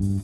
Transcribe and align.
Well, 0.00 0.22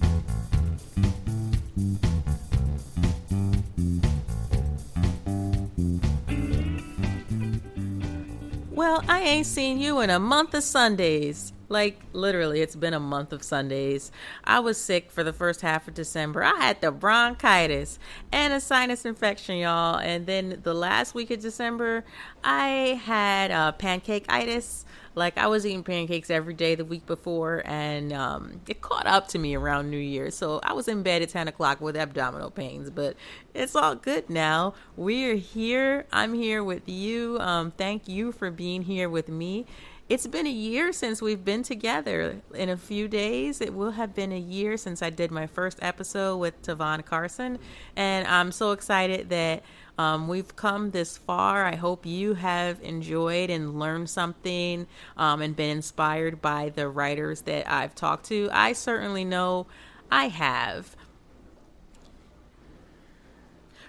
I 9.08 9.20
ain't 9.20 9.46
seen 9.46 9.80
you 9.80 9.98
in 9.98 10.10
a 10.10 10.20
month 10.20 10.54
of 10.54 10.62
Sundays. 10.62 11.53
Like, 11.74 11.98
literally, 12.12 12.60
it's 12.60 12.76
been 12.76 12.94
a 12.94 13.00
month 13.00 13.32
of 13.32 13.42
Sundays. 13.42 14.12
I 14.44 14.60
was 14.60 14.78
sick 14.78 15.10
for 15.10 15.24
the 15.24 15.32
first 15.32 15.60
half 15.60 15.88
of 15.88 15.94
December. 15.94 16.44
I 16.44 16.54
had 16.54 16.80
the 16.80 16.92
bronchitis 16.92 17.98
and 18.30 18.52
a 18.52 18.60
sinus 18.60 19.04
infection, 19.04 19.56
y'all. 19.56 19.98
And 19.98 20.24
then 20.24 20.60
the 20.62 20.72
last 20.72 21.16
week 21.16 21.32
of 21.32 21.40
December, 21.40 22.04
I 22.44 23.00
had 23.04 23.50
uh, 23.50 23.72
pancakeitis. 23.76 24.84
Like, 25.16 25.36
I 25.36 25.48
was 25.48 25.66
eating 25.66 25.82
pancakes 25.82 26.30
every 26.30 26.54
day 26.54 26.76
the 26.76 26.84
week 26.84 27.06
before, 27.06 27.62
and 27.64 28.12
um, 28.12 28.60
it 28.68 28.80
caught 28.80 29.08
up 29.08 29.26
to 29.28 29.38
me 29.40 29.56
around 29.56 29.90
New 29.90 29.96
Year. 29.96 30.30
So 30.30 30.60
I 30.62 30.74
was 30.74 30.86
in 30.86 31.02
bed 31.02 31.22
at 31.22 31.30
10 31.30 31.48
o'clock 31.48 31.80
with 31.80 31.96
abdominal 31.96 32.52
pains, 32.52 32.88
but 32.88 33.16
it's 33.52 33.74
all 33.74 33.96
good 33.96 34.30
now. 34.30 34.74
We're 34.96 35.34
here. 35.34 36.06
I'm 36.12 36.34
here 36.34 36.62
with 36.62 36.88
you. 36.88 37.38
Um, 37.40 37.72
thank 37.72 38.06
you 38.06 38.30
for 38.30 38.52
being 38.52 38.82
here 38.82 39.08
with 39.08 39.28
me 39.28 39.66
it's 40.08 40.26
been 40.26 40.46
a 40.46 40.50
year 40.50 40.92
since 40.92 41.22
we've 41.22 41.44
been 41.44 41.62
together. 41.62 42.42
In 42.54 42.68
a 42.68 42.76
few 42.76 43.08
days, 43.08 43.60
it 43.60 43.72
will 43.72 43.92
have 43.92 44.14
been 44.14 44.32
a 44.32 44.38
year 44.38 44.76
since 44.76 45.00
I 45.00 45.08
did 45.08 45.30
my 45.30 45.46
first 45.46 45.78
episode 45.80 46.36
with 46.36 46.60
Tavonne 46.62 47.04
Carson. 47.04 47.58
And 47.96 48.26
I'm 48.28 48.52
so 48.52 48.72
excited 48.72 49.30
that 49.30 49.62
um, 49.96 50.28
we've 50.28 50.54
come 50.56 50.90
this 50.90 51.16
far. 51.16 51.64
I 51.64 51.76
hope 51.76 52.04
you 52.04 52.34
have 52.34 52.82
enjoyed 52.82 53.48
and 53.48 53.78
learned 53.78 54.10
something 54.10 54.86
um, 55.16 55.40
and 55.40 55.56
been 55.56 55.70
inspired 55.70 56.42
by 56.42 56.68
the 56.68 56.88
writers 56.88 57.42
that 57.42 57.70
I've 57.70 57.94
talked 57.94 58.26
to. 58.26 58.50
I 58.52 58.74
certainly 58.74 59.24
know 59.24 59.66
I 60.10 60.28
have. 60.28 60.96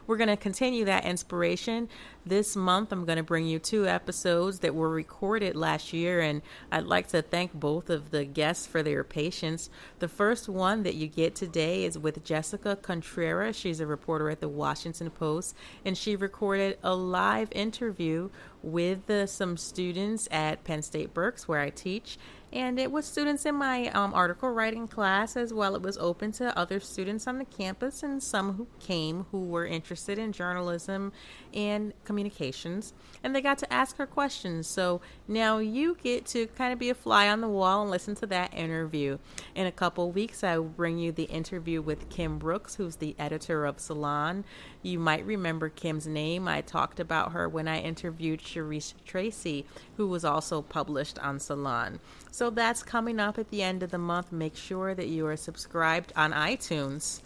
We're 0.08 0.18
going 0.18 0.30
to 0.30 0.38
continue 0.38 0.86
that 0.86 1.03
inspiration. 1.03 1.90
This 2.28 2.56
month, 2.56 2.92
I'm 2.92 3.06
going 3.06 3.18
to 3.18 3.23
bring 3.23 3.45
you 3.45 3.59
two 3.59 3.88
episodes 3.88 4.59
that 4.59 4.73
were 4.73 4.90
recorded 4.90 5.56
last 5.56 5.94
year, 5.94 6.22
and 6.22 6.42
I'd 6.72 6.86
like 6.86 7.09
to 7.09 7.22
thank 7.22 7.54
both 7.54 7.88
of 7.92 8.09
the 8.09 8.26
guests 8.26 8.66
for 8.66 8.81
their 8.81 9.04
patience. 9.04 9.70
The 10.00 10.08
first 10.08 10.50
one 10.50 10.81
that 10.81 10.96
you 10.96 11.06
get 11.06 11.36
today 11.36 11.86
is 11.86 12.00
with 12.00 12.23
Jessica 12.23 12.80
Contrera. 12.81 13.53
She's 13.53 13.80
a 13.80 13.86
reporter 13.86 14.31
at 14.31 14.40
the 14.40 14.50
Washington 14.50 15.12
Post, 15.12 15.56
and 15.86 15.96
she 15.96 16.16
recorded 16.16 16.80
a 16.81 16.96
live 16.96 17.50
interview 17.52 18.31
with 18.64 19.08
uh, 19.08 19.28
some 19.28 19.56
students 19.56 20.28
at 20.31 20.64
Penn 20.64 20.81
State 20.81 21.14
Berks, 21.14 21.48
where 21.48 21.59
I 21.59 21.70
teach, 21.70 22.18
and 22.54 22.80
it 22.80 22.92
was 22.92 23.06
students 23.06 23.46
in 23.46 23.56
my 23.56 23.88
um, 23.90 24.14
article 24.14 24.50
writing 24.50 24.88
class 24.88 25.36
as 25.36 25.54
well. 25.54 25.76
It 25.76 25.82
was 25.82 25.98
open 25.98 26.32
to 26.34 26.58
other 26.58 26.80
students 26.80 27.28
on 27.28 27.38
the 27.38 27.46
campus 27.46 28.04
and 28.04 28.22
some 28.22 28.54
who 28.54 28.68
came 28.80 29.26
who 29.32 29.44
were 29.46 29.66
interested 29.66 30.18
in 30.18 30.32
journalism 30.32 31.12
and 31.54 31.94
communications, 32.04 32.94
and 33.24 33.36
they 33.36 33.42
got 33.42 33.58
to 33.60 33.74
ask 33.74 33.98
her 33.98 34.06
questions. 34.06 34.68
So 34.68 35.02
now 35.28 35.58
you 35.58 35.98
get 36.02 36.26
to 36.28 36.48
kind 36.48 36.74
of 36.74 36.80
be 36.80 36.90
a 36.90 36.96
fly 36.96 37.30
on 37.30 37.42
the 37.42 37.48
wall 37.48 37.82
and 37.82 37.92
listen 37.92 38.16
to 38.16 38.28
that 38.28 38.54
interview. 38.54 39.18
In 39.56 39.66
a 39.66 39.72
couple 39.72 40.12
weeks, 40.12 40.44
I 40.44 40.58
will 40.58 40.66
bring 40.66 40.98
you 40.98 41.12
the 41.12 41.24
interview 41.24 41.82
with 41.82 42.09
Kim 42.09 42.38
Brooks, 42.38 42.76
who's 42.76 42.98
the 42.98 43.16
editor 43.18 43.66
of 43.66 43.80
Salon. 43.80 44.44
You 44.82 45.00
might 45.00 45.26
remember 45.26 45.70
Kim's 45.70 46.08
name. 46.08 46.48
I 46.48 46.62
talked 46.62 47.00
about 47.00 47.32
her 47.32 47.50
when 47.50 47.68
I 47.68 47.80
interviewed 47.80 48.42
Sharice 48.42 48.94
Tracy, 49.06 49.66
who 49.98 50.08
was 50.08 50.24
also 50.24 50.62
published 50.62 51.18
on 51.20 51.40
Salon. 51.40 52.00
So 52.32 52.45
that's 52.50 52.84
coming 52.84 53.20
up 53.20 53.38
at 53.38 53.50
the 53.50 53.64
end 53.64 53.82
of 53.82 53.92
the 53.92 53.98
month. 53.98 54.32
Make 54.32 54.56
sure 54.56 54.94
that 54.94 55.08
you 55.08 55.26
are 55.28 55.38
subscribed 55.38 56.14
on 56.16 56.34
iTunes. 56.34 57.22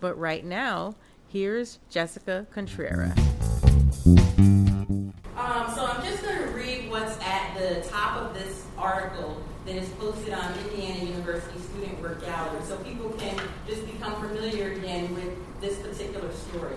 But 0.00 0.18
right 0.18 0.44
now, 0.44 0.94
here's 1.28 1.78
Jessica 1.90 2.46
Contrera. 2.54 3.16
Um, 5.36 5.74
so 5.74 5.86
I'm 5.86 6.02
just 6.04 6.22
going 6.22 6.38
to 6.38 6.48
read 6.48 6.90
what's 6.90 7.18
at 7.22 7.56
the 7.58 7.88
top 7.88 8.20
of 8.22 8.34
this 8.34 8.66
article 8.76 9.42
that 9.64 9.76
is 9.76 9.88
posted 9.90 10.34
on 10.34 10.52
Indiana 10.58 11.04
University 11.04 11.58
Student 11.60 12.00
Work 12.02 12.24
Gallery 12.24 12.60
so 12.66 12.76
people 12.78 13.10
can 13.10 13.40
just 13.66 13.86
become 13.86 14.14
familiar 14.20 14.72
again 14.72 15.14
with 15.14 15.60
this 15.60 15.78
particular 15.78 16.32
story. 16.32 16.76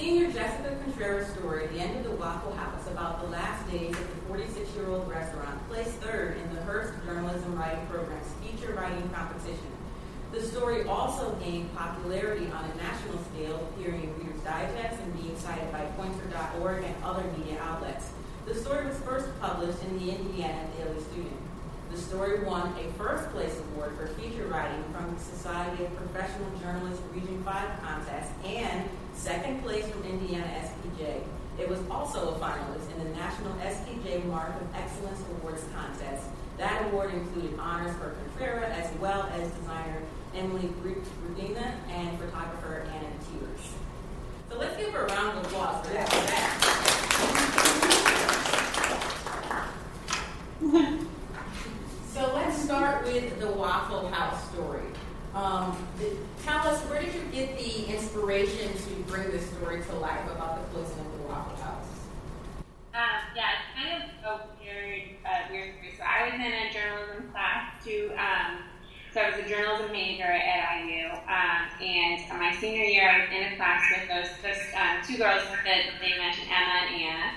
Senior 0.00 0.32
Jessica 0.32 0.74
Contrera's 0.82 1.28
story, 1.34 1.66
The 1.66 1.78
End 1.78 1.94
of 1.98 2.04
the 2.04 2.16
Waffle 2.16 2.54
House, 2.54 2.86
about 2.86 3.20
the 3.20 3.28
last 3.28 3.70
days 3.70 3.90
of 3.90 4.08
the 4.08 4.22
46 4.28 4.74
year 4.74 4.88
old 4.88 5.06
restaurant, 5.06 5.60
placed 5.68 5.90
third 6.00 6.38
in 6.38 6.54
the 6.54 6.62
Hearst 6.62 6.94
Journalism 7.04 7.54
Writing 7.54 7.86
Program's 7.86 8.26
feature 8.40 8.72
writing 8.72 9.06
competition. 9.10 9.70
The 10.32 10.40
story 10.40 10.84
also 10.84 11.32
gained 11.44 11.76
popularity 11.76 12.46
on 12.46 12.64
a 12.64 12.74
national 12.76 13.18
scale, 13.34 13.68
appearing 13.76 14.04
in 14.04 14.16
Reader's 14.16 14.40
Digest 14.40 15.02
and 15.02 15.20
being 15.20 15.36
cited 15.36 15.70
by 15.70 15.84
Poynter.org 15.98 16.82
and 16.82 16.94
other 17.04 17.24
media 17.36 17.60
outlets. 17.60 18.12
The 18.46 18.54
story 18.54 18.86
was 18.86 18.96
first 19.00 19.28
published 19.38 19.82
in 19.82 19.98
the 19.98 20.16
Indiana 20.16 20.66
Daily 20.78 20.98
Student. 21.12 21.36
The 21.92 21.98
story 21.98 22.42
won 22.44 22.72
a 22.78 22.90
first 22.96 23.28
place 23.32 23.60
award 23.74 23.92
for 23.98 24.06
feature 24.16 24.46
writing 24.46 24.82
from 24.94 25.14
the 25.14 25.20
Society 25.20 25.84
of 25.84 25.94
Professional 25.96 26.48
Journalists 26.62 27.02
Region 27.12 27.42
5 27.44 27.82
contest 27.82 28.30
and 28.46 28.88
second 29.20 29.62
place 29.62 29.86
from 29.86 30.02
Indiana 30.04 30.50
SPJ. 30.64 31.22
It 31.58 31.68
was 31.68 31.78
also 31.90 32.34
a 32.34 32.38
finalist 32.38 32.90
in 32.96 33.04
the 33.04 33.10
National 33.10 33.52
SPJ 33.56 34.24
Mark 34.24 34.48
of 34.58 34.74
Excellence 34.74 35.20
Awards 35.32 35.62
contest. 35.74 36.24
That 36.56 36.86
award 36.86 37.12
included 37.12 37.58
honors 37.58 37.94
for 37.98 38.14
Contrera 38.16 38.70
as 38.70 38.90
well 38.98 39.30
as 39.34 39.50
designer 39.52 40.00
Emily 40.34 40.70
Rudina 40.82 41.74
and 41.90 42.18
photographer 42.18 42.86
Anna 42.86 43.10
Tears. 43.28 43.74
So 44.48 44.58
let's 44.58 44.74
give 44.78 44.90
her 44.94 45.04
a 45.04 45.08
round 45.08 45.38
of 45.38 45.44
applause 45.44 45.86
for 45.86 45.92
that. 45.92 46.08
so 52.14 52.32
let's 52.34 52.62
start 52.62 53.04
with 53.04 53.38
the 53.38 53.50
Waffle 53.50 54.08
House 54.08 54.50
story. 54.50 54.80
Um, 55.34 55.76
tell 56.44 56.58
us, 56.66 56.80
where 56.90 57.00
did 57.00 57.14
you 57.14 57.22
get 57.32 57.56
the 57.56 57.86
inspiration 57.86 58.72
to 58.72 58.90
bring 59.06 59.30
this 59.30 59.48
story 59.50 59.80
to 59.80 59.94
life 59.96 60.28
about 60.28 60.58
the 60.58 60.74
closing 60.74 60.98
of 60.98 61.18
the 61.18 61.28
Waffle 61.28 61.56
House? 61.62 61.86
Um, 62.94 63.22
yeah, 63.36 63.50
it's 63.54 63.78
kind 63.78 64.02
of 64.02 64.10
a 64.26 64.40
weird, 64.58 65.02
uh, 65.24 65.52
weird 65.52 65.74
story. 65.76 65.94
So 65.96 66.02
I 66.02 66.24
was 66.24 66.34
in 66.34 66.40
a 66.40 66.72
journalism 66.72 67.30
class 67.30 67.84
too. 67.84 68.10
Um, 68.18 68.64
so 69.14 69.20
I 69.20 69.30
was 69.30 69.38
a 69.44 69.48
journalism 69.48 69.92
major 69.92 70.24
at 70.24 70.82
IU, 70.82 71.10
um, 71.10 71.62
and 71.80 72.38
my 72.38 72.54
senior 72.60 72.84
year 72.84 73.10
I 73.10 73.20
was 73.20 73.28
in 73.30 73.52
a 73.52 73.56
class 73.56 73.82
with 73.94 74.08
those, 74.08 74.30
those 74.42 74.62
um, 74.74 75.02
two 75.06 75.16
girls 75.16 75.42
that 75.46 75.82
they 76.00 76.18
mentioned, 76.18 76.46
Emma 76.50 76.86
and 76.86 77.02
Anna 77.02 77.32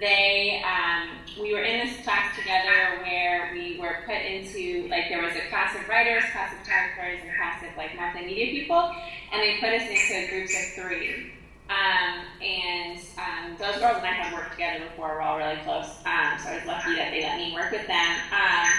they 0.00 0.62
um, 0.64 1.08
we 1.40 1.54
were 1.54 1.62
in 1.62 1.86
this 1.86 2.04
class 2.04 2.36
together 2.36 3.02
where 3.02 3.50
we 3.52 3.78
were 3.78 4.02
put 4.06 4.16
into 4.16 4.86
like 4.88 5.07
there 5.18 5.26
was 5.26 5.34
a 5.34 5.48
class 5.50 5.74
of 5.74 5.88
writers, 5.88 6.22
class 6.30 6.52
of 6.54 6.62
photographers, 6.62 7.18
and 7.26 7.34
class 7.34 7.58
of 7.66 7.74
like 7.76 7.90
multimedia 7.98 8.54
people, 8.54 8.94
and 9.32 9.42
they 9.42 9.58
put 9.58 9.74
us 9.74 9.82
into 9.82 10.30
groups 10.30 10.54
of 10.54 10.78
three. 10.78 11.34
Um, 11.66 12.22
and 12.40 12.98
um, 13.18 13.58
those 13.58 13.82
girls 13.82 13.98
and 13.98 14.06
I 14.06 14.14
had 14.14 14.32
worked 14.32 14.52
together 14.52 14.86
before. 14.86 15.18
We're 15.18 15.20
all 15.20 15.36
really 15.36 15.58
close, 15.66 15.90
um, 16.06 16.38
so 16.38 16.54
I 16.54 16.62
was 16.62 16.66
lucky 16.70 16.94
that 16.94 17.10
they 17.10 17.26
let 17.26 17.36
me 17.36 17.50
work 17.52 17.72
with 17.74 17.90
them. 17.90 18.10
Um, 18.30 18.70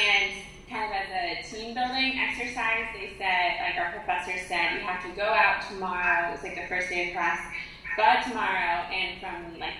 and 0.00 0.32
kind 0.64 0.88
of 0.88 0.96
as 0.96 1.12
a 1.12 1.26
team 1.44 1.76
building 1.76 2.24
exercise, 2.24 2.88
they 2.96 3.12
said, 3.20 3.60
like 3.60 3.76
our 3.76 3.92
professor 4.00 4.32
said, 4.48 4.80
you 4.80 4.80
have 4.80 5.04
to 5.04 5.12
go 5.12 5.28
out 5.28 5.60
tomorrow. 5.68 6.32
It 6.32 6.40
was 6.40 6.42
like 6.42 6.56
the 6.56 6.66
first 6.72 6.88
day 6.88 7.08
of 7.08 7.12
class. 7.12 7.52
Go 8.00 8.02
out 8.02 8.24
tomorrow, 8.24 8.88
and 8.88 9.20
from 9.20 9.60
like 9.60 9.76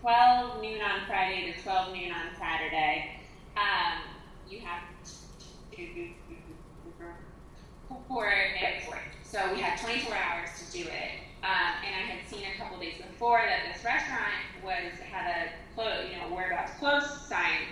12 0.00 0.62
noon 0.62 0.80
on 0.80 1.04
Friday 1.06 1.52
to 1.52 1.62
12 1.62 1.92
noon 1.92 2.12
on 2.16 2.32
Saturday, 2.40 3.12
um, 3.60 4.00
you 4.48 4.60
have 4.60 4.80
to 5.86 6.08
for 8.84 8.96
it. 8.96 9.02
So 9.22 9.38
we 9.52 9.60
had 9.60 9.78
24 9.78 10.14
hours 10.14 10.50
to 10.58 10.72
do 10.72 10.84
it. 10.84 11.12
Um, 11.44 11.72
and 11.86 11.94
I 11.94 12.04
had 12.10 12.28
seen 12.28 12.42
a 12.42 12.58
couple 12.58 12.78
days 12.78 12.96
before 12.98 13.38
that 13.38 13.72
this 13.72 13.84
restaurant 13.84 14.42
was 14.64 14.98
had 14.98 15.30
a 15.30 15.74
close, 15.74 16.10
you 16.10 16.18
know, 16.18 16.34
whereabouts 16.34 16.72
close 16.78 17.06
sign. 17.28 17.70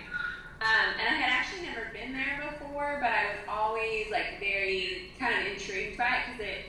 Um, 0.61 0.87
and 0.97 1.05
I 1.05 1.19
had 1.19 1.29
actually 1.29 1.67
never 1.67 1.91
been 1.91 2.13
there 2.13 2.41
before, 2.49 2.97
but 3.01 3.11
I 3.11 3.35
was 3.35 3.41
always 3.49 4.09
like 4.09 4.39
very 4.39 5.11
kind 5.19 5.35
of 5.45 5.53
intrigued 5.53 5.97
by 5.97 6.07
it 6.07 6.21
because 6.25 6.41
it 6.41 6.59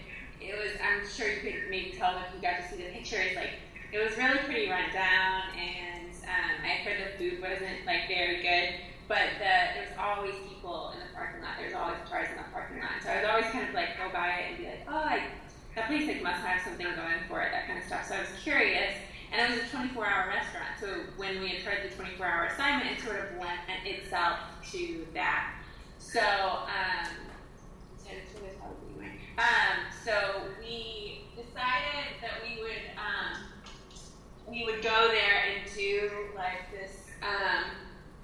it 0.41 0.55
was. 0.59 0.73
I'm 0.83 1.07
sure 1.09 1.31
you 1.33 1.41
could 1.41 1.71
maybe 1.71 1.97
tell 1.97 2.19
if 2.19 2.29
you 2.35 2.43
got 2.43 2.61
to 2.61 2.69
see 2.69 2.83
the 2.83 2.91
pictures, 2.93 3.35
like 3.35 3.59
it 3.93 3.99
was 3.99 4.17
really 4.19 4.39
pretty 4.45 4.69
run 4.69 4.93
down, 4.93 5.57
and 5.57 6.13
um, 6.29 6.55
I 6.63 6.85
heard 6.85 7.01
the 7.01 7.17
food 7.17 7.41
wasn't 7.41 7.87
like 7.87 8.09
very 8.09 8.43
good. 8.43 8.75
But 9.09 9.41
the, 9.41 9.53
there's 9.75 9.97
always 9.99 10.35
people 10.47 10.93
in 10.93 11.01
the 11.01 11.11
parking 11.17 11.41
lot. 11.41 11.57
There's 11.59 11.75
always 11.75 11.99
cars 12.09 12.29
in 12.31 12.37
the 12.37 12.49
parking 12.53 12.79
lot. 12.79 13.01
So 13.03 13.09
I 13.09 13.17
would 13.17 13.25
always 13.25 13.51
kind 13.51 13.69
of 13.69 13.75
like 13.75 13.97
go 13.97 14.13
by 14.13 14.29
it 14.29 14.45
and 14.51 14.59
be 14.59 14.65
like, 14.69 14.85
oh, 14.87 15.03
I, 15.03 15.23
that 15.75 15.89
place 15.89 16.07
like 16.07 16.23
must 16.23 16.45
have 16.45 16.61
something 16.63 16.87
going 16.87 17.25
for 17.27 17.41
it, 17.41 17.51
that 17.53 17.67
kind 17.67 17.79
of 17.79 17.85
stuff. 17.85 18.07
So 18.07 18.15
I 18.15 18.21
was 18.21 18.33
curious. 18.43 18.93
And 19.33 19.41
it 19.41 19.49
was 19.51 19.65
a 19.65 19.77
24-hour 19.77 20.29
restaurant. 20.29 20.73
So 20.81 20.87
when 21.17 21.41
we 21.41 21.49
had 21.49 21.61
heard 21.61 21.91
the 21.91 21.93
24-hour 21.97 22.53
assignment, 22.53 22.99
it 22.99 23.05
sort 23.05 23.21
of 23.21 23.41
lent 23.41 23.61
itself 23.85 24.39
to 24.73 25.07
that. 25.13 25.57
So 25.99 26.21
um, 26.21 27.29
Um, 29.39 29.87
so 30.05 30.43
we 30.59 31.21
decided 31.37 32.19
that 32.21 32.43
we 32.43 32.61
would 32.61 32.91
um, 32.99 33.45
we 34.49 34.65
would 34.65 34.83
go 34.83 35.09
there 35.13 35.45
and 35.47 35.77
do 35.77 36.11
like 36.35 36.73
this. 36.73 37.07
Um, 37.23 37.71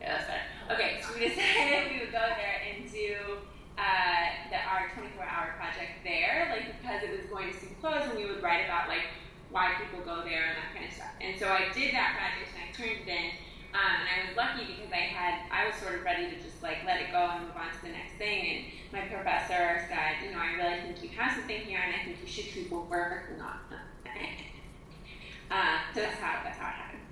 that's. 0.04 0.28
Okay, 0.70 1.00
so 1.02 1.12
we 1.14 1.28
decided 1.28 1.90
we 1.92 2.00
would 2.00 2.12
go 2.12 2.24
there 2.36 2.60
and 2.64 2.90
do 2.90 3.40
uh, 3.76 4.26
the, 4.48 4.58
our 4.64 4.88
24-hour 4.94 5.56
project 5.56 6.00
there, 6.04 6.48
like 6.52 6.80
because 6.80 7.02
it 7.02 7.10
was 7.10 7.26
going 7.28 7.52
to 7.52 7.56
soon 7.58 7.74
close, 7.80 8.04
and 8.08 8.16
we 8.16 8.24
would 8.24 8.42
write 8.42 8.64
about 8.64 8.88
like 8.88 9.12
why 9.50 9.74
people 9.78 10.04
go 10.04 10.24
there 10.24 10.50
and 10.50 10.56
that 10.58 10.70
kind 10.74 10.86
of 10.88 10.92
stuff. 10.92 11.14
And 11.20 11.38
so 11.38 11.46
I 11.46 11.70
did 11.70 11.94
that 11.94 12.18
project 12.18 12.50
and 12.54 12.62
I 12.64 12.68
turned 12.74 13.06
it 13.06 13.10
in. 13.10 13.30
Um, 13.74 14.06
and 14.06 14.06
I 14.06 14.18
was 14.30 14.34
lucky 14.38 14.70
because 14.70 14.90
I 14.94 15.10
had 15.10 15.50
I 15.50 15.66
was 15.66 15.74
sort 15.82 15.98
of 15.98 16.06
ready 16.06 16.30
to 16.30 16.36
just 16.38 16.62
like 16.62 16.86
let 16.86 17.02
it 17.02 17.10
go 17.10 17.18
and 17.18 17.42
move 17.42 17.58
on 17.58 17.74
to 17.74 17.80
the 17.82 17.90
next 17.90 18.14
thing. 18.18 18.42
And 18.46 18.60
my 18.94 19.02
professor 19.10 19.82
said, 19.90 20.22
you 20.22 20.30
know, 20.30 20.38
I 20.38 20.54
really 20.54 20.78
think 20.86 21.02
you 21.02 21.10
have 21.18 21.34
something 21.34 21.60
here, 21.66 21.82
and 21.82 21.90
I 21.90 22.04
think 22.06 22.22
you 22.22 22.30
should 22.30 22.54
keep 22.54 22.70
working 22.70 23.40
on 23.42 23.58
it. 23.70 23.82
Uh, 25.50 25.78
so 25.94 26.00
that's 26.00 26.18
how 26.18 26.42
that's 26.42 26.58
how 26.58 26.66
it 26.66 26.74
happened. 26.74 27.03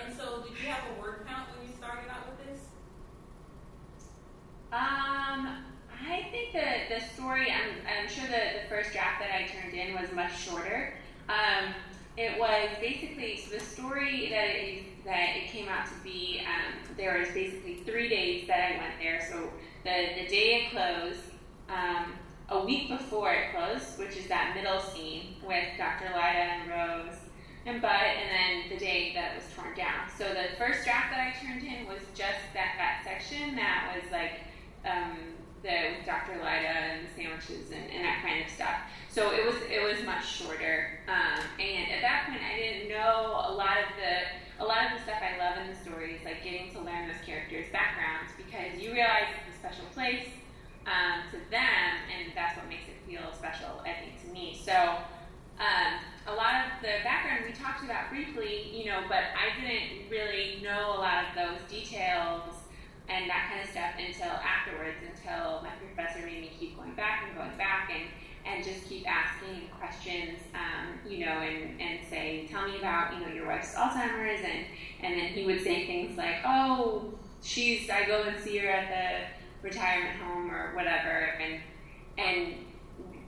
And 0.00 0.16
so, 0.16 0.42
did 0.42 0.58
you 0.60 0.68
have 0.68 0.84
a 0.96 1.00
word 1.00 1.26
count 1.26 1.48
when 1.56 1.68
you 1.68 1.74
started 1.76 2.10
out 2.10 2.26
with 2.28 2.46
this? 2.46 2.60
Um, 4.72 5.64
I 6.08 6.26
think 6.30 6.52
the 6.52 6.94
the 6.94 7.00
story. 7.14 7.48
I'm 7.50 7.76
I'm 7.86 8.08
sure 8.08 8.26
the 8.26 8.62
the 8.62 8.68
first 8.68 8.92
draft 8.92 9.20
that 9.20 9.30
I 9.30 9.46
turned 9.46 9.74
in 9.74 9.94
was 9.94 10.10
much 10.12 10.36
shorter. 10.38 10.94
Um, 11.28 11.74
it 12.16 12.38
was 12.38 12.68
basically 12.80 13.38
so 13.38 13.56
the 13.56 13.64
story 13.64 14.28
that 14.30 14.50
it, 14.50 15.04
that 15.04 15.36
it 15.36 15.48
came 15.50 15.68
out 15.68 15.86
to 15.86 15.94
be. 16.02 16.40
Um, 16.40 16.96
there 16.96 17.18
was 17.18 17.28
basically 17.28 17.76
three 17.84 18.08
days 18.08 18.46
that 18.48 18.72
I 18.72 18.78
went 18.78 18.94
there. 19.00 19.20
So 19.30 19.50
the 19.84 20.22
the 20.22 20.28
day 20.28 20.64
it 20.64 20.70
closed. 20.70 21.20
Um, 21.68 22.14
a 22.48 22.64
week 22.66 22.88
before 22.88 23.32
it 23.32 23.54
closed, 23.54 23.98
which 23.98 24.14
is 24.16 24.26
that 24.26 24.54
middle 24.54 24.78
scene 24.78 25.36
with 25.42 25.64
Dr. 25.78 26.04
Lida 26.08 26.20
and 26.20 26.68
Rose 26.68 27.16
and 27.64 27.80
Bud, 27.80 27.90
and 27.90 28.28
then 28.30 28.70
the 28.70 28.78
day 28.78 29.12
that 29.14 29.32
it 29.32 29.36
was 29.36 29.46
torn 29.54 29.74
down. 29.76 30.10
So 30.18 30.24
the 30.24 30.56
first 30.58 30.84
draft 30.84 31.14
that 31.14 31.22
I 31.22 31.30
turned 31.38 31.62
in 31.62 31.86
was 31.86 32.02
just 32.14 32.42
that 32.54 32.74
that 32.74 33.02
section 33.04 33.54
that 33.54 33.94
was 33.94 34.10
like 34.10 34.42
um, 34.82 35.38
the 35.62 35.94
Dr. 36.04 36.42
Lida 36.42 36.74
and 36.74 37.06
the 37.06 37.10
sandwiches 37.14 37.70
and, 37.70 37.86
and, 37.94 38.02
that 38.02 38.18
kind 38.26 38.42
of 38.42 38.50
stuff. 38.50 38.82
So 39.08 39.30
it 39.30 39.46
was 39.46 39.54
it 39.70 39.78
was 39.78 40.02
much 40.04 40.26
shorter, 40.26 40.98
um, 41.06 41.38
and 41.62 41.86
at 41.92 42.02
that 42.02 42.26
point 42.26 42.42
I 42.42 42.58
didn't 42.58 42.90
know 42.90 43.46
a 43.46 43.54
lot 43.54 43.78
of 43.78 43.88
the 43.94 44.26
a 44.58 44.66
lot 44.66 44.90
of 44.90 44.98
the 44.98 45.02
stuff 45.06 45.22
I 45.22 45.38
love 45.38 45.62
in 45.62 45.70
the 45.70 45.78
stories, 45.78 46.18
like 46.24 46.42
getting 46.42 46.74
to 46.74 46.82
learn 46.82 47.06
those 47.06 47.22
characters' 47.24 47.70
backgrounds, 47.70 48.34
because 48.34 48.74
you 48.82 48.90
realize 48.90 49.30
it's 49.38 49.54
a 49.54 49.58
special 49.58 49.86
place 49.94 50.26
um, 50.90 51.22
to 51.30 51.38
them, 51.50 51.86
and 52.10 52.34
that's 52.34 52.58
what 52.58 52.66
makes 52.66 52.90
it 52.90 52.98
feel 53.06 53.22
special, 53.38 53.86
I 53.86 53.94
think, 54.02 54.18
to 54.26 54.28
me. 54.34 54.58
So. 54.58 54.98
Um, 55.58 56.00
a 56.26 56.34
lot 56.34 56.54
of 56.66 56.82
the 56.82 57.02
background 57.02 57.44
we 57.46 57.52
talked 57.52 57.84
about 57.84 58.10
briefly, 58.10 58.70
you 58.72 58.86
know, 58.86 59.02
but 59.08 59.34
I 59.34 59.58
didn't 59.58 60.10
really 60.10 60.60
know 60.62 60.94
a 60.96 61.00
lot 61.00 61.24
of 61.24 61.34
those 61.34 61.70
details 61.70 62.54
and 63.08 63.28
that 63.28 63.50
kind 63.50 63.62
of 63.62 63.68
stuff 63.70 63.92
until 63.98 64.30
afterwards, 64.30 64.98
until 65.02 65.62
my 65.62 65.70
professor 65.82 66.24
made 66.24 66.40
me 66.40 66.50
keep 66.58 66.76
going 66.76 66.94
back 66.94 67.24
and 67.26 67.36
going 67.36 67.56
back 67.58 67.90
and, 67.92 68.08
and 68.46 68.64
just 68.64 68.88
keep 68.88 69.04
asking 69.08 69.68
questions, 69.78 70.38
um, 70.54 70.98
you 71.08 71.24
know, 71.24 71.32
and, 71.32 71.80
and 71.80 72.00
say, 72.08 72.46
tell 72.50 72.68
me 72.68 72.78
about, 72.78 73.14
you 73.14 73.20
know, 73.20 73.32
your 73.32 73.46
wife's 73.46 73.74
Alzheimer's, 73.74 74.44
and, 74.44 74.64
and 75.02 75.20
then 75.20 75.28
he 75.32 75.44
would 75.44 75.62
say 75.62 75.86
things 75.86 76.16
like, 76.16 76.36
oh, 76.44 77.12
she's, 77.42 77.90
I 77.90 78.06
go 78.06 78.22
and 78.22 78.42
see 78.42 78.58
her 78.58 78.70
at 78.70 78.88
the 79.62 79.68
retirement 79.68 80.16
home 80.20 80.50
or 80.50 80.74
whatever, 80.74 81.34
and, 81.40 81.60
and 82.18 82.54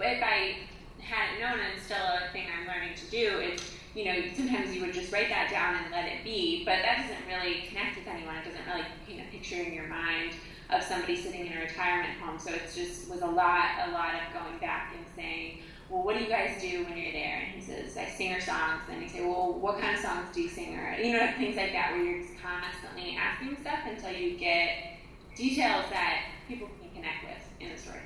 if 0.01 0.23
I 0.23 0.57
hadn't 1.05 1.41
known, 1.41 1.61
and 1.61 1.81
still 1.81 1.97
a 1.97 2.33
thing 2.33 2.47
I'm 2.49 2.67
learning 2.67 2.97
to 2.97 3.07
do, 3.11 3.39
is 3.41 3.61
you 3.95 4.05
know, 4.07 4.15
sometimes 4.35 4.75
you 4.75 4.81
would 4.81 4.93
just 4.93 5.13
write 5.13 5.29
that 5.29 5.51
down 5.51 5.77
and 5.77 5.93
let 5.93 6.07
it 6.11 6.25
be, 6.25 6.65
but 6.65 6.83
that 6.83 7.07
doesn't 7.07 7.27
really 7.31 7.63
connect 7.69 7.97
with 7.97 8.09
anyone. 8.09 8.35
It 8.37 8.45
doesn't 8.45 8.67
really 8.67 8.85
paint 9.07 9.23
a 9.23 9.31
picture 9.31 9.63
in 9.63 9.73
your 9.73 9.87
mind 9.87 10.33
of 10.71 10.83
somebody 10.83 11.17
sitting 11.17 11.47
in 11.47 11.53
a 11.53 11.61
retirement 11.61 12.19
home. 12.19 12.39
So 12.39 12.51
it 12.51 12.63
just 12.75 13.09
was 13.09 13.21
a 13.21 13.27
lot, 13.27 13.87
a 13.87 13.93
lot 13.93 14.15
of 14.15 14.35
going 14.35 14.59
back 14.59 14.95
and 14.97 15.07
saying, 15.15 15.61
well, 15.89 16.03
what 16.03 16.19
do 16.19 16.25
you 16.25 16.29
guys 16.29 16.61
do 16.61 16.85
when 16.85 16.99
you're 16.99 17.13
there? 17.13 17.47
And 17.47 17.55
he 17.55 17.61
says, 17.61 17.97
I 17.97 18.07
sing 18.07 18.33
her 18.33 18.41
songs. 18.41 18.83
And 18.91 19.01
you 19.01 19.09
say, 19.09 19.21
well, 19.21 19.53
what 19.53 19.79
kind 19.79 19.95
of 19.95 20.03
songs 20.03 20.27
do 20.35 20.43
you 20.43 20.49
sing 20.49 20.73
her? 20.75 21.01
You 21.01 21.13
know, 21.13 21.31
things 21.39 21.55
like 21.57 21.71
that, 21.73 21.93
where 21.93 22.03
you're 22.03 22.23
just 22.23 22.35
constantly 22.43 23.17
asking 23.17 23.57
stuff 23.61 23.79
until 23.89 24.11
you 24.11 24.37
get 24.37 24.99
details 25.37 25.85
that 25.91 26.25
people 26.49 26.69
can 26.81 26.91
connect 26.91 27.23
with 27.23 27.43
in 27.61 27.71
the 27.71 27.79
story. 27.79 28.01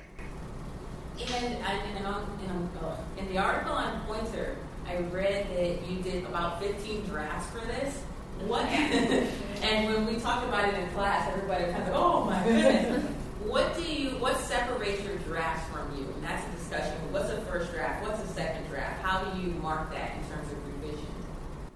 And, 1.21 1.55
and, 1.55 1.97
and 1.97 2.07
on, 2.07 2.39
in 3.17 3.27
the 3.27 3.37
article 3.37 3.73
on 3.73 4.01
Poynter, 4.05 4.55
I 4.87 4.97
read 4.97 5.47
that 5.55 5.87
you 5.87 6.01
did 6.01 6.23
about 6.25 6.61
15 6.61 7.05
drafts 7.05 7.49
for 7.51 7.65
this. 7.67 8.01
What? 8.47 8.63
and 8.65 9.93
when 9.93 10.05
we 10.05 10.19
talked 10.19 10.47
about 10.47 10.69
it 10.69 10.75
in 10.75 10.89
class, 10.91 11.29
everybody 11.33 11.65
kind 11.65 11.83
of 11.83 11.89
like, 11.89 11.95
oh 11.95 12.25
my 12.25 12.43
goodness. 12.43 13.03
what 13.43 13.75
do 13.75 13.83
you, 13.83 14.11
what 14.17 14.37
separates 14.37 15.03
your 15.03 15.17
drafts 15.17 15.69
from 15.71 15.91
you? 15.97 16.05
And 16.05 16.23
that's 16.23 16.47
a 16.47 16.57
discussion. 16.57 16.95
What's 17.11 17.29
the 17.29 17.41
first 17.41 17.71
draft? 17.73 18.05
What's 18.07 18.21
the 18.21 18.33
second 18.33 18.67
draft? 18.69 19.01
How 19.03 19.23
do 19.25 19.41
you 19.41 19.49
mark 19.61 19.91
that 19.91 20.15
in 20.15 20.23
terms 20.29 20.49
of 20.51 20.57
revision? 20.65 21.05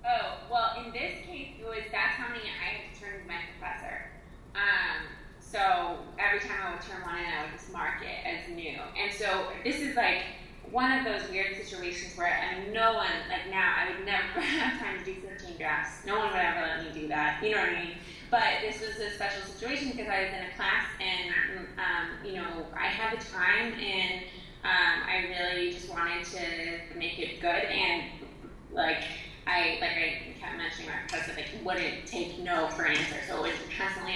Oh, 0.05 0.37
well, 0.49 0.83
in 0.83 0.91
this 0.93 1.19
case, 1.25 1.49
it 1.59 1.65
was 1.65 1.83
that's 1.91 2.15
how 2.15 2.29
many 2.29 2.43
I 2.47 2.63
had 2.63 2.93
to 2.93 2.99
turn 2.99 3.21
to 3.21 3.27
my 3.27 3.39
professor. 3.59 4.07
Um, 4.55 5.07
so 5.53 5.97
every 6.17 6.39
time 6.39 6.57
I 6.65 6.73
would 6.73 6.81
turn 6.81 7.05
one 7.05 7.17
in, 7.21 7.25
I 7.29 7.45
would 7.45 7.53
just 7.53 7.71
mark 7.71 8.01
it 8.01 8.25
as 8.25 8.49
new. 8.49 8.79
And 8.97 9.13
so 9.13 9.45
this 9.63 9.79
is 9.79 9.95
like, 9.95 10.23
one 10.71 10.91
of 10.91 11.05
those 11.05 11.29
weird 11.29 11.55
situations 11.55 12.17
where 12.17 12.33
and 12.33 12.73
no 12.73 12.93
one 12.93 13.11
like 13.29 13.51
now 13.51 13.75
I 13.77 13.91
would 13.91 14.05
never 14.05 14.23
have 14.41 14.79
time 14.79 14.97
to 14.97 15.05
do 15.05 15.21
15 15.21 15.57
drafts. 15.57 16.03
No 16.05 16.17
one 16.17 16.31
would 16.31 16.41
ever 16.41 16.61
let 16.61 16.83
me 16.83 17.01
do 17.01 17.07
that. 17.09 17.43
You 17.43 17.51
know 17.51 17.57
what 17.57 17.69
I 17.69 17.83
mean? 17.83 17.97
But 18.31 18.43
this 18.61 18.81
was 18.81 18.97
a 18.97 19.11
special 19.11 19.43
situation 19.43 19.91
because 19.91 20.07
I 20.07 20.23
was 20.23 20.33
in 20.33 20.41
a 20.49 20.55
class 20.55 20.87
and 20.99 21.67
um, 21.77 22.25
you 22.25 22.33
know 22.33 22.65
I 22.75 22.87
had 22.87 23.19
the 23.19 23.23
time 23.23 23.73
and 23.73 24.23
um, 24.63 25.03
I 25.05 25.27
really 25.29 25.71
just 25.71 25.89
wanted 25.89 26.23
to 26.25 26.97
make 26.97 27.19
it 27.19 27.39
good 27.39 27.49
and 27.49 28.09
like 28.71 29.03
I 29.45 29.77
like 29.79 29.91
I 29.91 30.39
kept 30.39 30.57
mentioning 30.57 30.89
my 30.89 30.97
professor 31.07 31.33
like 31.35 31.49
wouldn't 31.63 32.07
take 32.07 32.39
no 32.39 32.69
for 32.69 32.85
an 32.85 32.97
answer. 32.97 33.19
So 33.27 33.43
it 33.45 33.51
was 33.51 33.59
constantly 33.77 34.13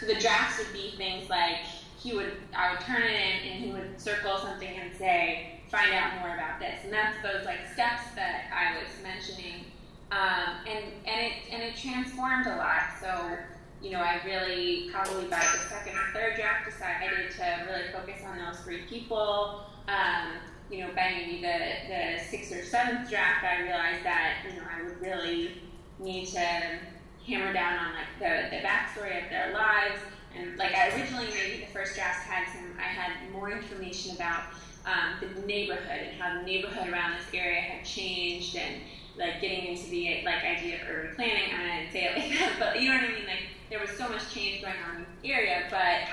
so 0.00 0.06
the 0.06 0.14
drafts 0.14 0.58
would 0.58 0.72
be 0.72 0.94
things 0.96 1.28
like 1.28 1.58
he 1.98 2.14
would 2.14 2.32
I 2.54 2.72
would 2.72 2.80
turn 2.80 3.02
it 3.02 3.10
in 3.10 3.52
and 3.52 3.64
he 3.64 3.70
would 3.72 4.00
circle 4.00 4.38
something 4.38 4.68
and 4.68 4.94
say 4.96 5.60
find 5.70 5.92
out 5.92 6.20
more 6.20 6.34
about 6.34 6.60
this. 6.60 6.84
And 6.84 6.92
that's 6.92 7.20
those 7.22 7.44
like 7.44 7.60
steps 7.72 8.02
that 8.14 8.44
I 8.52 8.78
was 8.78 8.90
mentioning. 9.02 9.64
Um, 10.12 10.62
and, 10.68 10.84
and 11.04 11.26
it 11.26 11.32
and 11.50 11.62
it 11.62 11.76
transformed 11.76 12.46
a 12.46 12.56
lot. 12.56 12.94
So, 13.00 13.36
you 13.82 13.90
know, 13.90 13.98
I 13.98 14.20
really 14.24 14.88
probably 14.92 15.26
by 15.26 15.40
the 15.40 15.68
second 15.68 15.94
or 15.96 16.12
third 16.12 16.36
draft 16.36 16.70
decided 16.70 17.30
to 17.32 17.66
really 17.68 17.90
focus 17.92 18.22
on 18.24 18.38
those 18.38 18.60
three 18.60 18.82
people. 18.82 19.62
Um, 19.88 20.32
you 20.70 20.80
know, 20.80 20.88
by 20.94 21.10
maybe 21.10 21.40
the, 21.40 21.58
the 21.88 22.24
sixth 22.28 22.52
or 22.52 22.64
seventh 22.64 23.08
draft, 23.08 23.44
I 23.44 23.62
realized 23.62 24.04
that, 24.04 24.38
you 24.44 24.56
know, 24.56 24.66
I 24.68 24.82
would 24.82 25.00
really 25.00 25.62
need 26.00 26.26
to 26.26 26.78
hammer 27.26 27.52
down 27.52 27.78
on 27.78 27.94
like 27.94 28.12
the, 28.18 28.56
the 28.56 28.62
backstory 28.62 29.22
of 29.22 29.30
their 29.30 29.52
lives. 29.52 30.00
And 30.36 30.56
like 30.58 30.74
I 30.74 30.88
originally 30.90 31.26
maybe 31.26 31.64
the 31.64 31.72
first 31.72 31.94
draft 31.94 32.26
had 32.26 32.46
some 32.52 32.76
I 32.78 32.82
had 32.82 33.30
more 33.32 33.50
information 33.50 34.14
about 34.14 34.44
um, 34.84 35.18
the 35.20 35.46
neighborhood 35.46 36.00
and 36.10 36.20
how 36.20 36.38
the 36.38 36.46
neighborhood 36.46 36.88
around 36.88 37.16
this 37.18 37.26
area 37.34 37.60
had 37.60 37.84
changed 37.84 38.56
and 38.56 38.82
like 39.18 39.40
getting 39.40 39.66
into 39.66 39.88
the 39.88 40.22
like 40.24 40.44
idea 40.44 40.76
of 40.76 40.88
urban 40.88 41.14
planning. 41.16 41.52
I 41.54 41.80
didn't 41.80 41.92
say 41.92 42.04
it 42.04 42.18
like 42.18 42.38
that, 42.38 42.56
but 42.58 42.80
you 42.80 42.90
know 42.90 42.96
what 42.96 43.10
I 43.10 43.12
mean. 43.12 43.26
Like 43.26 43.48
there 43.70 43.80
was 43.80 43.90
so 43.90 44.08
much 44.08 44.32
change 44.32 44.62
going 44.62 44.76
on 44.88 44.98
in 44.98 45.06
the 45.22 45.32
area, 45.32 45.66
but 45.70 46.08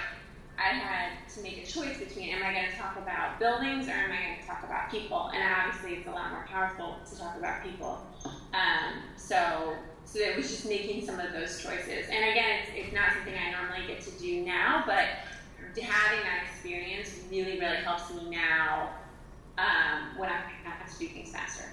I 0.57 0.69
had 0.69 1.27
to 1.35 1.41
make 1.41 1.57
a 1.57 1.65
choice 1.65 1.97
between 1.97 2.29
am 2.29 2.43
I 2.43 2.53
going 2.53 2.69
to 2.69 2.77
talk 2.77 2.97
about 2.97 3.39
buildings 3.39 3.87
or 3.87 3.91
am 3.91 4.11
I 4.11 4.21
going 4.27 4.39
to 4.39 4.47
talk 4.47 4.63
about 4.63 4.89
people? 4.89 5.29
And 5.33 5.43
obviously, 5.43 5.95
it's 5.95 6.07
a 6.07 6.11
lot 6.11 6.31
more 6.31 6.45
powerful 6.47 6.97
to 7.09 7.17
talk 7.17 7.37
about 7.37 7.63
people. 7.63 7.99
Um, 8.53 9.03
so, 9.15 9.75
so 10.13 10.19
it 10.19 10.37
was 10.37 10.47
just 10.47 10.67
making 10.67 11.03
some 11.03 11.19
of 11.19 11.33
those 11.33 11.59
choices. 11.59 12.05
And 12.11 12.29
again, 12.29 12.59
it's, 12.61 12.71
it's 12.75 12.93
not 12.93 13.13
something 13.13 13.33
I 13.33 13.49
normally 13.49 13.87
get 13.87 13.99
to 14.01 14.11
do 14.11 14.45
now, 14.45 14.83
but 14.85 15.05
having 15.81 16.23
that 16.23 16.43
experience 16.51 17.09
really, 17.31 17.59
really 17.59 17.77
helps 17.77 18.13
me 18.13 18.29
now 18.29 18.91
um, 19.57 20.15
when 20.17 20.29
I 20.29 20.35
have 20.65 20.91
to 20.91 20.99
do 20.99 21.07
things 21.07 21.31
faster. 21.31 21.65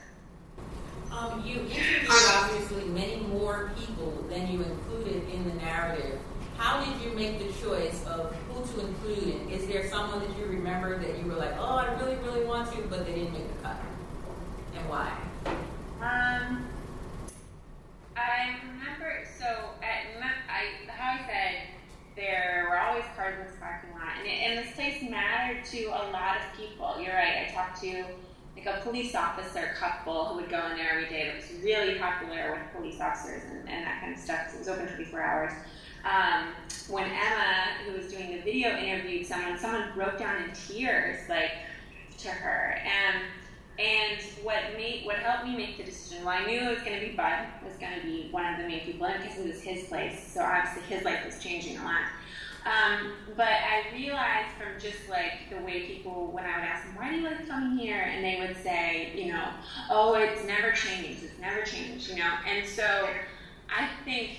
Um, 1.13 1.45
you 1.45 1.57
interviewed 1.71 2.09
obviously 2.09 2.85
many 2.85 3.17
more 3.17 3.73
people 3.79 4.25
than 4.31 4.51
you 4.51 4.63
included 4.63 5.29
in 5.29 5.47
the 5.47 5.55
narrative. 5.57 6.19
How 6.57 6.83
did 6.83 6.99
you 7.03 7.15
make 7.15 7.39
the 7.41 7.53
choice 7.63 8.03
of 8.07 8.35
who 8.49 8.65
to 8.73 8.87
include? 8.87 9.35
And 9.35 9.51
is 9.51 9.67
there 9.67 9.87
someone 9.91 10.21
that 10.21 10.39
you 10.39 10.47
remember 10.47 10.99
that 10.99 11.19
you 11.19 11.27
were 11.27 11.37
like, 11.37 11.53
oh, 11.59 11.77
I 11.77 11.93
really, 12.01 12.17
really 12.25 12.47
want 12.47 12.73
to, 12.75 12.81
but 12.89 13.05
they 13.05 13.13
didn't 13.13 13.35
make 13.35 13.55
the 13.55 13.63
cut? 13.63 13.77
And 14.77 14.89
why? 14.89 15.15
Um, 16.01 16.67
I 18.21 18.57
remember, 18.63 19.25
so 19.39 19.71
at, 19.83 20.21
I, 20.49 20.91
how 20.91 21.19
I 21.19 21.27
said, 21.27 21.55
there 22.17 22.67
were 22.69 22.79
always 22.79 23.05
cars 23.17 23.39
in 23.39 23.47
this 23.47 23.57
parking 23.59 23.91
lot, 23.93 24.19
and, 24.19 24.27
it, 24.27 24.31
and 24.31 24.59
this 24.59 24.75
place 24.75 25.03
mattered 25.09 25.65
to 25.67 25.85
a 25.87 26.11
lot 26.13 26.37
of 26.37 26.43
people. 26.57 26.97
You're 27.01 27.15
right. 27.15 27.49
I 27.49 27.53
talked 27.53 27.81
to 27.83 28.05
like 28.57 28.67
a 28.67 28.81
police 28.83 29.15
officer 29.15 29.75
couple 29.79 30.27
who 30.27 30.37
would 30.37 30.51
go 30.51 30.67
in 30.71 30.77
there 30.77 30.91
every 30.91 31.09
day. 31.09 31.29
It 31.29 31.37
was 31.37 31.65
really 31.65 31.99
popular 31.99 32.53
with 32.53 32.77
police 32.77 33.01
officers 33.01 33.43
and, 33.51 33.69
and 33.69 33.87
that 33.87 34.01
kind 34.01 34.13
of 34.13 34.19
stuff. 34.19 34.53
It 34.55 34.59
was 34.59 34.69
open 34.69 34.87
24 34.87 35.23
hours. 35.23 35.53
Um, 36.05 36.49
when 36.89 37.05
Emma, 37.05 37.85
who 37.87 37.93
was 37.93 38.11
doing 38.11 38.33
the 38.33 38.43
video, 38.43 38.77
interviewed 38.77 39.27
someone, 39.27 39.59
someone 39.59 39.93
broke 39.95 40.19
down 40.19 40.43
in 40.43 40.51
tears, 40.53 41.29
like 41.29 41.53
to 42.19 42.29
her. 42.29 42.81
And 42.85 43.23
and 43.81 44.21
what 44.43 44.59
made 44.77 45.07
what 45.07 45.17
helped 45.17 45.47
me 45.47 45.57
make 45.57 45.79
the 45.79 45.85
decision, 45.85 46.25
well, 46.25 46.37
I 46.37 46.45
knew 46.45 46.61
it 46.61 46.75
was 46.75 46.83
going 46.83 47.01
to 47.01 47.07
be 47.07 47.13
Bud 47.13 47.47
was 47.65 47.77
going 47.79 47.99
to 47.99 48.07
be 48.07 48.29
one 48.31 48.53
of 48.53 48.61
the 48.61 48.69
main 48.69 48.81
people, 48.81 49.07
and 49.07 49.23
because 49.23 49.39
it 49.39 49.47
was 49.47 49.63
his 49.63 49.85
place, 49.85 50.33
so 50.33 50.43
obviously 50.43 50.83
his 50.95 51.05
life 51.05 51.25
was 51.25 51.43
changing 51.43 51.79
a 51.79 51.85
lot. 51.85 52.03
Um, 52.67 53.13
but 53.39 53.49
I 53.49 53.85
realized 53.95 54.51
from 54.59 54.79
just 54.79 55.09
like 55.09 55.49
the 55.49 55.65
way 55.65 55.87
people, 55.87 56.27
when 56.31 56.45
I 56.45 56.59
would 56.59 56.65
ask 56.65 56.85
them, 56.85 56.95
why 56.95 57.11
do 57.11 57.17
you 57.17 57.25
like 57.25 57.49
coming 57.49 57.79
here? 57.79 58.03
And 58.03 58.23
they 58.23 58.39
would 58.39 58.63
say, 58.63 59.13
you 59.15 59.33
know, 59.33 59.49
oh, 59.89 60.15
it's 60.15 60.45
never 60.47 60.73
changed, 60.73 61.25
it's 61.25 61.39
never 61.41 61.63
changed, 61.63 62.11
you 62.11 62.17
know. 62.17 62.35
And 62.47 62.69
so 62.69 63.09
I 63.75 63.89
think 64.05 64.33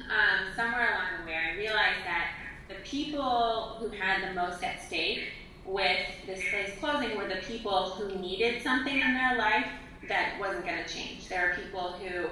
um, 0.00 0.52
somewhere 0.56 0.88
along 0.92 1.20
the 1.20 1.26
way, 1.26 1.36
I 1.36 1.56
realized 1.56 2.04
that 2.04 2.30
the 2.68 2.74
people 2.84 3.76
who 3.78 3.90
had 3.90 4.28
the 4.28 4.34
most 4.34 4.62
at 4.64 4.82
stake 4.82 5.28
with 5.68 5.98
this 6.26 6.42
place 6.48 6.70
closing 6.80 7.16
were 7.16 7.28
the 7.28 7.42
people 7.46 7.90
who 7.90 8.18
needed 8.18 8.62
something 8.62 8.98
in 8.98 9.14
their 9.14 9.36
life 9.36 9.66
that 10.08 10.40
wasn't 10.40 10.64
going 10.64 10.82
to 10.82 10.88
change. 10.88 11.28
There 11.28 11.50
are 11.50 11.54
people 11.56 11.92
who 11.92 12.26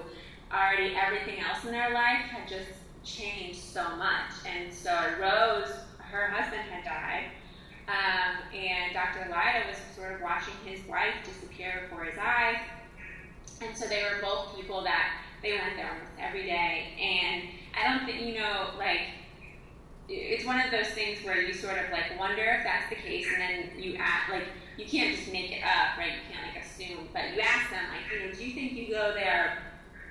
already 0.50 0.94
everything 0.96 1.40
else 1.40 1.64
in 1.64 1.72
their 1.72 1.92
life 1.92 2.22
had 2.30 2.48
just 2.48 2.70
changed 3.04 3.58
so 3.58 3.84
much. 3.96 4.30
And 4.46 4.72
so 4.72 4.90
Rose, 5.20 5.70
her 5.98 6.28
husband 6.28 6.62
had 6.70 6.84
died, 6.84 7.24
um, 7.88 8.56
and 8.56 8.94
Dr. 8.94 9.28
Lyda 9.30 9.68
was 9.68 9.78
sort 9.94 10.14
of 10.14 10.22
watching 10.22 10.54
his 10.64 10.84
wife 10.88 11.14
disappear 11.24 11.88
before 11.88 12.04
his 12.04 12.18
eyes. 12.18 12.56
And 13.60 13.76
so 13.76 13.86
they 13.86 14.02
were 14.02 14.20
both 14.22 14.56
people 14.56 14.82
that 14.84 15.20
they 15.42 15.52
went 15.52 15.76
there 15.76 15.90
almost 15.90 16.10
every 16.18 16.44
day. 16.44 16.88
And 17.00 17.48
I 17.78 17.92
don't 17.92 18.06
think, 18.06 18.26
you 18.26 18.40
know, 18.40 18.70
like, 18.78 19.00
it's 20.08 20.44
one 20.44 20.60
of 20.60 20.70
those 20.70 20.88
things 20.88 21.24
where 21.24 21.40
you 21.40 21.52
sort 21.52 21.78
of 21.78 21.90
like 21.90 22.18
wonder 22.18 22.42
if 22.58 22.64
that's 22.64 22.88
the 22.88 22.96
case, 22.96 23.26
and 23.32 23.40
then 23.40 23.70
you 23.82 23.96
ask, 23.96 24.30
like, 24.30 24.44
you 24.76 24.84
can't 24.84 25.16
just 25.16 25.32
make 25.32 25.50
it 25.52 25.62
up, 25.62 25.98
right? 25.98 26.12
You 26.12 26.34
can't 26.34 26.54
like 26.54 26.64
assume, 26.64 27.08
but 27.12 27.34
you 27.34 27.40
ask 27.40 27.70
them, 27.70 27.84
like, 27.90 28.12
you 28.12 28.26
know, 28.26 28.34
do 28.34 28.44
you 28.44 28.54
think 28.54 28.72
you 28.72 28.88
go 28.88 29.12
there 29.14 29.58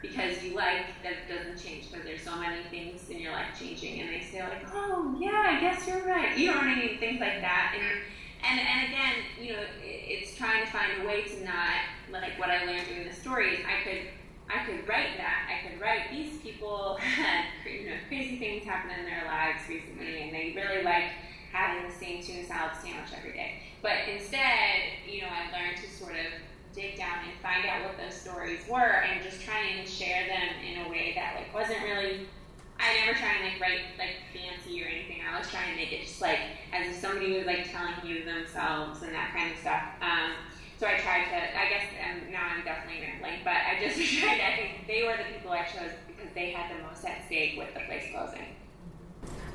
because 0.01 0.43
you 0.43 0.55
like 0.55 0.85
that 1.03 1.13
it 1.13 1.27
doesn't 1.29 1.57
change 1.57 1.89
because 1.89 2.05
there's 2.05 2.21
so 2.21 2.35
many 2.35 2.61
things 2.69 3.09
in 3.09 3.19
your 3.19 3.31
life 3.31 3.47
changing, 3.57 4.01
and 4.01 4.09
they 4.09 4.21
say 4.21 4.41
like, 4.41 4.65
oh 4.73 5.15
yeah, 5.19 5.57
I 5.57 5.59
guess 5.59 5.87
you're 5.87 6.05
right. 6.05 6.37
You 6.37 6.51
know 6.51 6.57
what 6.57 6.65
I 6.65 6.75
mean? 6.75 6.99
Things 6.99 7.19
like 7.19 7.41
that, 7.41 7.75
and 7.75 8.01
and 8.47 8.59
and 8.59 8.93
again, 8.93 9.13
you 9.41 9.53
know, 9.53 9.63
it's 9.81 10.35
trying 10.35 10.65
to 10.65 10.71
find 10.71 11.01
a 11.01 11.07
way 11.07 11.23
to 11.23 11.43
not 11.43 11.81
like 12.11 12.37
what 12.37 12.49
I 12.49 12.65
learned 12.65 12.87
doing 12.87 13.07
the 13.07 13.15
stories. 13.15 13.59
I 13.65 13.83
could 13.87 14.01
I 14.49 14.65
could 14.65 14.87
write 14.87 15.17
that. 15.17 15.49
I 15.49 15.67
could 15.67 15.81
write 15.81 16.11
these 16.11 16.39
people 16.39 16.95
had 17.01 17.45
you 17.65 17.89
know 17.89 17.95
crazy 18.07 18.37
things 18.37 18.63
happen 18.63 18.91
in 18.97 19.05
their 19.05 19.25
lives 19.25 19.61
recently, 19.67 20.21
and 20.21 20.33
they 20.33 20.53
really 20.55 20.83
like 20.83 21.11
having 21.51 21.89
the 21.89 21.95
same 21.95 22.21
tuna 22.21 22.45
salad 22.45 22.73
sandwich 22.81 23.09
every 23.17 23.31
day. 23.31 23.63
But 23.81 24.09
instead, 24.11 25.01
you 25.07 25.21
know, 25.21 25.27
I 25.29 25.51
learned 25.51 25.77
to 25.77 25.89
sort 25.89 26.13
of 26.13 26.27
dig 26.73 26.97
down 26.97 27.19
and 27.23 27.33
find 27.41 27.65
out 27.65 27.87
what 27.87 27.97
those 27.97 28.13
stories 28.13 28.59
were, 28.69 29.03
and 29.03 29.23
just 29.23 29.41
try 29.41 29.59
and 29.59 29.87
share 29.87 30.27
them 30.27 30.49
in 30.61 30.85
a 30.85 30.89
way 30.89 31.13
that 31.15 31.35
like 31.35 31.53
wasn't 31.53 31.83
really. 31.83 32.27
I 32.77 33.05
never 33.05 33.17
try 33.17 33.31
and 33.39 33.45
like 33.45 33.61
write 33.61 33.95
like 33.97 34.19
fancy 34.35 34.83
or 34.83 34.87
anything. 34.87 35.21
I 35.23 35.39
was 35.39 35.47
trying 35.49 35.71
to 35.71 35.77
make 35.77 35.93
it 35.93 36.03
just 36.03 36.21
like 36.21 36.39
as 36.73 36.87
if 36.89 36.95
somebody 36.99 37.37
was 37.37 37.45
like 37.45 37.71
telling 37.71 37.95
you 38.03 38.25
themselves 38.25 39.01
and 39.01 39.13
that 39.15 39.33
kind 39.33 39.53
of 39.53 39.57
stuff. 39.59 39.83
Um, 40.01 40.35
so 40.79 40.87
I 40.87 40.97
tried 40.99 41.25
to, 41.31 41.39
I 41.57 41.69
guess, 41.69 41.87
and 42.03 42.31
now 42.31 42.47
I'm 42.51 42.63
definitely 42.65 43.01
rambling, 43.01 43.39
but 43.43 43.55
I 43.55 43.79
just 43.79 43.95
tried, 44.19 44.41
I 44.41 44.55
think 44.55 44.87
they 44.87 45.03
were 45.03 45.15
the 45.17 45.31
people 45.31 45.51
I 45.51 45.63
chose 45.63 45.91
because 46.07 46.33
they 46.33 46.51
had 46.51 46.75
the 46.75 46.83
most 46.83 47.05
at 47.05 47.25
stake 47.27 47.57
with 47.57 47.73
the 47.73 47.81
place 47.81 48.03
closing. 48.11 48.45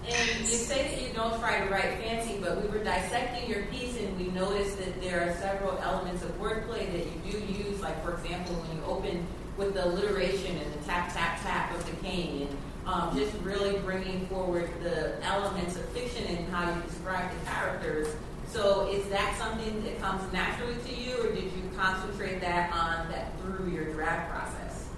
And 0.09 0.41
you 0.41 0.47
say 0.47 0.89
that 0.89 1.03
you 1.03 1.13
don't 1.13 1.39
try 1.41 1.61
to 1.61 1.71
write 1.71 2.01
fancy, 2.01 2.39
but 2.41 2.63
we 2.63 2.69
were 2.69 2.83
dissecting 2.83 3.51
your 3.51 3.65
piece 3.67 3.99
and 3.99 4.19
we 4.19 4.29
noticed 4.29 4.79
that 4.79 4.99
there 5.03 5.29
are 5.29 5.35
several 5.35 5.77
elements 5.79 6.23
of 6.23 6.31
wordplay 6.41 6.91
that 6.91 7.07
you 7.27 7.33
do 7.33 7.53
use, 7.53 7.81
like, 7.81 8.03
for 8.03 8.15
example, 8.15 8.55
when 8.55 8.79
you 8.79 8.85
open 8.85 9.27
with 9.59 9.75
the 9.75 9.85
alliteration 9.85 10.57
and 10.57 10.73
the 10.73 10.79
tap, 10.87 11.13
tap, 11.13 11.39
tap 11.43 11.75
of 11.75 11.85
the 11.85 11.97
cane, 12.03 12.49
and 12.49 12.57
um, 12.87 13.17
just 13.17 13.35
really 13.43 13.79
bringing 13.81 14.27
forward 14.29 14.71
the 14.83 15.23
elements 15.23 15.77
of 15.77 15.87
fiction 15.91 16.25
and 16.25 16.49
how 16.49 16.75
you 16.75 16.83
describe 16.83 17.31
the 17.31 17.47
characters 17.47 18.09
so 18.53 18.89
is 18.91 19.09
that 19.09 19.37
something 19.39 19.83
that 19.85 20.01
comes 20.01 20.33
naturally 20.33 20.75
to 20.75 20.95
you, 20.95 21.17
or 21.23 21.33
did 21.33 21.45
you 21.45 21.71
concentrate 21.77 22.41
that 22.41 22.73
on 22.73 23.09
that 23.11 23.39
through 23.41 23.71
your 23.71 23.93
draft 23.93 24.31
process? 24.31 24.89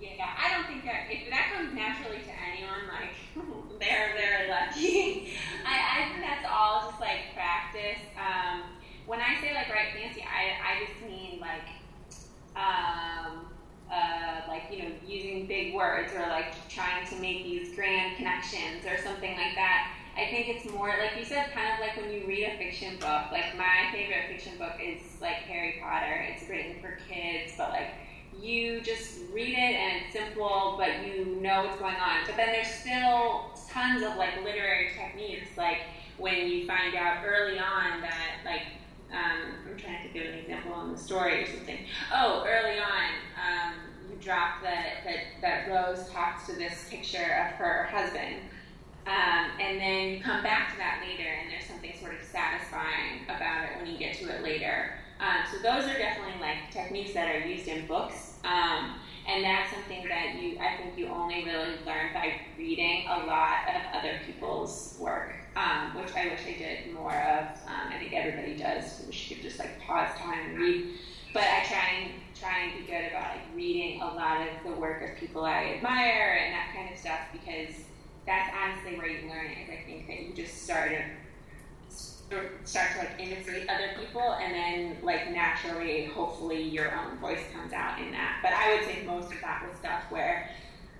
Yeah, 0.00 0.30
I 0.38 0.54
don't 0.54 0.66
think 0.66 0.84
that 0.84 1.10
if 1.10 1.28
that 1.30 1.52
comes 1.54 1.74
naturally 1.74 2.22
to 2.22 2.32
anyone, 2.38 2.86
like 2.86 3.10
they're 3.80 4.14
they're 4.14 4.48
lucky. 4.48 5.34
I, 5.66 6.02
I 6.02 6.08
think 6.08 6.20
that's 6.24 6.46
all 6.48 6.88
just 6.88 7.00
like 7.00 7.34
practice. 7.34 7.98
Um, 8.16 8.62
when 9.06 9.20
I 9.20 9.40
say 9.40 9.54
like 9.54 9.68
write 9.70 9.92
fancy, 9.92 10.22
I, 10.22 10.54
I 10.62 10.86
just 10.86 11.00
mean 11.04 11.40
like 11.40 11.66
um, 12.54 13.46
uh, 13.90 14.46
like 14.46 14.70
you 14.70 14.84
know 14.84 14.90
using 15.04 15.46
big 15.46 15.74
words 15.74 16.12
or 16.14 16.20
like 16.28 16.54
trying 16.68 17.06
to 17.08 17.16
make 17.16 17.42
these 17.42 17.74
grand 17.74 18.16
connections 18.16 18.86
or 18.86 19.02
something 19.02 19.36
like 19.36 19.56
that. 19.56 19.90
I 20.16 20.26
think 20.30 20.48
it's 20.48 20.72
more 20.72 20.94
like 20.98 21.18
you 21.18 21.24
said, 21.24 21.50
kind 21.52 21.72
of 21.74 21.80
like 21.80 21.96
when 21.96 22.12
you 22.12 22.26
read 22.26 22.44
a 22.44 22.56
fiction 22.56 22.94
book. 22.98 23.32
Like 23.32 23.56
my 23.58 23.90
favorite 23.92 24.28
fiction 24.28 24.56
book 24.58 24.74
is 24.82 25.00
like 25.20 25.36
Harry 25.48 25.76
Potter. 25.82 26.26
It's 26.32 26.48
written 26.48 26.76
for 26.80 26.98
kids, 27.08 27.52
but 27.58 27.70
like 27.70 27.88
you 28.38 28.80
just 28.80 29.18
read 29.32 29.52
it 29.54 29.74
and 29.74 30.02
it's 30.02 30.12
simple, 30.12 30.76
but 30.78 31.04
you 31.04 31.36
know 31.40 31.64
what's 31.64 31.78
going 31.78 31.96
on. 31.96 32.26
But 32.26 32.36
then 32.36 32.52
there's 32.52 32.68
still 32.68 33.50
tons 33.68 34.02
of 34.02 34.16
like 34.16 34.42
literary 34.44 34.90
techniques, 34.96 35.48
like 35.56 35.78
when 36.18 36.48
you 36.48 36.66
find 36.66 36.94
out 36.94 37.24
early 37.26 37.58
on 37.58 38.00
that 38.00 38.38
like 38.44 38.62
um, 39.10 39.54
I'm 39.70 39.76
trying 39.76 40.06
to 40.06 40.12
give 40.12 40.26
an 40.26 40.38
example 40.38 40.80
in 40.82 40.92
the 40.92 40.98
story 40.98 41.42
or 41.42 41.46
something. 41.46 41.78
Oh, 42.12 42.44
early 42.46 42.78
on, 42.78 43.10
um, 43.38 43.74
you 44.10 44.16
drop 44.20 44.62
that, 44.62 45.04
that 45.04 45.18
that 45.40 45.68
Rose 45.68 46.08
talks 46.10 46.46
to 46.46 46.54
this 46.54 46.88
picture 46.88 47.46
of 47.46 47.54
her 47.56 47.84
husband 47.90 48.36
um, 49.06 49.50
and 49.60 49.80
then 49.80 50.10
you 50.10 50.20
come 50.20 50.42
back 50.42 50.72
to 50.72 50.78
that 50.78 51.02
later, 51.06 51.28
and 51.28 51.50
there's 51.50 51.66
something 51.66 51.92
sort 52.00 52.14
of 52.14 52.22
satisfying 52.22 53.24
about 53.24 53.64
it 53.64 53.76
when 53.78 53.90
you 53.90 53.98
get 53.98 54.16
to 54.18 54.28
it 54.34 54.42
later. 54.42 54.94
Um, 55.20 55.44
so 55.50 55.58
those 55.58 55.84
are 55.84 55.98
definitely 55.98 56.40
like 56.40 56.70
techniques 56.72 57.12
that 57.12 57.34
are 57.34 57.46
used 57.46 57.68
in 57.68 57.86
books, 57.86 58.34
um, 58.44 58.94
and 59.26 59.44
that's 59.44 59.72
something 59.72 60.06
that 60.08 60.40
you 60.40 60.58
I 60.58 60.76
think 60.76 60.98
you 60.98 61.08
only 61.08 61.44
really 61.44 61.76
learn 61.86 62.12
by 62.12 62.40
reading 62.58 63.06
a 63.08 63.26
lot 63.26 63.68
of 63.68 64.00
other 64.00 64.20
people's 64.26 64.96
work, 64.98 65.34
um, 65.56 65.94
which 65.96 66.14
I 66.16 66.28
wish 66.28 66.40
I 66.46 66.58
did 66.58 66.92
more 66.92 67.14
of. 67.14 67.46
Um, 67.66 67.92
I 67.92 67.98
think 67.98 68.12
everybody 68.12 68.56
does. 68.56 69.04
We 69.06 69.12
should 69.12 69.42
just 69.42 69.58
like 69.58 69.80
pause 69.80 70.16
time 70.18 70.50
and 70.50 70.58
read. 70.58 70.86
But 71.32 71.44
I 71.44 71.64
try 71.64 71.88
and 72.00 72.10
try 72.38 72.58
and 72.60 72.80
be 72.80 72.90
good 72.90 73.10
about 73.10 73.34
like 73.34 73.44
reading 73.54 74.00
a 74.00 74.06
lot 74.06 74.40
of 74.40 74.48
the 74.64 74.78
work 74.80 75.02
of 75.02 75.16
people 75.18 75.44
I 75.44 75.74
admire 75.76 76.38
and 76.44 76.54
that 76.54 76.72
kind 76.74 76.92
of 76.92 76.98
stuff 76.98 77.20
because 77.32 77.74
that's 78.26 78.50
honestly 78.54 78.96
where 78.96 79.08
you 79.08 79.28
learn 79.28 79.46
it. 79.46 79.70
I 79.70 79.84
think 79.86 80.06
that 80.06 80.20
you 80.20 80.32
just 80.34 80.62
start 80.62 80.90
to 80.90 81.04
start 82.64 82.92
to 82.92 82.98
like 82.98 83.10
imitate 83.18 83.68
other 83.68 83.90
people, 83.98 84.22
and 84.22 84.54
then 84.54 84.96
like 85.02 85.30
naturally, 85.32 86.06
hopefully, 86.06 86.62
your 86.62 86.96
own 86.98 87.18
voice 87.18 87.40
comes 87.52 87.72
out 87.72 88.00
in 88.00 88.10
that. 88.12 88.40
But 88.42 88.52
I 88.52 88.74
would 88.74 88.84
say 88.84 89.04
most 89.06 89.32
of 89.32 89.40
that 89.40 89.66
was 89.68 89.78
stuff 89.78 90.02
where 90.10 90.50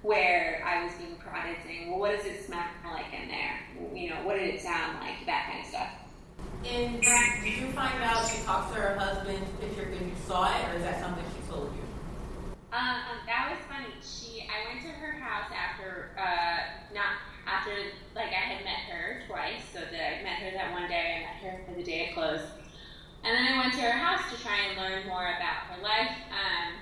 where 0.03 0.63
I 0.67 0.85
was 0.85 0.93
being 0.95 1.17
prodded, 1.17 1.57
saying, 1.65 1.91
"Well, 1.91 1.99
what 1.99 2.17
does 2.17 2.27
it 2.27 2.45
smell 2.45 2.65
like 2.85 3.07
in 3.13 3.29
there? 3.29 3.59
You 3.95 4.11
know, 4.11 4.17
what 4.25 4.35
did 4.35 4.55
it 4.55 4.61
sound 4.61 5.01
like? 5.01 5.25
That 5.27 5.49
kind 5.51 5.61
of 5.61 5.67
stuff." 5.67 5.89
And 6.67 7.01
did 7.43 7.59
you 7.59 7.73
find 7.73 8.03
out 8.03 8.27
she 8.29 8.43
talked 8.45 8.75
to 8.75 8.81
her 8.81 8.99
husband 8.99 9.39
picture 9.61 9.87
because 9.87 10.07
you 10.07 10.13
saw 10.27 10.45
it, 10.57 10.69
or 10.69 10.77
is 10.77 10.83
that 10.83 11.01
something 11.01 11.25
she 11.35 11.51
told 11.51 11.73
you? 11.73 11.94
Um, 12.75 13.07
um, 13.07 13.19
that 13.31 13.55
was 13.55 13.61
funny. 13.71 13.95
She, 14.03 14.51
I 14.51 14.67
went 14.67 14.83
to 14.83 14.91
her 14.91 15.13
house 15.13 15.51
after. 15.55 16.11
Uh, 16.19 16.83
not 16.93 17.23
after 17.47 17.71
like 18.17 18.35
I 18.35 18.43
had 18.51 18.65
met 18.65 18.91
her 18.91 19.23
twice. 19.29 19.63
So 19.73 19.79
that 19.79 19.95
I 19.95 20.23
met 20.23 20.43
her 20.43 20.51
that 20.51 20.73
one 20.73 20.89
day. 20.89 21.23
I 21.23 21.31
met 21.31 21.39
her 21.39 21.63
for 21.65 21.79
the 21.79 21.85
day 21.85 22.11
it 22.11 22.15
closed, 22.15 22.43
and 23.23 23.31
then 23.31 23.47
I 23.47 23.59
went 23.59 23.75
to 23.75 23.81
her 23.81 23.97
house 23.97 24.27
to 24.35 24.43
try 24.43 24.59
and 24.67 24.77
learn 24.77 25.07
more 25.07 25.23
about 25.23 25.71
her 25.71 25.83
life. 25.83 26.19
Um, 26.35 26.75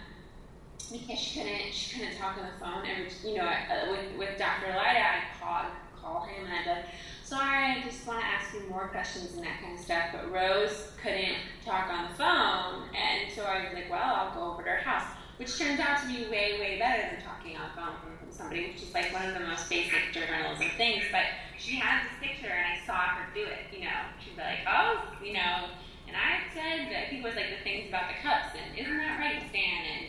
because 0.91 1.19
she 1.19 1.41
couldn't, 1.41 1.73
she 1.73 1.99
couldn't 1.99 2.17
talk 2.17 2.37
on 2.37 2.45
the 2.45 2.57
phone. 2.61 2.85
And 2.85 3.13
you 3.25 3.37
know, 3.37 3.45
uh, 3.45 3.93
with 3.93 4.17
with 4.17 4.39
Dr. 4.39 4.73
Lyda, 4.73 4.97
I 4.97 5.21
call 5.41 5.67
call 6.01 6.25
him 6.25 6.47
and 6.47 6.55
I'd 6.55 6.65
be 6.65 6.71
like, 6.71 6.89
"Sorry, 7.23 7.65
I 7.65 7.83
just 7.85 8.07
want 8.07 8.21
to 8.21 8.27
ask 8.27 8.55
you 8.55 8.65
more 8.71 8.89
questions 8.89 9.35
and 9.35 9.45
that 9.45 9.61
kind 9.61 9.79
of 9.79 9.85
stuff." 9.85 10.09
But 10.13 10.33
Rose 10.33 10.93
couldn't 11.03 11.37
talk 11.65 11.93
on 11.93 12.09
the 12.09 12.17
phone, 12.17 12.89
and 12.97 13.31
so 13.35 13.45
I 13.45 13.65
was 13.65 13.75
like, 13.75 13.91
"Well, 13.91 14.01
I'll 14.03 14.35
go 14.35 14.53
over 14.53 14.63
to 14.63 14.71
her 14.71 14.77
house," 14.77 15.05
which 15.43 15.59
turns 15.59 15.81
out 15.81 15.99
to 16.03 16.07
be 16.07 16.31
way 16.31 16.55
way 16.63 16.79
better 16.79 17.11
than 17.11 17.25
talking 17.27 17.57
on 17.57 17.67
phone 17.75 17.99
somebody, 18.31 18.73
which 18.73 18.83
is 18.83 18.95
like 18.95 19.13
one 19.13 19.27
of 19.27 19.35
the 19.35 19.45
most 19.45 19.69
basic 19.69 20.15
journalism 20.15 20.71
things. 20.79 21.03
But 21.11 21.27
she 21.59 21.77
had 21.77 22.07
this 22.07 22.15
picture, 22.23 22.49
and 22.49 22.65
I 22.65 22.87
saw 22.87 23.19
her 23.19 23.27
do 23.35 23.43
it. 23.43 23.69
You 23.75 23.85
know, 23.85 24.01
she'd 24.23 24.37
be 24.37 24.43
like, 24.43 24.65
"Oh, 24.71 25.03
you 25.23 25.35
know, 25.35 25.69
and 26.07 26.15
I 26.17 26.47
said, 26.55 26.95
I 26.95 27.11
think 27.11 27.25
was 27.25 27.35
like 27.35 27.51
the 27.51 27.63
things 27.65 27.89
about 27.89 28.13
the 28.13 28.21
cups 28.23 28.53
and 28.53 28.79
isn't 28.79 28.99
that 28.99 29.19
right, 29.19 29.43
Stan? 29.51 29.81
And 29.83 30.05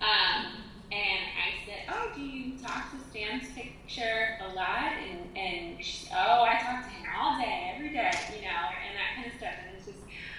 um, 0.00 0.40
and 0.88 1.22
I 1.36 1.50
said, 1.66 1.82
oh, 1.90 2.14
do 2.14 2.22
you 2.22 2.56
talk 2.56 2.94
to 2.94 2.98
Stan's 3.10 3.50
picture 3.52 4.38
a 4.40 4.54
lot? 4.54 4.94
And 5.02 5.36
and 5.36 5.84
she, 5.84 6.08
oh, 6.14 6.46
I 6.48 6.62
talk 6.62 6.86
to 6.86 6.90
him 6.94 7.04
all 7.10 7.36
day, 7.36 7.74
every 7.74 7.90
day, 7.90 8.14
you 8.32 8.46
know, 8.46 8.62
and 8.72 8.94
that 8.96 9.18
kind 9.18 9.26
of 9.26 9.34
stuff. 9.36 9.52
And 9.66 9.76
it's 9.76 9.86
just, 9.86 9.98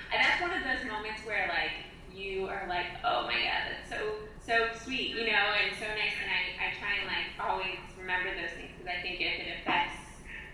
and 0.09 0.17
that's 0.17 0.41
one 0.41 0.55
of 0.55 0.63
those 0.63 0.87
moments 0.87 1.21
where 1.27 1.51
like 1.51 1.88
you 2.19 2.47
are 2.47 2.67
like, 2.67 2.99
oh 3.07 3.23
my 3.23 3.39
god, 3.39 3.71
that's 3.71 3.89
so 3.89 4.27
so 4.43 4.67
sweet, 4.83 5.15
you 5.15 5.31
know, 5.31 5.45
and 5.55 5.71
so 5.79 5.88
nice. 5.88 6.15
And 6.19 6.27
I 6.27 6.41
I 6.59 6.67
try 6.75 6.99
and 6.99 7.07
like 7.07 7.31
always 7.39 7.79
remember 7.95 8.35
those 8.35 8.51
things 8.59 8.75
because 8.75 8.91
I 8.91 9.01
think 9.01 9.23
if 9.23 9.39
it 9.39 9.63
affects 9.63 9.95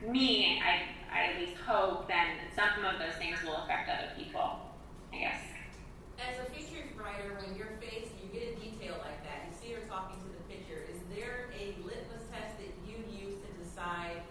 me, 0.06 0.62
I 0.62 0.86
I 1.10 1.34
at 1.34 1.40
least 1.42 1.58
hope 1.66 2.08
then 2.08 2.38
some 2.54 2.86
of 2.86 3.02
those 3.02 3.18
things 3.18 3.42
will 3.44 3.58
affect 3.66 3.90
other 3.90 4.14
people. 4.14 4.62
I 5.10 5.18
guess. 5.18 5.42
As 6.22 6.40
a 6.40 6.48
features 6.52 6.92
writer, 6.96 7.36
when 7.40 7.58
you're 7.58 7.76
faced, 7.82 8.14
you 8.22 8.28
get 8.32 8.52
a 8.52 8.54
detail 8.60 9.00
like 9.02 9.20
that. 9.26 9.48
You 9.48 9.54
see 9.56 9.72
her 9.74 9.84
talking 9.88 10.20
to 10.22 10.30
the 10.32 10.44
picture. 10.48 10.86
Is 10.88 11.00
there 11.12 11.52
a 11.56 11.76
litmus 11.84 12.28
test 12.32 12.56
that 12.62 12.72
you 12.88 13.04
use 13.12 13.36
to 13.44 13.50
decide 13.60 14.24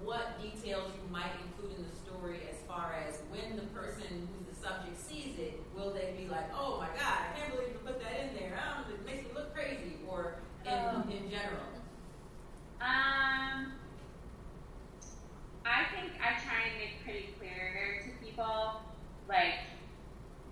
what 0.00 0.40
details 0.40 0.92
you 0.96 1.04
might 1.12 1.32
include 1.44 1.76
in 1.76 1.84
the 1.84 1.96
story 1.96 2.40
as 2.48 2.56
far 2.64 2.96
as 3.04 3.20
when 3.28 3.56
the 3.56 3.68
person 3.76 4.28
subject 4.62 5.00
sees 5.00 5.38
it, 5.38 5.60
will 5.76 5.92
they 5.92 6.14
be 6.16 6.28
like, 6.28 6.50
oh 6.54 6.78
my 6.78 6.88
God, 6.98 7.18
I 7.32 7.38
can't 7.38 7.52
believe 7.54 7.72
you 7.72 7.80
put 7.84 8.00
that 8.00 8.20
in 8.20 8.34
there. 8.36 8.58
Um, 8.58 8.84
it 8.92 9.04
makes 9.06 9.24
me 9.24 9.30
look 9.34 9.54
crazy, 9.54 9.96
or 10.08 10.36
in, 10.66 10.72
um, 10.72 11.10
in 11.10 11.30
general? 11.30 11.64
Um, 12.80 13.72
I 15.64 15.84
think 15.94 16.12
I 16.20 16.38
try 16.40 16.68
and 16.68 16.78
make 16.78 17.04
pretty 17.04 17.34
clear 17.38 18.02
to 18.04 18.24
people, 18.24 18.80
like, 19.28 19.54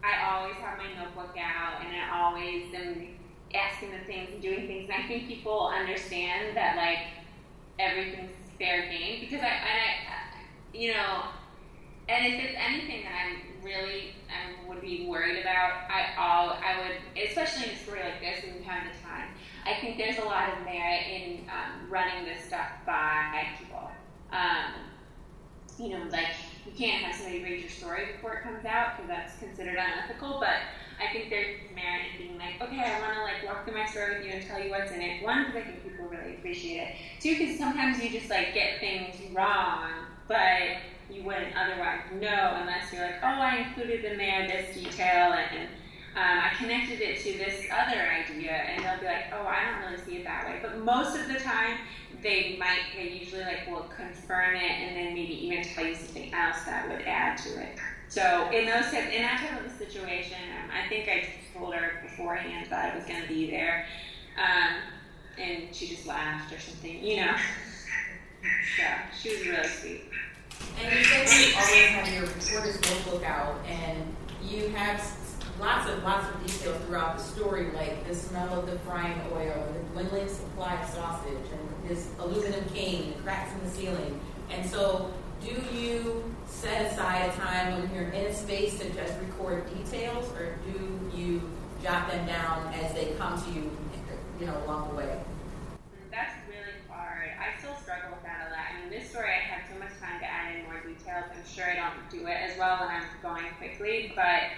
I 0.04 0.30
always 0.30 0.56
have 0.56 0.78
my 0.78 0.92
notebook 0.94 1.36
out 1.38 1.84
and 1.84 1.94
I 1.94 2.20
always 2.22 2.72
am 2.74 3.08
asking 3.54 3.90
the 3.90 4.04
things 4.06 4.30
and 4.32 4.42
doing 4.42 4.66
things. 4.66 4.88
And 4.90 5.02
I 5.02 5.08
think 5.08 5.26
people 5.26 5.66
understand 5.68 6.56
that, 6.56 6.76
like, 6.76 6.98
everything's 7.78 8.30
fair 8.58 8.88
game 8.88 9.20
because 9.20 9.40
I, 9.40 9.48
and 9.48 9.80
I, 10.08 10.76
you 10.76 10.92
know, 10.92 11.24
and 12.08 12.26
if 12.26 12.40
it's 12.40 12.56
anything 12.58 13.04
that 13.04 13.12
I'm 13.12 13.64
really 13.64 14.14
I 14.28 14.68
would 14.68 14.80
be 14.80 15.06
worried 15.06 15.40
about, 15.40 15.90
I 15.90 16.14
all 16.18 16.56
I 16.62 16.80
would, 16.80 17.22
especially 17.28 17.64
in 17.64 17.70
a 17.70 17.78
story 17.78 18.00
like 18.00 18.20
this, 18.20 18.40
from 18.40 18.64
time 18.64 18.88
to 18.88 19.02
time, 19.02 19.28
I 19.66 19.80
think 19.80 19.98
there's 19.98 20.18
a 20.18 20.24
lot 20.24 20.48
of 20.48 20.64
merit 20.64 21.06
in 21.08 21.44
um, 21.48 21.90
running 21.90 22.24
this 22.24 22.44
stuff 22.44 22.68
by 22.86 23.46
people. 23.58 23.90
Um, 24.32 24.72
you 25.78 25.90
know, 25.90 26.04
like 26.10 26.34
you 26.66 26.72
can't 26.72 27.02
have 27.04 27.14
somebody 27.14 27.42
read 27.42 27.60
your 27.60 27.68
story 27.68 28.06
before 28.12 28.34
it 28.34 28.42
comes 28.42 28.64
out 28.64 28.96
because 28.96 29.08
that's 29.08 29.38
considered 29.38 29.78
unethical. 29.78 30.38
But 30.40 30.56
I 30.98 31.12
think 31.12 31.30
there's 31.30 31.54
merit 31.74 32.02
in 32.12 32.26
being 32.26 32.38
like, 32.38 32.60
okay, 32.60 32.80
I 32.80 33.00
want 33.00 33.14
to 33.14 33.22
like 33.22 33.44
walk 33.44 33.64
through 33.64 33.76
my 33.76 33.86
story 33.86 34.16
with 34.16 34.26
you 34.26 34.32
and 34.32 34.46
tell 34.46 34.60
you 34.60 34.70
what's 34.70 34.90
in 34.90 35.00
it. 35.00 35.22
One, 35.22 35.44
because 35.44 35.62
I 35.62 35.64
think 35.66 35.84
people 35.84 36.06
really 36.06 36.34
appreciate 36.34 36.80
it. 36.80 36.94
Two, 37.20 37.38
because 37.38 37.56
sometimes 37.56 38.02
you 38.02 38.10
just 38.10 38.30
like 38.30 38.54
get 38.54 38.80
things 38.80 39.14
wrong, 39.32 40.06
but 40.26 40.78
you 41.10 41.22
wouldn't 41.22 41.56
otherwise 41.56 42.00
know 42.20 42.56
unless 42.60 42.92
you're 42.92 43.02
like, 43.02 43.20
oh, 43.22 43.26
I 43.26 43.66
included 43.68 44.04
in 44.04 44.18
there 44.18 44.46
this 44.46 44.74
detail 44.74 45.32
and. 45.32 45.68
Um, 46.16 46.38
I 46.38 46.50
connected 46.58 47.00
it 47.00 47.20
to 47.20 47.38
this 47.38 47.66
other 47.70 48.00
idea, 48.00 48.50
and 48.50 48.82
they'll 48.82 48.98
be 48.98 49.06
like, 49.06 49.26
"Oh, 49.32 49.46
I 49.46 49.70
don't 49.70 49.88
really 49.88 50.04
see 50.04 50.16
it 50.16 50.24
that 50.24 50.46
way." 50.46 50.58
But 50.60 50.78
most 50.78 51.16
of 51.16 51.28
the 51.28 51.38
time, 51.38 51.78
they 52.22 52.56
might 52.58 52.80
they 52.96 53.10
usually 53.10 53.42
like 53.42 53.68
will 53.70 53.88
confirm 53.94 54.56
it 54.56 54.62
and 54.62 54.96
then 54.96 55.14
maybe 55.14 55.46
even 55.46 55.62
tell 55.62 55.86
you 55.86 55.94
something 55.94 56.32
else 56.34 56.64
that 56.64 56.88
would 56.88 57.02
add 57.02 57.38
to 57.38 57.60
it. 57.60 57.78
So 58.08 58.50
in 58.50 58.66
those 58.66 58.86
in 58.86 59.22
that 59.22 59.46
type 59.48 59.64
of 59.64 59.70
a 59.70 59.76
situation, 59.76 60.38
um, 60.64 60.70
I 60.70 60.88
think 60.88 61.08
I 61.08 61.28
told 61.56 61.74
her 61.74 62.00
beforehand 62.02 62.66
that 62.70 62.92
I 62.92 62.96
was 62.96 63.04
going 63.04 63.22
to 63.22 63.28
be 63.28 63.50
there, 63.50 63.86
um, 64.38 64.76
and 65.38 65.74
she 65.74 65.88
just 65.88 66.06
laughed 66.06 66.52
or 66.52 66.58
something, 66.58 67.04
you 67.04 67.16
know. 67.16 67.36
so 68.76 68.84
she 69.20 69.36
was 69.36 69.46
really 69.46 69.68
sweet. 69.68 70.04
And 70.80 70.96
you 70.96 71.04
said 71.04 71.28
you 71.28 71.54
always 71.56 71.88
have 71.88 72.12
your 72.12 72.22
reporter's 72.22 72.80
notebook 72.80 73.24
out, 73.24 73.56
and 73.66 74.02
you 74.42 74.68
have 74.68 75.00
lots 75.60 75.90
of 75.90 76.02
lots 76.04 76.28
of 76.28 76.46
details 76.46 76.80
throughout 76.84 77.18
the 77.18 77.24
story, 77.24 77.70
like 77.72 78.06
the 78.06 78.14
smell 78.14 78.60
of 78.60 78.66
the 78.66 78.78
frying 78.80 79.20
oil, 79.32 79.66
the 79.72 79.80
dwindling 79.92 80.28
supply 80.28 80.74
of 80.80 80.88
sausage, 80.90 81.32
and 81.52 81.90
this 81.90 82.08
aluminum 82.18 82.64
cane, 82.74 83.14
the 83.16 83.22
cracks 83.22 83.52
in 83.54 83.64
the 83.64 83.70
ceiling. 83.70 84.20
And 84.50 84.68
so, 84.68 85.12
do 85.44 85.54
you 85.76 86.24
set 86.46 86.92
aside 86.92 87.30
a 87.30 87.32
time 87.32 87.80
when 87.80 87.94
you're 87.94 88.10
in 88.10 88.26
a 88.26 88.34
space 88.34 88.78
to 88.78 88.88
just 88.90 89.14
record 89.20 89.64
details, 89.76 90.30
or 90.32 90.56
do 90.72 91.16
you 91.16 91.42
jot 91.82 92.10
them 92.10 92.26
down 92.26 92.72
as 92.74 92.92
they 92.94 93.14
come 93.18 93.40
to 93.42 93.50
you, 93.50 93.70
you 94.40 94.46
know, 94.46 94.56
along 94.64 94.88
the 94.90 94.94
way? 94.96 95.20
I 97.18 97.58
still 97.58 97.74
struggle 97.76 98.10
with 98.12 98.22
that 98.22 98.48
a 98.48 98.50
lot. 98.50 98.64
I 98.70 98.80
mean, 98.80 98.90
this 98.90 99.10
story 99.10 99.30
I 99.30 99.42
have 99.50 99.66
so 99.66 99.78
much 99.78 99.94
time 100.00 100.20
to 100.20 100.26
add 100.26 100.54
in 100.54 100.64
more 100.64 100.80
details. 100.80 101.26
I'm 101.34 101.46
sure 101.46 101.66
I 101.66 101.74
don't 101.74 102.10
do 102.10 102.26
it 102.26 102.38
as 102.38 102.58
well 102.58 102.78
when 102.80 102.88
I'm 102.88 103.06
going 103.22 103.50
quickly, 103.58 104.12
but 104.14 104.54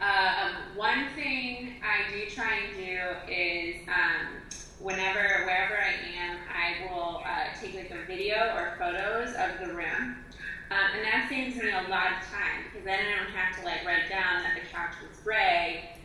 um, 0.00 0.76
one 0.76 1.10
thing 1.14 1.82
I 1.82 2.10
do 2.12 2.30
try 2.30 2.64
and 2.64 2.76
do 2.76 3.32
is 3.32 3.76
um, 3.88 4.40
whenever, 4.80 5.44
wherever 5.44 5.76
I 5.76 5.92
am, 6.16 6.38
I 6.48 6.88
will 6.88 7.22
uh, 7.24 7.52
take 7.60 7.74
like 7.74 7.90
a 7.90 8.06
video 8.06 8.54
or 8.56 8.74
photos 8.78 9.34
of 9.34 9.58
the 9.60 9.74
room. 9.74 10.24
Um, 10.70 10.86
and 10.94 11.04
that 11.04 11.26
saves 11.28 11.56
me 11.56 11.70
a 11.70 11.88
lot 11.88 12.12
of 12.12 12.28
time 12.28 12.68
because 12.68 12.84
then 12.84 13.00
I 13.00 13.24
don't 13.24 13.34
have 13.34 13.58
to 13.58 13.64
like 13.64 13.84
write 13.84 14.08
down 14.08 14.42
that 14.44 14.54
the 14.54 14.68
couch 14.68 14.94
was 15.02 15.18
gray. 15.20 15.96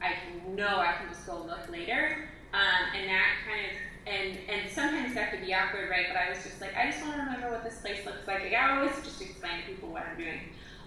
I 0.00 0.14
can 0.14 0.54
know 0.56 0.78
I 0.78 0.94
can 0.98 1.08
just 1.08 1.26
go 1.26 1.42
look 1.42 1.68
later. 1.70 2.28
Um, 2.52 2.82
and 2.96 3.08
that 3.08 3.30
kind 3.46 3.66
of 3.66 3.76
and 4.06 4.38
and 4.48 4.70
sometimes 4.70 5.14
that 5.14 5.30
could 5.30 5.44
be 5.44 5.54
awkward, 5.54 5.90
right? 5.90 6.06
But 6.08 6.16
I 6.16 6.30
was 6.30 6.42
just 6.42 6.60
like, 6.60 6.76
I 6.76 6.90
just 6.90 7.02
want 7.02 7.16
to 7.16 7.22
remember 7.22 7.50
what 7.50 7.64
this 7.64 7.78
place 7.80 8.04
looks 8.04 8.26
like. 8.26 8.42
Like 8.42 8.54
I 8.54 8.76
always 8.76 8.94
just 9.04 9.20
explain 9.20 9.60
to 9.60 9.66
people 9.66 9.90
what 9.90 10.04
I'm 10.10 10.16
doing. 10.16 10.40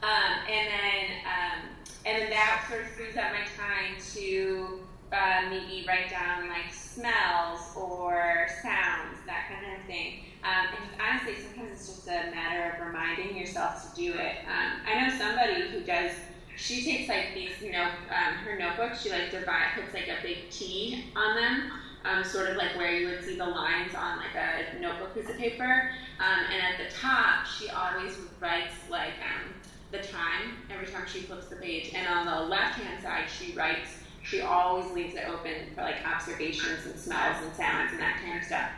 Um, 0.03 0.33
and 0.49 0.67
then 0.67 1.05
um, 1.25 1.59
and 2.05 2.21
then 2.21 2.29
that 2.31 2.65
sort 2.69 2.81
of 2.81 2.87
frees 2.89 3.15
up 3.15 3.31
my 3.31 3.45
time 3.55 3.95
to 4.15 4.79
uh, 5.13 5.49
maybe 5.49 5.85
write 5.87 6.09
down 6.09 6.49
like 6.49 6.73
smells 6.73 7.71
or 7.75 8.47
sounds, 8.61 9.17
that 9.25 9.47
kind 9.49 9.79
of 9.79 9.85
thing. 9.85 10.25
Um, 10.43 10.67
and 10.75 11.01
honestly, 11.01 11.41
sometimes 11.41 11.71
it's 11.71 11.87
just 11.87 12.07
a 12.07 12.31
matter 12.31 12.75
of 12.75 12.87
reminding 12.87 13.37
yourself 13.37 13.93
to 13.93 13.95
do 13.95 14.13
it. 14.13 14.37
Um, 14.45 14.81
I 14.85 15.07
know 15.07 15.17
somebody 15.17 15.69
who 15.69 15.81
does. 15.81 16.11
She 16.55 16.83
takes 16.83 17.09
like 17.09 17.33
these, 17.33 17.51
you 17.61 17.71
know, 17.71 17.83
um, 17.83 18.33
her 18.43 18.57
notebooks. 18.59 19.01
She 19.01 19.09
like 19.09 19.31
divide, 19.31 19.71
puts 19.75 19.93
like 19.93 20.07
a 20.07 20.21
big 20.21 20.49
T 20.51 21.05
on 21.15 21.35
them, 21.35 21.71
um, 22.05 22.23
sort 22.23 22.49
of 22.49 22.57
like 22.57 22.75
where 22.77 22.91
you 22.91 23.07
would 23.07 23.23
see 23.23 23.35
the 23.35 23.45
lines 23.45 23.95
on 23.95 24.17
like 24.17 24.35
a 24.35 24.79
notebook 24.79 25.13
piece 25.13 25.29
of 25.29 25.37
paper. 25.37 25.89
Um, 26.19 26.45
and 26.51 26.61
at 26.61 26.77
the 26.77 26.95
top, 26.95 27.45
she 27.45 27.69
always 27.69 28.17
writes 28.39 28.73
like 28.89 29.13
um, 29.21 29.53
the 29.91 29.99
time 29.99 30.57
every 30.69 30.87
time 30.87 31.05
she 31.07 31.21
flips 31.21 31.47
the 31.47 31.55
page. 31.55 31.91
And 31.93 32.07
on 32.07 32.25
the 32.25 32.49
left 32.49 32.79
hand 32.79 33.01
side, 33.01 33.25
she 33.29 33.53
writes, 33.53 33.89
she 34.23 34.41
always 34.41 34.91
leaves 34.91 35.15
it 35.15 35.27
open 35.27 35.73
for 35.75 35.81
like 35.81 36.05
observations 36.05 36.85
and 36.85 36.99
smells 36.99 37.37
and 37.43 37.53
sounds 37.55 37.91
and 37.91 37.99
that 37.99 38.21
kind 38.23 38.39
of 38.39 38.45
stuff. 38.45 38.69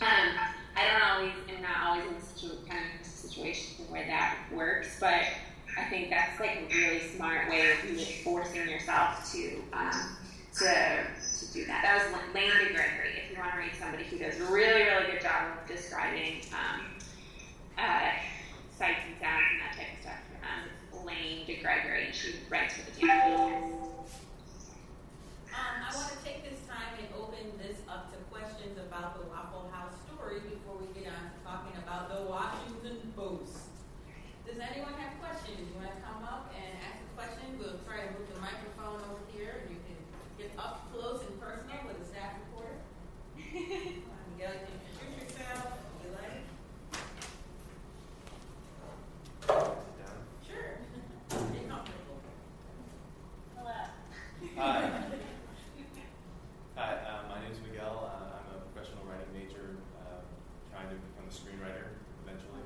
Um, 0.00 0.38
I 0.76 0.88
don't 0.88 1.02
always, 1.10 1.32
am 1.54 1.62
not 1.62 1.82
always 1.84 2.06
in 2.06 2.22
situ- 2.22 2.66
kind 2.68 2.84
of 3.00 3.06
situations 3.06 3.88
where 3.88 4.06
that 4.06 4.38
works, 4.52 4.96
but 5.00 5.22
I 5.78 5.84
think 5.88 6.10
that's 6.10 6.38
like 6.38 6.58
a 6.70 6.74
really 6.74 7.00
smart 7.00 7.48
way 7.48 7.72
of 7.72 7.78
forcing 8.24 8.68
yourself 8.68 9.32
to 9.32 9.62
um, 9.72 10.16
to 10.54 11.06
to 11.38 11.52
do 11.52 11.64
that. 11.66 11.82
That 11.82 12.12
was 12.12 12.34
Lane 12.34 12.50
DeGregory. 12.50 13.24
If 13.24 13.30
you 13.32 13.38
want 13.38 13.52
to 13.52 13.58
read 13.58 13.72
somebody 13.78 14.04
who 14.04 14.18
does 14.18 14.38
a 14.40 14.44
really 14.52 14.82
really 14.82 15.12
good 15.12 15.22
job 15.22 15.58
of 15.58 15.68
describing 15.68 16.42
um, 16.52 16.80
uh, 17.78 18.12
sights 18.76 19.00
and 19.08 19.16
sounds 19.20 19.44
and 19.52 19.60
that 19.60 19.76
type 19.76 19.92
of 19.94 20.00
stuff. 20.02 20.20
Um, 20.42 21.06
Lane 21.06 21.46
DeGregory, 21.46 22.06
and 22.06 22.14
she 22.14 22.34
writes 22.50 22.74
for 22.74 22.90
the 22.90 23.00
Tampa 23.00 23.92
um, 25.52 25.84
I 25.84 25.92
want 25.92 26.08
to 26.08 26.18
take 26.24 26.40
this 26.48 26.64
time 26.64 26.96
and 26.96 27.12
open 27.12 27.52
this 27.60 27.84
up 27.84 28.08
to 28.08 28.16
questions 28.32 28.80
about 28.80 29.20
the 29.20 29.28
Waffle 29.28 29.68
House 29.68 29.92
story 30.08 30.40
before 30.48 30.80
we 30.80 30.88
get 30.96 31.12
on 31.12 31.28
to 31.28 31.38
talking 31.44 31.76
about 31.76 32.08
the 32.08 32.24
Washington 32.24 33.12
Post. 33.12 33.68
Does 34.48 34.56
anyone 34.56 34.96
have 34.96 35.12
questions? 35.20 35.60
You 35.60 35.76
want 35.76 35.92
to 35.92 36.00
come 36.00 36.24
up 36.24 36.48
and 36.56 36.72
ask 36.80 37.04
a 37.04 37.10
question? 37.12 37.52
We'll 37.60 37.84
try 37.84 38.08
to 38.08 38.16
move 38.16 38.32
the 38.32 38.40
microphone 38.40 39.04
over 39.12 39.20
here. 39.28 39.68
You 39.68 39.76
up 40.58 40.92
close 40.92 41.20
and 41.28 41.40
personal 41.40 41.76
with 41.86 42.00
a 42.00 42.04
staff 42.04 42.32
reporter. 42.46 42.76
Miguel, 43.36 44.52
introduce 44.52 45.36
yourself. 45.36 45.78
You 46.04 46.10
like? 46.16 46.46
Sure. 50.46 50.78
Hello. 53.56 53.78
Hi. 54.56 54.80
Hi, 56.76 56.92
uh, 56.94 57.28
my 57.28 57.40
name 57.42 57.52
is 57.52 57.58
Miguel. 57.68 58.10
Uh, 58.10 58.36
I'm 58.36 58.56
a 58.56 58.58
professional 58.72 59.04
writing 59.04 59.32
major, 59.32 59.76
uh, 60.00 60.20
trying 60.72 60.88
to 60.88 60.96
become 60.96 61.28
a 61.28 61.32
screenwriter 61.32 62.00
eventually. 62.24 62.64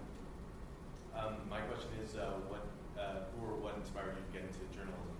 Um, 1.14 1.48
my 1.50 1.60
question 1.60 1.90
is, 2.02 2.16
uh, 2.16 2.38
what, 2.48 2.66
uh, 2.98 3.26
who 3.34 3.46
or 3.46 3.56
what 3.58 3.74
inspired 3.76 4.14
you 4.16 4.22
to 4.22 4.32
get 4.32 4.42
into 4.46 4.62
journalism? 4.70 5.16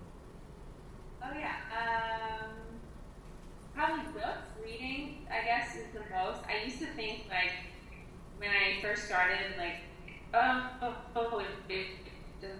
Oh 1.23 1.33
yeah. 1.33 1.57
Um, 1.73 2.49
probably 3.75 4.05
books. 4.13 4.47
Reading, 4.63 5.25
I 5.31 5.45
guess, 5.45 5.75
is 5.75 5.87
the 5.93 6.01
most. 6.11 6.43
I 6.47 6.65
used 6.65 6.79
to 6.79 6.87
think 6.87 7.25
like 7.29 7.53
when 8.37 8.49
Started, 9.27 9.57
like, 9.57 9.75
oh, 10.33 10.69
oh, 10.81 10.95
oh 11.17 11.39
it 11.67 11.87
doesn't 12.41 12.59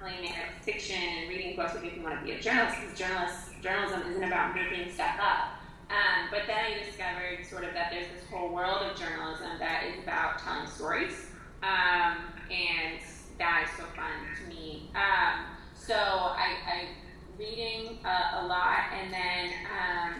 really 0.00 0.28
matter 0.28 0.52
fiction 0.62 0.96
and 0.96 1.28
reading 1.28 1.56
books 1.56 1.74
if 1.74 1.82
you 1.82 2.00
want 2.00 2.20
to 2.20 2.24
be 2.24 2.30
a 2.32 2.40
journalist, 2.40 2.76
because 2.80 3.50
journalism 3.60 4.02
isn't 4.08 4.22
about 4.22 4.54
making 4.54 4.92
stuff 4.92 5.16
up. 5.20 5.58
Um, 5.90 6.28
but 6.30 6.42
then 6.46 6.58
I 6.58 6.84
discovered 6.84 7.44
sort 7.44 7.64
of 7.64 7.74
that 7.74 7.90
there's 7.90 8.06
this 8.14 8.24
whole 8.30 8.54
world 8.54 8.82
of 8.82 8.96
journalism 8.96 9.58
that 9.58 9.82
is 9.84 10.00
about 10.04 10.38
telling 10.38 10.68
stories, 10.68 11.26
um, 11.64 12.18
and 12.48 13.02
that 13.38 13.66
is 13.66 13.76
so 13.76 13.84
fun 13.96 14.22
to 14.38 14.48
me. 14.48 14.92
Um, 14.94 15.46
so 15.74 15.94
I, 15.94 16.54
I 16.68 16.88
reading 17.36 17.98
uh, 18.04 18.42
a 18.42 18.46
lot, 18.46 18.78
and 18.94 19.12
then 19.12 19.50
um, 19.66 20.14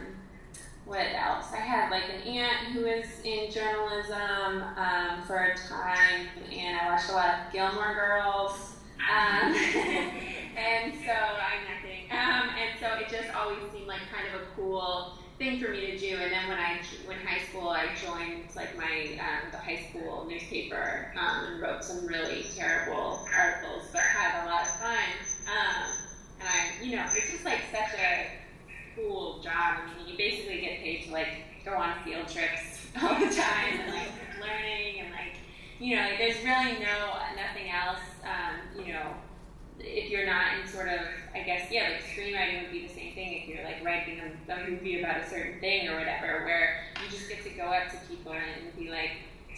what 0.85 1.07
else? 1.15 1.47
I 1.53 1.61
had 1.61 1.91
like 1.91 2.05
an 2.05 2.23
aunt 2.23 2.73
who 2.73 2.83
was 2.83 3.07
in 3.25 3.51
journalism 3.51 4.65
um, 4.77 5.23
for 5.27 5.37
a 5.37 5.57
time, 5.57 6.27
and 6.53 6.79
I 6.79 6.91
watched 6.91 7.11
a 7.11 7.13
lot 7.13 7.29
of 7.29 7.53
Gilmore 7.53 7.95
Girls. 7.95 8.77
Um, 8.99 9.55
and 10.57 10.93
so 11.05 11.13
I'm 11.13 11.63
nothing. 11.71 12.11
Um, 12.11 12.51
and 12.59 12.79
so 12.81 12.87
it 12.99 13.09
just 13.09 13.35
always 13.35 13.59
seemed 13.73 13.87
like 13.87 14.01
kind 14.13 14.27
of 14.35 14.43
a 14.43 14.45
cool 14.57 15.19
thing 15.39 15.61
for 15.61 15.71
me 15.71 15.93
to 15.93 15.99
do. 15.99 16.17
And 16.17 16.33
then 16.33 16.49
when 16.49 16.59
I 16.59 16.81
when 17.07 17.19
high 17.19 17.45
school, 17.49 17.69
I 17.69 17.87
joined 18.05 18.55
like 18.55 18.77
my 18.77 19.19
um, 19.21 19.51
the 19.51 19.59
high 19.59 19.87
school 19.89 20.27
newspaper 20.29 21.13
um, 21.17 21.47
and 21.47 21.63
wrote 21.63 21.85
some 21.85 22.07
really 22.07 22.45
terrible 22.55 23.27
articles, 23.35 23.85
but 23.93 24.03
had 24.03 24.45
a 24.45 24.47
lot 24.47 24.63
of 24.63 24.69
fun. 24.69 24.99
Um, 25.47 25.93
and 26.41 26.49
I, 26.49 26.85
you 26.85 26.97
know, 26.97 27.05
it's 27.15 27.31
just 27.31 27.45
like 27.45 27.61
such 27.73 27.99
a 27.99 28.42
cool 28.95 29.41
job. 29.41 29.53
I 29.55 29.87
mean, 29.87 30.09
you 30.09 30.17
basically 30.17 30.61
get 30.61 30.81
paid 30.81 31.05
to 31.07 31.13
like 31.13 31.29
go 31.65 31.75
on 31.75 31.95
field 32.05 32.29
trips 32.29 32.87
all 33.03 33.15
the 33.19 33.35
time 33.35 33.81
and 33.81 33.93
like 33.93 34.13
learning 34.41 35.01
and 35.01 35.11
like, 35.13 35.37
you 35.79 35.97
know, 35.97 36.09
there's 36.19 36.37
really 36.45 36.79
no 36.81 37.13
nothing 37.37 37.71
else. 37.71 38.01
Um, 38.25 38.85
you 38.85 38.93
know, 38.93 39.15
if 39.79 40.11
you're 40.11 40.27
not 40.27 40.59
in 40.59 40.69
sort 40.69 40.89
of, 40.89 41.01
I 41.35 41.41
guess, 41.41 41.71
yeah, 41.71 41.91
like 41.91 42.03
screenwriting 42.05 42.63
would 42.63 42.73
be 42.73 42.87
the 42.87 42.95
same 42.95 43.15
thing 43.15 43.43
if 43.43 43.49
you're 43.49 43.65
like 43.65 43.85
writing 43.85 44.21
a, 44.21 44.53
a 44.53 44.71
movie 44.71 45.01
about 45.01 45.19
a 45.19 45.29
certain 45.29 45.61
thing 45.61 45.89
or 45.89 45.99
whatever, 45.99 46.45
where 46.45 46.85
you 47.03 47.11
just 47.11 47.29
get 47.29 47.43
to 47.45 47.51
go 47.51 47.65
up 47.65 47.91
to 47.91 47.97
people 48.09 48.33
and 48.33 48.77
be 48.79 48.91
like, 48.91 49.11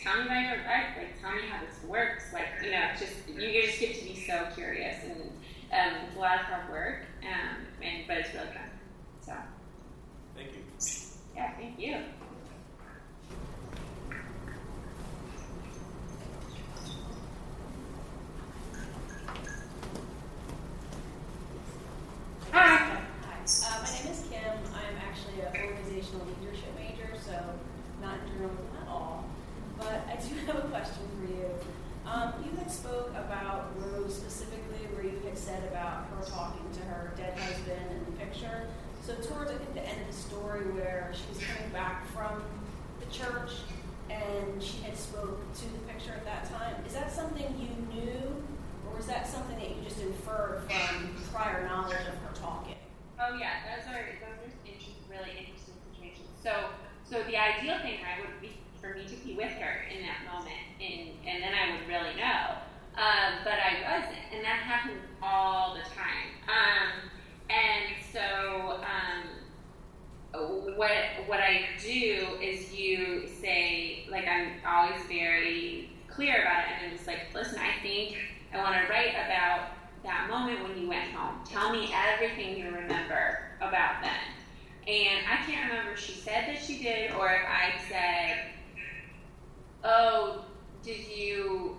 tell 0.03 0.17
me 0.17 0.25
about 0.25 0.43
your 0.43 0.65
life, 0.65 0.97
like 0.97 1.21
tell 1.21 1.33
me 1.33 1.43
how 1.49 1.65
this 1.65 1.83
works, 1.89 2.33
like 2.33 2.47
you 2.63 2.71
know, 2.71 2.89
just 2.99 3.15
you 3.29 3.63
just 3.63 3.81
get 3.81 3.99
to 3.99 4.05
be 4.05 4.25
so 4.27 4.47
curious 4.55 4.97
and 5.05 5.31
um, 5.73 5.99
it's 6.07 6.17
a 6.17 6.21
lot 6.21 6.41
of 6.41 6.47
hard 6.47 6.71
work, 6.71 7.01
um, 7.23 7.67
and 7.83 8.07
but 8.07 8.19
it's 8.19 8.33
really 8.33 8.47
fun. 8.47 8.71
Thank 11.35 11.79
you. 11.79 11.97
Hi. 22.53 22.77
Hi, 22.77 22.99
uh, 23.67 23.83
my 23.83 23.91
name 23.91 24.13
is 24.13 24.25
Kim. 24.31 24.43
I'm 24.75 24.97
actually 25.09 25.41
an 25.41 25.49
organizational 25.57 26.25
leadership 26.41 26.69
major, 26.77 27.11
so 27.21 27.33
not 28.01 28.19
in 28.21 28.29
journalism 28.29 28.69
at 28.81 28.89
all. 28.89 29.25
But 29.77 30.07
I 30.07 30.17
do 30.17 30.35
have 30.47 30.57
a 30.57 30.69
question 30.69 31.03
for 31.19 31.33
you. 31.33 31.51
Um, 32.07 32.35
you 32.45 32.57
had 32.57 32.71
spoke 32.71 33.11
about 33.11 33.73
Rose 33.79 34.15
specifically, 34.15 34.87
where 34.95 35.05
you 35.05 35.21
had 35.25 35.37
said 35.37 35.65
about 35.65 36.07
her 36.11 36.25
talking 36.31 36.71
to 36.75 36.81
her 36.83 37.13
dead 37.17 37.37
husband 37.39 37.91
in 37.91 38.05
the 38.05 38.25
picture. 38.25 38.69
So 39.05 39.13
towards 39.17 39.51
I 39.51 39.61
think 39.61 39.75
the 39.75 39.87
end 39.87 40.01
of 40.01 40.07
the 40.09 40.17
story, 40.17 40.65
where 40.73 41.13
she 41.13 41.29
was 41.29 41.37
coming 41.45 41.69
back 41.77 42.09
from 42.09 42.41
the 43.01 43.07
church 43.13 43.53
and 44.09 44.63
she 44.63 44.81
had 44.81 44.97
spoke 44.97 45.45
to 45.53 45.65
the 45.77 45.79
picture 45.93 46.13
at 46.13 46.25
that 46.25 46.49
time. 46.49 46.81
Is 46.87 46.95
that 46.95 47.13
something 47.13 47.45
you 47.61 47.69
knew, 47.93 48.17
or 48.89 48.97
was 48.97 49.05
that 49.07 49.29
something 49.29 49.59
that 49.61 49.69
you 49.69 49.85
just 49.85 50.01
inferred 50.01 50.65
from 50.65 51.15
prior 51.31 51.69
knowledge 51.69 52.01
of 52.09 52.17
her 52.25 52.33
talking? 52.33 52.77
Oh 53.21 53.37
yeah, 53.37 53.77
those 53.77 53.85
are 53.93 54.09
those 54.25 54.41
are 54.41 55.13
really 55.13 55.37
interesting 55.37 55.77
situations. 55.93 56.33
So 56.43 56.73
so 57.05 57.21
the 57.29 57.37
ideal 57.37 57.77
thing, 57.85 58.01
right, 58.01 58.25
would 58.25 58.41
be 58.41 58.57
for 58.81 58.97
me 58.97 59.05
to 59.05 59.17
be 59.21 59.37
with 59.37 59.53
her 59.61 59.85
in 59.93 60.01
that 60.09 60.25
moment, 60.33 60.65
and 60.81 61.13
and 61.29 61.45
then 61.45 61.53
I 61.53 61.77
would 61.77 61.85
really 61.93 62.17
know. 62.17 62.57
Um, 62.97 63.45
but 63.45 63.61
I 63.61 63.85
wasn't, 63.85 64.23
and 64.33 64.41
that 64.45 64.65
happens 64.65 65.03
all 65.21 65.75
the 65.75 65.85
time. 65.93 66.41
Um, 66.49 67.11
and 67.51 67.85
so 68.13 68.81
um, 68.81 69.29
what 70.77 70.93
what 71.27 71.41
I 71.41 71.67
do 71.81 72.39
is 72.43 72.75
you 72.75 73.27
say 73.29 74.07
like 74.11 74.27
I'm 74.27 74.53
always 74.67 75.03
very 75.07 75.91
clear 76.09 76.43
about 76.43 76.65
it, 76.65 76.71
and 76.77 76.91
I'm 76.91 76.97
just 76.97 77.07
like, 77.07 77.35
listen, 77.35 77.59
I 77.59 77.81
think 77.83 78.17
I 78.53 78.59
want 78.59 78.75
to 78.75 78.93
write 78.93 79.15
about 79.27 79.71
that 80.05 80.29
moment 80.29 80.63
when 80.63 80.79
you 80.81 80.89
went 80.89 81.11
home. 81.13 81.41
Tell 81.45 81.73
me 81.73 81.93
everything 81.93 82.57
you 82.57 82.67
remember 82.67 83.49
about 83.61 84.03
then. 84.03 84.13
And 84.87 85.25
I 85.27 85.37
can't 85.45 85.71
remember 85.71 85.93
if 85.93 85.99
she 85.99 86.13
said 86.13 86.47
that 86.47 86.63
she 86.63 86.83
did 86.83 87.13
or 87.13 87.29
if 87.29 87.43
I 87.47 87.73
said, 87.89 88.51
"Oh, 89.83 90.45
did 90.83 91.07
you 91.09 91.77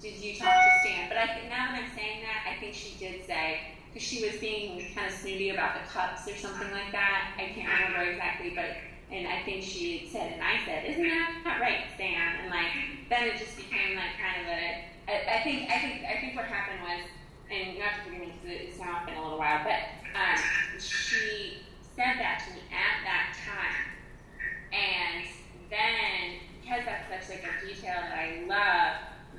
did 0.00 0.14
you 0.14 0.36
talk 0.36 0.54
to 0.54 0.80
Stan?" 0.80 1.08
But 1.08 1.18
I 1.18 1.26
think 1.34 1.48
now 1.48 1.72
that 1.72 1.82
I'm 1.82 1.96
saying 1.96 2.22
that, 2.22 2.50
I 2.50 2.58
think 2.60 2.74
she 2.74 2.96
did 2.98 3.26
say 3.26 3.75
she 3.98 4.20
was 4.20 4.36
being 4.36 4.82
kind 4.94 5.06
of 5.06 5.12
snooty 5.12 5.50
about 5.50 5.74
the 5.74 5.80
cups 5.80 6.28
or 6.28 6.36
something 6.36 6.70
like 6.70 6.92
that. 6.92 7.24
I 7.38 7.46
can't 7.46 7.68
remember 7.68 7.98
exactly, 7.98 8.52
but 8.54 8.70
and 9.10 9.26
I 9.26 9.36
think 9.44 9.62
she 9.62 10.08
said, 10.10 10.32
and 10.32 10.42
I 10.42 10.58
said, 10.64 10.84
"Isn't 10.84 11.06
that 11.06 11.30
not 11.44 11.60
right, 11.60 11.78
Stan?" 11.94 12.34
And 12.40 12.50
like 12.50 12.70
then 13.08 13.24
it 13.24 13.36
just 13.36 13.56
became 13.56 13.94
like 13.94 14.10
kind 14.18 14.36
of 14.36 14.46
a. 14.46 14.76
I, 15.08 15.36
I 15.36 15.38
think 15.38 15.70
I 15.70 15.78
think 15.78 16.02
I 16.04 16.16
think 16.16 16.34
what 16.34 16.44
happened 16.46 16.80
was, 16.80 17.00
and 17.50 17.76
have 17.78 17.94
to 17.94 18.00
forgive 18.00 18.20
me 18.20 18.32
because 18.34 18.58
it's 18.60 18.78
now 18.78 18.98
been 19.06 19.14
a 19.14 19.22
little 19.22 19.38
while, 19.38 19.60
but 19.62 19.78
um, 20.14 20.36
she 20.78 21.52
said 21.94 22.14
that 22.18 22.38
to 22.40 22.50
me 22.50 22.62
at 22.70 22.96
that 23.04 23.26
time, 23.32 23.84
and 24.72 25.24
then 25.70 26.36
because 26.60 26.82
that's 26.84 27.06
such 27.08 27.28
like 27.28 27.44
a 27.44 27.60
detail 27.64 28.02
that 28.02 28.18
I 28.18 28.28
love, 28.46 28.94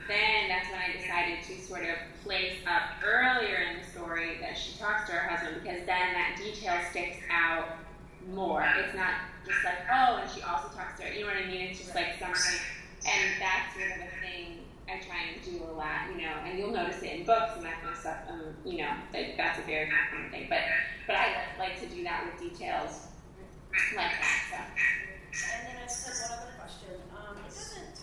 then 0.08 0.50
that's 0.50 0.70
when 0.72 0.80
I 0.80 0.96
decided 0.96 1.43
to 1.48 1.62
sort 1.65 1.84
of 1.84 1.96
place 2.24 2.56
up 2.65 3.04
earlier 3.04 3.58
in 3.70 3.82
the 3.82 3.88
story 3.88 4.38
that 4.41 4.58
she 4.58 4.78
talks 4.78 5.10
to 5.10 5.13
her 5.13 5.28
husband 5.28 5.62
because 5.62 5.86
then 5.86 6.13
that 6.13 6.38
detail 6.38 6.76
sticks 6.89 7.17
out 7.32 7.67
more. 8.34 8.65
It's 8.80 8.96
not 8.96 9.13
just 9.46 9.63
like, 9.63 9.80
oh, 9.91 10.20
and 10.22 10.30
she 10.30 10.41
also 10.41 10.67
talks 10.76 11.00
to 11.00 11.06
her. 11.06 11.13
You 11.13 11.22
know 11.22 11.28
what 11.28 11.38
I 11.38 11.48
mean? 11.48 11.72
It's 11.72 11.80
just 11.80 11.96
like 11.96 12.20
something, 12.20 12.60
and 13.06 13.28
that's 13.39 13.76
sort 13.76 13.91
of 13.96 14.08
a 14.08 14.12
thing 14.20 14.67
I 14.88 15.00
try 15.04 15.36
and 15.36 15.43
do 15.43 15.63
a 15.63 15.74
lot, 15.76 16.08
you 16.12 16.22
know, 16.22 16.32
and 16.46 16.58
you'll 16.58 16.72
notice 16.72 17.04
it 17.04 17.20
in 17.20 17.26
books 17.26 17.54
and 17.56 17.65
that 17.65 17.82
kind 17.82 17.93
of 17.93 18.00
stuff. 18.00 18.17
Um, 18.30 18.56
you 18.65 18.80
know, 18.80 18.91
that, 19.12 19.36
that's 19.36 19.60
a 19.60 19.63
very 19.63 19.91
common 19.91 20.32
thing. 20.32 20.48
But 20.50 20.60
but 21.06 21.15
I 21.15 21.43
like 21.60 21.80
to 21.82 21.88
do 21.88 22.04
that 22.04 22.24
with 22.26 22.39
details 22.39 23.08
like 23.96 24.12
that. 24.15 24.48
So. 24.52 24.60
And 25.54 25.67
then 25.67 25.76
I 25.78 25.86
just 25.86 26.08
have 26.08 26.32
one 26.32 26.39
other 26.39 26.56
question. 26.58 26.96
Um, 27.12 27.38
it 27.38 27.52
doesn't, 27.52 28.00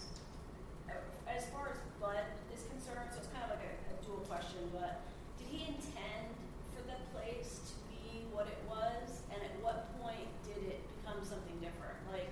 as 1.26 1.46
far 1.48 1.72
as 1.72 1.83
Bud 2.04 2.20
is 2.52 2.68
concerned, 2.68 3.08
so 3.16 3.24
it's 3.24 3.32
kind 3.32 3.48
of 3.48 3.56
like 3.56 3.64
a, 3.64 3.72
a 3.88 3.96
dual 4.04 4.20
question, 4.28 4.60
but 4.76 5.00
did 5.40 5.48
he 5.48 5.72
intend 5.72 6.36
for 6.76 6.84
the 6.84 7.00
place 7.16 7.64
to 7.72 7.74
be 7.88 8.28
what 8.28 8.44
it 8.44 8.60
was? 8.68 9.24
And 9.32 9.40
at 9.40 9.56
what 9.64 9.88
point 10.04 10.28
did 10.44 10.68
it 10.68 10.84
become 11.00 11.24
something 11.24 11.56
different? 11.64 11.96
Like, 12.12 12.28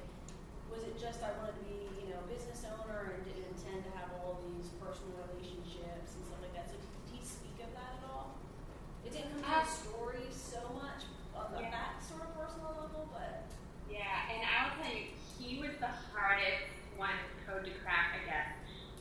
was 0.68 0.84
it 0.84 1.00
just 1.00 1.24
I 1.24 1.32
wanted 1.40 1.56
to 1.56 1.64
be, 1.64 1.88
you 2.04 2.12
know, 2.12 2.20
a 2.20 2.28
business 2.28 2.68
owner 2.68 3.16
and 3.16 3.24
didn't 3.24 3.48
intend 3.48 3.88
to 3.88 3.92
have 3.96 4.12
all 4.20 4.44
these 4.44 4.68
personal 4.76 5.16
relationships 5.32 6.20
and 6.20 6.22
stuff 6.28 6.44
like 6.44 6.52
that? 6.52 6.68
So 6.68 6.76
did 6.76 6.92
he 7.08 7.24
speak 7.24 7.56
of 7.64 7.72
that 7.72 7.96
at 7.96 8.04
all? 8.12 8.36
It 9.08 9.16
didn't 9.16 9.40
come 9.40 9.48
Uh, 9.48 9.64
to 9.64 9.64
the 9.64 9.72
story 9.72 10.28
so 10.36 10.60
much 10.76 11.08
on 11.32 11.48
the 11.56 11.64
Yeah. 11.64 11.72
that 11.72 11.96
sort 12.04 12.28
of 12.28 12.36
personal 12.36 12.76
level, 12.76 13.08
but 13.08 13.48
Yeah, 13.88 14.28
and 14.28 14.44
I'll 14.44 14.76
tell 14.76 14.92
you, 14.92 15.16
he 15.40 15.64
was 15.64 15.72
the 15.80 15.88
hardest 16.12 16.68
one 17.00 17.16
code 17.48 17.64
to 17.64 17.72
crack, 17.80 18.20
I 18.20 18.28
guess. 18.28 18.48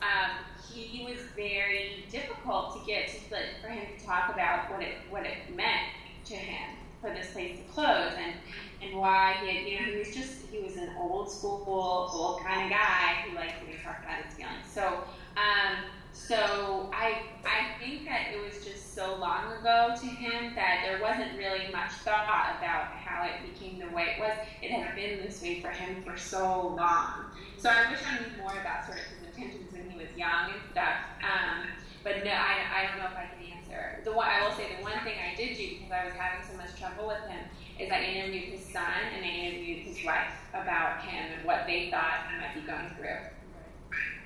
Um, 0.01 0.31
he 0.73 1.05
was 1.05 1.21
very 1.36 2.05
difficult 2.10 2.73
to 2.73 2.86
get 2.88 3.07
to 3.10 3.34
like, 3.36 3.62
for 3.62 3.67
him 3.69 3.86
to 3.97 4.03
talk 4.03 4.34
about 4.34 4.71
what 4.71 4.81
it 4.81 4.95
what 5.12 5.25
it 5.27 5.55
meant 5.55 5.93
to 6.25 6.36
him 6.36 6.75
for 6.99 7.12
this 7.12 7.31
place 7.34 7.60
to 7.60 7.63
close 7.71 8.13
and 8.17 8.34
and 8.81 8.90
why 9.01 9.35
he 9.41 9.47
had, 9.47 9.67
you 9.67 9.79
know 9.79 9.85
he 9.93 9.97
was 9.97 10.13
just 10.13 10.45
he 10.51 10.59
was 10.59 10.77
an 10.77 10.89
old 10.99 11.31
school 11.31 11.63
old 11.65 12.39
kind 12.41 12.65
of 12.65 12.69
guy 12.69 13.25
who 13.25 13.35
liked 13.35 13.59
to 13.65 13.83
talk 13.83 13.97
about 14.03 14.23
his 14.23 14.33
feelings. 14.35 14.67
So 14.71 15.03
um, 15.35 15.73
so 16.13 16.89
I 16.93 17.23
I 17.43 17.65
think 17.79 18.05
that 18.05 18.27
it 18.31 18.39
was 18.45 18.63
just 18.63 18.93
so 18.93 19.15
long 19.15 19.51
ago 19.53 19.95
to 19.99 20.05
him 20.05 20.53
that 20.55 20.81
there 20.85 21.01
wasn't 21.01 21.35
really 21.35 21.65
much 21.71 21.91
thought 22.05 22.55
about 22.59 22.93
how 22.93 23.25
it 23.25 23.41
became 23.41 23.79
the 23.79 23.89
way 23.89 24.13
it 24.15 24.19
was. 24.19 24.33
It 24.61 24.71
had 24.71 24.95
been 24.95 25.17
this 25.17 25.41
way 25.41 25.61
for 25.61 25.69
him 25.69 26.03
for 26.03 26.15
so 26.15 26.75
long. 26.77 27.25
So 27.57 27.69
I 27.69 27.89
wish 27.89 27.99
I 28.05 28.19
knew 28.19 28.37
more 28.37 28.53
about 28.59 28.85
sort 28.85 28.99
of 28.99 29.05
his 29.05 29.27
intentions 29.27 29.71
when 29.73 29.89
he 29.89 29.97
was 29.97 30.09
young 30.15 30.51
and 30.53 30.61
stuff. 30.71 30.95
Um, 31.23 31.67
but 32.03 32.23
no, 32.23 32.31
I, 32.31 32.57
I 32.69 32.87
don't 32.87 32.97
know 32.97 33.09
if 33.09 33.17
I 33.17 33.29
can 33.33 33.50
answer. 33.71 34.01
The 34.03 34.12
one 34.12 34.27
I 34.27 34.47
will 34.47 34.55
say 34.55 34.67
the 34.77 34.84
one 34.84 34.99
thing 35.03 35.15
I 35.19 35.36
did 35.36 35.57
do 35.57 35.69
because 35.75 35.91
I 35.91 36.05
was 36.05 36.13
having 36.13 36.45
so 36.47 36.57
much 36.57 36.77
trouble 36.79 37.07
with 37.07 37.23
him 37.29 37.43
is 37.79 37.91
I 37.91 38.01
interviewed 38.01 38.60
his 38.60 38.65
son 38.71 38.84
and 39.15 39.25
I 39.25 39.29
interviewed 39.29 39.88
his 39.88 40.05
wife 40.05 40.31
about 40.53 41.01
him 41.01 41.31
and 41.38 41.45
what 41.45 41.65
they 41.67 41.89
thought 41.89 42.27
he 42.29 42.38
might 42.39 42.53
be 42.53 42.62
going 42.62 42.89
through. 42.95 43.21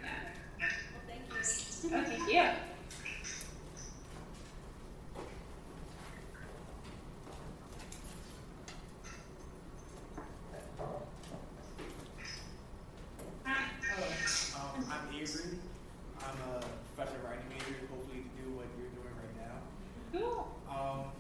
Yeah. 0.03 0.69
Well, 0.93 1.01
thank 1.08 1.29
you. 1.29 1.36
Oh, 1.95 2.03
thank 2.03 2.31
you. 2.31 2.41
Um, 14.55 14.86
I'm 14.91 15.15
Avery. 15.15 15.60
I'm 16.19 16.38
a 16.49 16.65
professional 16.95 17.27
writing 17.27 17.45
major, 17.49 17.88
hopefully 17.89 18.23
to 18.23 18.43
do 18.43 18.49
what 18.55 18.65
you're 18.77 18.89
doing 18.89 19.13
right 19.15 19.36
now. 19.38 19.55
Cool. 20.12 20.47
Um, 20.69 21.12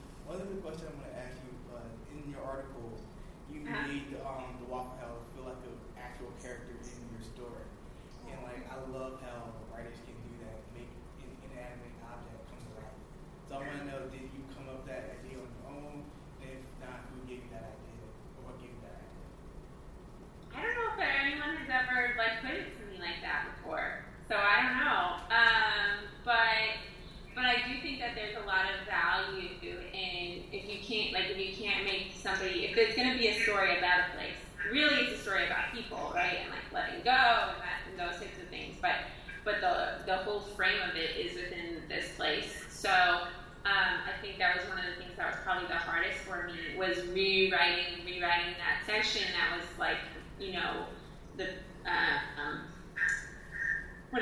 one 0.75 0.91
of 0.91 0.91
the 0.91 0.91
questions 0.91 0.91
I'm 0.91 0.99
going 0.99 1.15
to 1.15 1.19
ask 1.23 1.35
you, 1.39 1.51
uh, 1.71 2.11
in 2.11 2.19
your 2.31 2.43
article, 2.43 2.99
you 3.47 3.63
Uh-huh. 3.63 3.87
made 3.87 4.11
um, 4.27 4.59
the 4.59 4.67
Waffle 4.67 4.99
House 4.99 5.23
feel 5.31 5.47
like 5.47 5.61
an 5.63 5.75
actual 5.95 6.31
character 6.43 6.75
in 6.75 7.03
your 7.15 7.23
story. 7.23 7.63
And 8.27 8.43
like, 8.43 8.67
I 8.67 8.75
love 8.91 9.21
how 9.23 9.55
writers 9.71 9.95
can 10.03 10.15
do 10.19 10.33
that, 10.43 10.59
make 10.75 10.91
an 11.23 11.31
inanimate 11.47 11.95
object 12.03 12.43
come 12.51 12.59
to 12.59 12.71
life. 12.75 12.99
So 13.47 13.55
I 13.55 13.59
want 13.63 13.79
to 13.79 13.85
know, 13.87 13.99
did 14.11 14.27
you 14.35 14.41
come 14.51 14.67
up 14.67 14.83
with 14.83 14.91
that 14.91 15.15
idea 15.15 15.39
on 15.39 15.47
your 15.47 15.65
own? 15.71 15.95
And 16.43 16.49
if 16.51 16.63
not, 16.83 17.07
who 17.07 17.23
gave 17.23 17.39
you 17.39 17.51
that 17.55 17.71
idea? 17.71 18.03
Or 18.35 18.51
what 18.51 18.59
gave 18.59 18.75
you 18.75 18.81
that 18.83 18.99
idea? 18.99 19.27
I 20.51 20.59
don't 20.59 20.75
know 20.75 20.89
if 20.91 20.99
anyone 20.99 21.55
has 21.55 21.69
ever 21.71 22.19
like 22.19 22.43
put 22.43 22.51
it 22.51 22.75
to 22.75 22.81
me 22.91 22.99
like 22.99 23.23
that 23.23 23.47
before. 23.55 24.03
So 24.27 24.35
I 24.35 24.55
don't 24.67 24.77
know. 24.81 25.23
Um, 25.31 25.91
but 26.25 26.83
but 27.35 27.43
I 27.45 27.55
do 27.67 27.81
think 27.83 27.99
that 27.99 28.15
there's 28.15 28.35
a 28.35 28.45
lot 28.47 28.63
of 28.71 28.87
value 28.87 29.51
in 29.93 30.43
if 30.51 30.65
you 30.71 30.79
can't 30.79 31.11
like 31.13 31.29
if 31.29 31.37
you 31.37 31.51
can't 31.53 31.83
make 31.83 32.11
somebody 32.15 32.65
if 32.65 32.77
it's 32.77 32.95
gonna 32.95 33.13
be 33.13 33.27
a 33.27 33.33
story 33.43 33.77
about 33.77 33.99
a 34.09 34.15
place. 34.15 34.39
Really 34.71 34.95
it's 35.05 35.11
a 35.13 35.17
story 35.21 35.45
about 35.45 35.71
people, 35.73 36.11
right? 36.15 36.39
And 36.41 36.49
like 36.49 36.65
letting 36.73 37.03
go 37.03 37.11
and, 37.11 37.59
that, 37.61 37.85
and 37.89 37.99
those 37.99 38.19
types 38.19 38.39
of 38.41 38.47
things. 38.49 38.75
But 38.81 38.95
but 39.43 39.59
the 39.61 40.05
the 40.05 40.17
whole 40.23 40.39
frame 40.39 40.81
of 40.81 40.95
it 40.95 41.15
is 41.17 41.35
within 41.35 41.83
this 41.89 42.15
place. 42.15 42.63
So 42.69 42.89
um, 42.89 43.93
I 44.07 44.13
think 44.21 44.39
that 44.39 44.55
was 44.55 44.65
one 44.67 44.79
of 44.79 44.85
the 44.85 44.95
things 44.97 45.13
that 45.17 45.27
was 45.27 45.35
probably 45.43 45.67
the 45.67 45.75
hardest 45.75 46.17
for 46.19 46.47
me 46.47 46.77
was 46.77 47.03
rewriting 47.13 48.01
rewriting 48.05 48.55
that 48.57 48.79
section 48.87 49.23
that 49.33 49.55
was 49.55 49.65
like 49.77 49.97
you 50.39 50.53
know 50.53 50.85
the 51.37 51.49
uh, 51.85 52.17
um, 52.41 52.59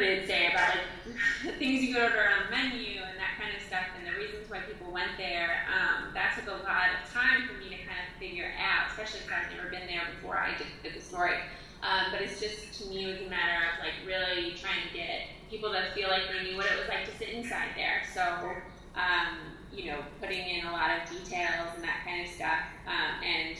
what 0.04 0.28
say 0.28 0.52
about 0.52 0.76
like 0.76 1.56
things 1.60 1.84
you 1.84 1.94
could 1.94 2.04
order 2.04 2.28
on 2.28 2.46
the 2.46 2.52
menu 2.52 3.00
and 3.00 3.16
that 3.16 3.40
kind 3.40 3.56
of 3.56 3.62
stuff 3.64 3.88
and 3.98 4.04
the 4.04 4.16
reasons 4.20 4.50
why 4.50 4.60
people 4.68 4.92
went 4.92 5.16
there. 5.18 5.64
Um, 5.72 6.14
that 6.14 6.36
took 6.36 6.48
a 6.48 6.60
lot 6.64 6.92
of 6.92 7.08
time 7.12 7.48
for 7.48 7.56
me 7.56 7.72
to 7.72 7.80
kind 7.88 8.00
of 8.04 8.08
figure 8.20 8.52
out, 8.60 8.92
especially 8.92 9.24
because 9.24 9.48
I've 9.48 9.52
never 9.56 9.70
been 9.72 9.88
there 9.88 10.04
before 10.16 10.38
I 10.38 10.56
did, 10.60 10.68
did 10.84 11.00
the 11.00 11.04
story. 11.04 11.40
Um, 11.84 12.12
but 12.12 12.22
it's 12.22 12.40
just 12.40 12.80
to 12.80 12.88
me 12.88 13.04
it 13.04 13.20
was 13.20 13.22
a 13.28 13.30
matter 13.30 13.60
of 13.68 13.84
like 13.84 13.96
really 14.08 14.56
trying 14.56 14.88
to 14.88 14.92
get 14.96 15.32
people 15.52 15.72
to 15.72 15.92
feel 15.96 16.08
like 16.08 16.32
they 16.32 16.48
knew 16.48 16.56
what 16.56 16.68
it 16.68 16.80
was 16.80 16.88
like 16.88 17.08
to 17.08 17.14
sit 17.16 17.30
inside 17.36 17.76
there. 17.76 18.04
So 18.14 18.24
um, 18.96 19.58
you 19.74 19.92
know, 19.92 20.00
putting 20.22 20.48
in 20.48 20.66
a 20.66 20.72
lot 20.72 20.92
of 20.92 21.10
details 21.10 21.74
and 21.76 21.84
that 21.84 22.06
kind 22.06 22.22
of 22.22 22.30
stuff, 22.32 22.62
um, 22.86 23.24
and 23.26 23.58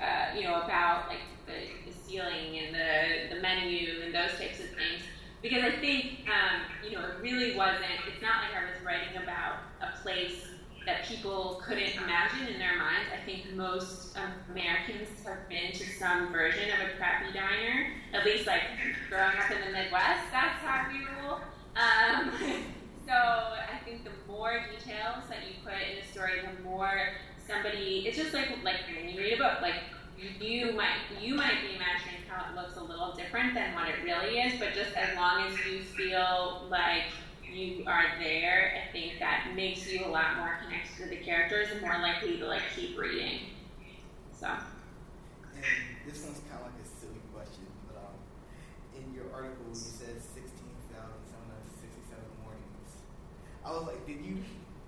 uh, 0.00 0.36
you 0.36 0.44
know 0.44 0.60
about 0.62 1.08
like 1.08 1.24
the, 1.46 1.90
the 1.90 1.96
ceiling 1.96 2.58
and 2.58 2.74
the 2.74 3.34
the 3.34 3.40
menu 3.40 4.02
and 4.04 4.14
those 4.14 4.36
types 4.38 4.60
of 4.60 4.68
things 4.76 5.02
because 5.48 5.64
I 5.64 5.76
think 5.78 6.26
um, 6.26 6.62
you 6.84 6.96
know 6.96 7.04
it 7.04 7.14
really 7.22 7.56
wasn't. 7.56 7.84
It's 8.10 8.22
not 8.22 8.42
like 8.42 8.54
I 8.54 8.64
was 8.66 8.84
writing 8.84 9.22
about 9.22 9.58
a 9.80 9.96
place 10.02 10.42
that 10.86 11.04
people 11.04 11.62
couldn't 11.64 11.96
imagine 11.96 12.46
in 12.46 12.58
their 12.58 12.78
minds. 12.78 13.10
I 13.12 13.24
think 13.24 13.52
most 13.54 14.16
Americans 14.50 15.08
have 15.24 15.48
been 15.48 15.72
to 15.72 15.84
some 15.98 16.32
version 16.32 16.70
of 16.70 16.88
a 16.88 16.96
crappy 16.96 17.32
diner. 17.32 17.92
At 18.12 18.24
least 18.24 18.46
like 18.46 18.62
growing 19.08 19.36
up 19.38 19.50
in 19.50 19.60
the 19.66 19.72
Midwest, 19.72 20.22
that's 20.32 20.62
how 20.62 20.86
we 20.90 21.02
roll. 21.22 21.40
Um, 21.74 22.30
so 23.06 23.12
I 23.12 23.78
think 23.84 24.04
the 24.04 24.14
more 24.28 24.64
details 24.70 25.24
that 25.28 25.46
you 25.46 25.54
put 25.62 25.74
in 25.74 26.02
a 26.02 26.06
story, 26.12 26.40
the 26.42 26.62
more 26.62 27.14
somebody. 27.46 28.04
It's 28.06 28.16
just 28.16 28.34
like 28.34 28.48
like 28.64 28.80
when 28.86 29.08
you 29.08 29.20
read 29.20 29.34
a 29.34 29.36
book, 29.36 29.60
like 29.62 29.82
you 30.18 30.72
might 30.72 31.02
you 31.20 31.34
might 31.34 31.62
be 31.62 31.76
imagining 31.76 32.26
how 32.28 32.50
it 32.50 32.55
different 33.36 33.54
than 33.54 33.74
what 33.74 33.86
it 33.88 33.96
really 34.02 34.40
is, 34.40 34.58
but 34.58 34.72
just 34.72 34.96
as 34.96 35.14
long 35.16 35.46
as 35.46 35.52
you 35.66 35.82
feel 35.82 36.64
like 36.70 37.04
you 37.44 37.84
are 37.86 38.06
there, 38.18 38.80
I 38.80 38.86
think 38.92 39.18
that 39.20 39.52
makes 39.54 39.92
you 39.92 40.06
a 40.06 40.08
lot 40.08 40.38
more 40.38 40.58
connected 40.64 40.96
to 41.02 41.08
the 41.10 41.16
characters 41.16 41.68
and 41.70 41.82
more 41.82 41.98
likely 41.98 42.38
to 42.38 42.46
like 42.46 42.62
keep 42.74 42.98
reading. 42.98 43.40
So 44.32 44.46
And 44.46 45.62
this 46.06 46.24
one's 46.24 46.40
kind 46.48 46.60
of 46.60 46.66
like 46.72 46.80
a 46.80 46.86
silly 47.00 47.20
question, 47.34 47.66
but 47.88 47.98
um, 48.00 48.16
in 48.96 49.12
your 49.12 49.26
article 49.34 49.66
you 49.68 49.74
said 49.74 50.16
16,767 50.16 52.24
mornings. 52.40 52.90
I 53.64 53.72
was 53.72 53.86
like, 53.86 54.06
did 54.06 54.24
you, 54.24 54.42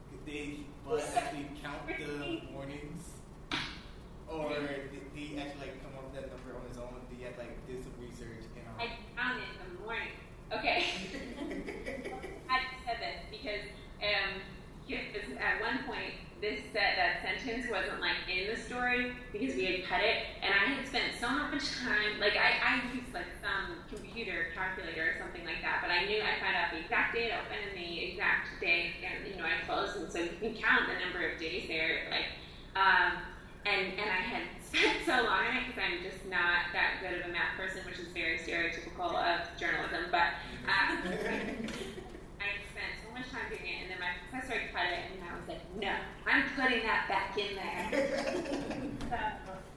did 0.09 0.25
they 0.25 0.61
actually 0.89 1.51
count 1.61 1.87
the 1.87 2.41
mornings? 2.51 3.13
Or 4.29 4.49
did 4.49 5.05
he 5.15 5.37
actually 5.37 5.69
like 5.69 5.83
come 5.85 5.93
up 5.97 6.05
with 6.09 6.17
that 6.21 6.31
number 6.33 6.57
on 6.57 6.65
his 6.69 6.79
own? 6.79 7.08
Did 7.19 7.27
he 7.27 7.31
have 7.35 7.39
like 7.39 7.67
did 7.67 7.83
some 7.83 7.99
research 7.99 8.47
and 8.55 8.63
um, 8.63 8.79
I 8.79 8.87
counted 9.19 9.43
in 9.43 9.75
the 9.75 9.83
morning. 9.83 10.15
Okay. 10.55 10.87
I 12.47 12.63
said 12.87 13.03
this 13.03 13.19
because 13.35 13.67
um, 14.07 14.39
at 15.43 15.61
one 15.61 15.83
point 15.83 16.15
this 16.41 16.63
said 16.71 16.95
that 16.95 17.19
sentence 17.27 17.67
wasn't 17.67 17.99
like 17.99 18.23
in 18.31 18.47
the 18.47 18.55
story 18.55 19.19
because 19.35 19.59
we 19.59 19.67
had 19.67 19.83
cut 19.91 19.99
it, 19.99 20.31
and 20.47 20.55
I 20.55 20.79
had 20.79 20.87
spent 20.87 21.19
so 21.19 21.27
much 21.27 21.75
time. 21.83 22.23
Like 22.23 22.39
I, 22.39 22.55
I 22.63 22.95
used 22.95 23.11
like 23.11 23.27
some 23.43 23.83
computer 23.91 24.55
calculator 24.55 25.11
or 25.11 25.15
something 25.19 25.43
like 25.43 25.59
that, 25.67 25.83
but 25.83 25.91
I 25.91 26.07
knew 26.07 26.23
I 26.23 26.39
found 26.39 26.55
out 26.55 26.71
the 26.71 26.79
exact 26.79 27.19
date 27.19 27.35
open 27.35 27.59
and 27.59 27.75
the 27.75 28.15
exact 28.15 28.63
day 28.63 28.95
and 29.03 29.27
you 29.27 29.35
know 29.35 29.51
I 29.51 29.67
closed, 29.67 29.99
and 29.99 30.07
so 30.07 30.23
you 30.23 30.39
can 30.39 30.55
count 30.55 30.87
the 30.87 30.95
number 31.03 31.27
of 31.27 31.43
days 31.43 31.67
there. 31.67 32.07
Like, 32.15 32.31
um, 32.79 33.19
and 33.69 33.93
and 34.01 34.11
I 34.11 34.23
had 34.25 34.43
spent 34.65 35.05
so 35.05 35.13
long 35.29 35.45
on 35.45 35.57
it 35.57 35.67
because 35.69 35.83
I'm 35.85 36.01
just 36.03 36.25
not 36.29 36.73
that 36.73 37.01
good 37.01 37.21
of 37.21 37.29
a 37.29 37.33
math 37.33 37.57
person, 37.57 37.85
which 37.85 37.99
is 37.99 38.09
very 38.09 38.39
stereotypical 38.39 39.13
of 39.13 39.45
journalism. 39.61 40.09
But 40.11 40.41
uh, 40.65 40.97
I 42.41 42.49
spent 42.73 42.93
so 43.05 43.13
much 43.13 43.29
time 43.31 43.49
doing 43.49 43.69
it, 43.69 43.79
and 43.85 43.91
then 43.93 44.01
my 44.01 44.17
professor 44.29 44.61
cut 44.73 44.89
it, 44.89 45.05
and 45.13 45.21
I 45.25 45.37
was 45.37 45.47
like, 45.49 45.65
no, 45.77 45.93
I'm 46.27 46.45
putting 46.57 46.85
that 46.85 47.09
back 47.09 47.37
in 47.37 47.57
there. 47.57 47.89
so, 49.11 49.17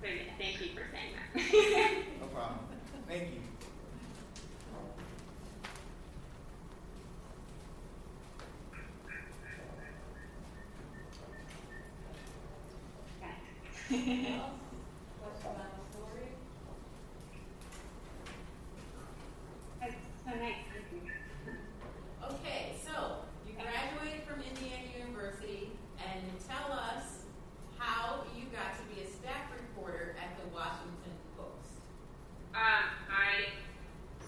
so 0.01 0.07
yeah, 0.07 0.31
thank 0.39 0.61
you 0.61 0.71
for 0.75 0.87
saying 0.91 1.15
that. 1.15 1.93
no 2.19 2.27
problem. 2.27 2.59
Thank 3.07 3.33
you. 3.33 3.50
Okay. 13.91 14.39
So 20.23 20.31
you. 20.95 21.01
Okay, 22.31 22.75
so 22.85 23.25
you 23.45 23.51
graduated 23.59 24.23
from 24.23 24.39
Indiana 24.47 24.87
University, 24.97 25.71
and 25.99 26.23
tell 26.47 26.71
us 26.71 27.27
how 27.77 28.23
you 28.33 28.45
got 28.55 28.77
to 28.79 28.83
be 28.95 29.01
a 29.01 29.07
staff 29.11 29.51
reporter 29.51 30.15
at 30.23 30.39
the 30.39 30.47
Washington 30.55 31.11
Post. 31.35 31.83
Um, 32.55 32.95
I 33.11 33.51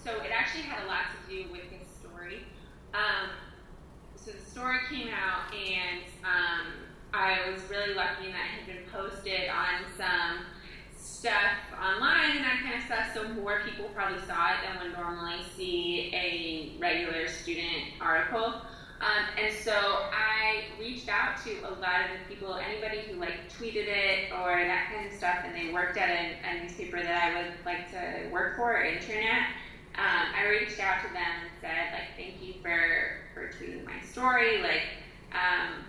so 0.04 0.20
it 0.20 0.32
actually 0.36 0.64
had 0.64 0.84
a 0.84 0.88
lot 0.88 1.06
to 1.16 1.20
do 1.34 1.50
with 1.54 1.70
this 1.72 1.88
story. 2.02 2.44
Um, 2.94 3.30
so 4.18 4.32
the 4.32 4.44
story 4.44 4.80
came 4.90 5.08
out, 5.08 5.54
and 5.56 6.04
I 7.24 7.50
was 7.52 7.62
really 7.70 7.94
lucky 7.94 8.28
that 8.28 8.44
it 8.52 8.60
had 8.60 8.68
been 8.68 8.84
posted 8.92 9.50
on 9.50 9.86
some 9.98 10.46
stuff 10.98 11.56
online 11.80 12.38
and 12.38 12.44
that 12.44 12.60
kind 12.62 12.76
of 12.76 12.84
stuff, 12.84 13.14
so 13.14 13.42
more 13.42 13.62
people 13.66 13.90
probably 13.96 14.20
saw 14.28 14.50
it 14.50 14.58
than 14.64 14.84
would 14.84 14.98
normally 14.98 15.42
see 15.56 16.12
a 16.14 16.78
regular 16.82 17.30
student 17.30 17.96
article. 18.02 18.62
Um, 19.00 19.26
and 19.42 19.54
so 19.54 19.72
I 19.72 20.64
reached 20.80 21.10
out 21.10 21.42
to 21.44 21.52
a 21.68 21.74
lot 21.80 22.04
of 22.04 22.20
the 22.20 22.34
people, 22.34 22.56
anybody 22.56 23.02
who 23.08 23.20
like 23.20 23.50
tweeted 23.52 23.88
it 23.88 24.32
or 24.32 24.56
that 24.64 24.92
kind 24.94 25.08
of 25.08 25.18
stuff, 25.18 25.40
and 25.46 25.56
they 25.56 25.74
worked 25.74 25.98
at 25.98 26.10
a, 26.10 26.36
a 26.48 26.64
newspaper 26.64 27.02
that 27.02 27.24
I 27.24 27.42
would 27.42 27.54
like 27.66 27.90
to 27.92 28.30
work 28.32 28.58
for 28.58 28.78
or 28.78 28.84
intern 28.84 29.24
at. 29.24 29.48
Um, 29.96 30.34
I 30.36 30.48
reached 30.48 30.80
out 30.80 31.06
to 31.06 31.14
them 31.14 31.24
and 31.42 31.52
said, 31.62 31.94
like, 31.94 32.18
thank 32.18 32.42
you 32.42 32.56
for 32.62 33.24
for 33.34 33.52
tweeting 33.58 33.86
my 33.86 34.02
story. 34.10 34.62
Like, 34.62 34.84
um, 35.32 35.84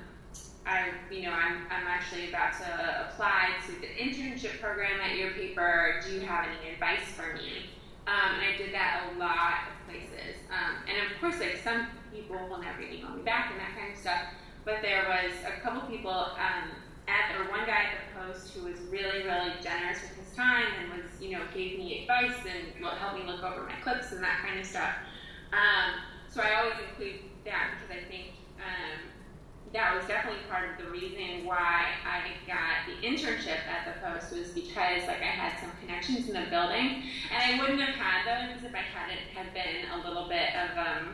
I, 0.66 0.90
you 1.10 1.22
know, 1.22 1.32
I'm, 1.32 1.66
I'm 1.70 1.86
actually 1.86 2.28
about 2.28 2.54
to 2.58 3.08
apply 3.08 3.48
to 3.66 3.80
the 3.80 3.86
internship 3.86 4.60
program 4.60 5.00
at 5.00 5.16
your 5.16 5.32
paper. 5.32 6.00
Do 6.04 6.12
you 6.12 6.20
have 6.20 6.46
any 6.46 6.72
advice 6.72 7.04
for 7.14 7.34
me? 7.34 7.70
Um, 8.06 8.36
and 8.36 8.54
I 8.54 8.56
did 8.56 8.72
that 8.74 9.12
a 9.14 9.18
lot 9.18 9.68
of 9.68 9.88
places. 9.88 10.40
Um, 10.50 10.76
and 10.88 11.10
of 11.10 11.20
course, 11.20 11.40
like 11.40 11.60
some 11.62 11.88
people 12.12 12.36
will 12.48 12.60
never 12.60 12.80
email 12.80 13.10
me 13.16 13.22
back 13.22 13.50
and 13.52 13.60
that 13.60 13.76
kind 13.78 13.92
of 13.92 13.98
stuff. 13.98 14.22
But 14.64 14.80
there 14.80 15.04
was 15.08 15.32
a 15.44 15.60
couple 15.60 15.88
people 15.88 16.10
um, 16.10 16.72
at 17.08 17.36
or 17.36 17.50
one 17.50 17.66
guy 17.66 17.92
at 17.92 18.00
the 18.00 18.08
post 18.16 18.54
who 18.54 18.64
was 18.64 18.80
really 18.88 19.24
really 19.24 19.52
generous 19.60 20.00
with 20.00 20.16
his 20.16 20.34
time 20.34 20.64
and 20.80 20.88
was 20.96 21.10
you 21.20 21.32
know 21.32 21.44
gave 21.52 21.78
me 21.78 22.00
advice 22.02 22.36
and 22.48 22.84
helped 22.96 23.18
me 23.18 23.30
look 23.30 23.42
over 23.42 23.64
my 23.64 23.76
clips 23.82 24.12
and 24.12 24.22
that 24.22 24.40
kind 24.44 24.58
of 24.58 24.64
stuff. 24.64 24.96
Um, 25.52 26.00
so 26.30 26.40
I 26.40 26.60
always 26.60 26.74
include 26.88 27.20
that 27.44 27.76
because 27.76 28.04
I 28.04 28.08
think 28.08 28.32
um, 28.58 29.13
that 29.74 29.96
was 29.96 30.06
definitely 30.06 30.38
part 30.48 30.70
of 30.70 30.78
the 30.78 30.88
reason 30.90 31.44
why 31.44 31.90
I 32.06 32.30
got 32.46 32.86
the 32.86 32.94
internship 33.04 33.58
at 33.66 33.82
the 33.84 33.98
Post 34.00 34.30
was 34.30 34.48
because 34.54 35.02
like 35.10 35.18
I 35.18 35.34
had 35.34 35.58
some 35.58 35.70
connections 35.82 36.28
in 36.28 36.34
the 36.34 36.48
building, 36.48 37.02
and 37.34 37.42
I 37.42 37.58
wouldn't 37.58 37.82
have 37.82 37.98
had 37.98 38.22
those 38.22 38.62
if 38.62 38.72
I 38.72 38.86
hadn't 38.86 39.26
had 39.34 39.52
been 39.52 39.90
a 39.90 39.98
little 40.06 40.28
bit 40.28 40.54
of 40.54 40.78
um, 40.78 41.04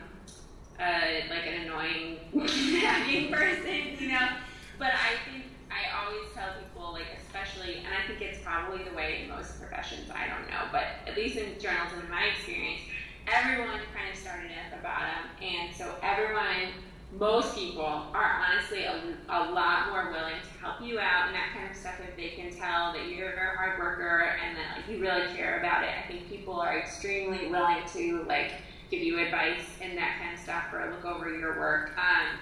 uh, 0.79 1.25
like 1.33 1.47
an 1.49 1.65
annoying 1.65 2.21
person, 3.33 3.97
you 3.97 4.13
know. 4.13 4.29
But 4.77 4.93
I 4.93 5.17
think 5.25 5.49
I 5.73 6.05
always 6.05 6.29
tell 6.37 6.53
people 6.61 6.93
like 6.93 7.09
especially, 7.17 7.81
and 7.81 7.89
I 7.89 8.05
think 8.05 8.21
it's 8.21 8.45
probably 8.45 8.85
the 8.85 8.95
way 8.95 9.23
in 9.23 9.29
most 9.29 9.57
professions. 9.57 10.05
I 10.13 10.29
don't 10.29 10.45
know, 10.53 10.69
but 10.71 11.01
at 11.09 11.17
least 11.17 11.35
in 11.35 11.57
journalism, 11.57 12.05
in 12.05 12.11
my 12.11 12.29
experience, 12.29 12.81
everyone 13.25 13.81
kind 13.97 14.13
of 14.13 14.17
started 14.21 14.53
at 14.53 14.69
the 14.69 14.85
bottom, 14.85 15.33
and 15.41 15.73
so 15.73 15.89
everyone 16.05 16.77
most 17.19 17.55
people 17.55 17.83
are 17.83 18.41
honestly 18.47 18.85
a, 18.85 18.95
a, 19.29 19.51
lot 19.51 19.89
more 19.89 20.11
willing 20.11 20.39
to 20.41 20.65
help 20.65 20.81
you 20.81 20.99
out 20.99 21.27
and 21.27 21.35
that 21.35 21.49
kind 21.53 21.69
of 21.69 21.75
stuff 21.75 21.95
if 22.07 22.15
they 22.15 22.29
can 22.29 22.49
tell 22.49 22.93
that 22.93 23.07
you're 23.09 23.31
a 23.31 23.35
very 23.35 23.55
hard 23.57 23.77
worker 23.79 24.33
and 24.43 24.57
that 24.57 24.77
like 24.77 24.89
you 24.89 25.01
really 25.01 25.27
care 25.35 25.59
about 25.59 25.83
it. 25.83 25.89
I 25.89 26.07
think 26.07 26.29
people 26.29 26.59
are 26.59 26.79
extremely 26.79 27.49
willing 27.49 27.83
to 27.93 28.23
like 28.29 28.53
give 28.89 29.01
you 29.01 29.19
advice 29.19 29.65
and 29.81 29.97
that 29.97 30.19
kind 30.21 30.33
of 30.33 30.39
stuff 30.39 30.65
or 30.73 30.89
look 30.89 31.05
over 31.05 31.29
your 31.37 31.59
work. 31.59 31.91
Um, 31.97 32.37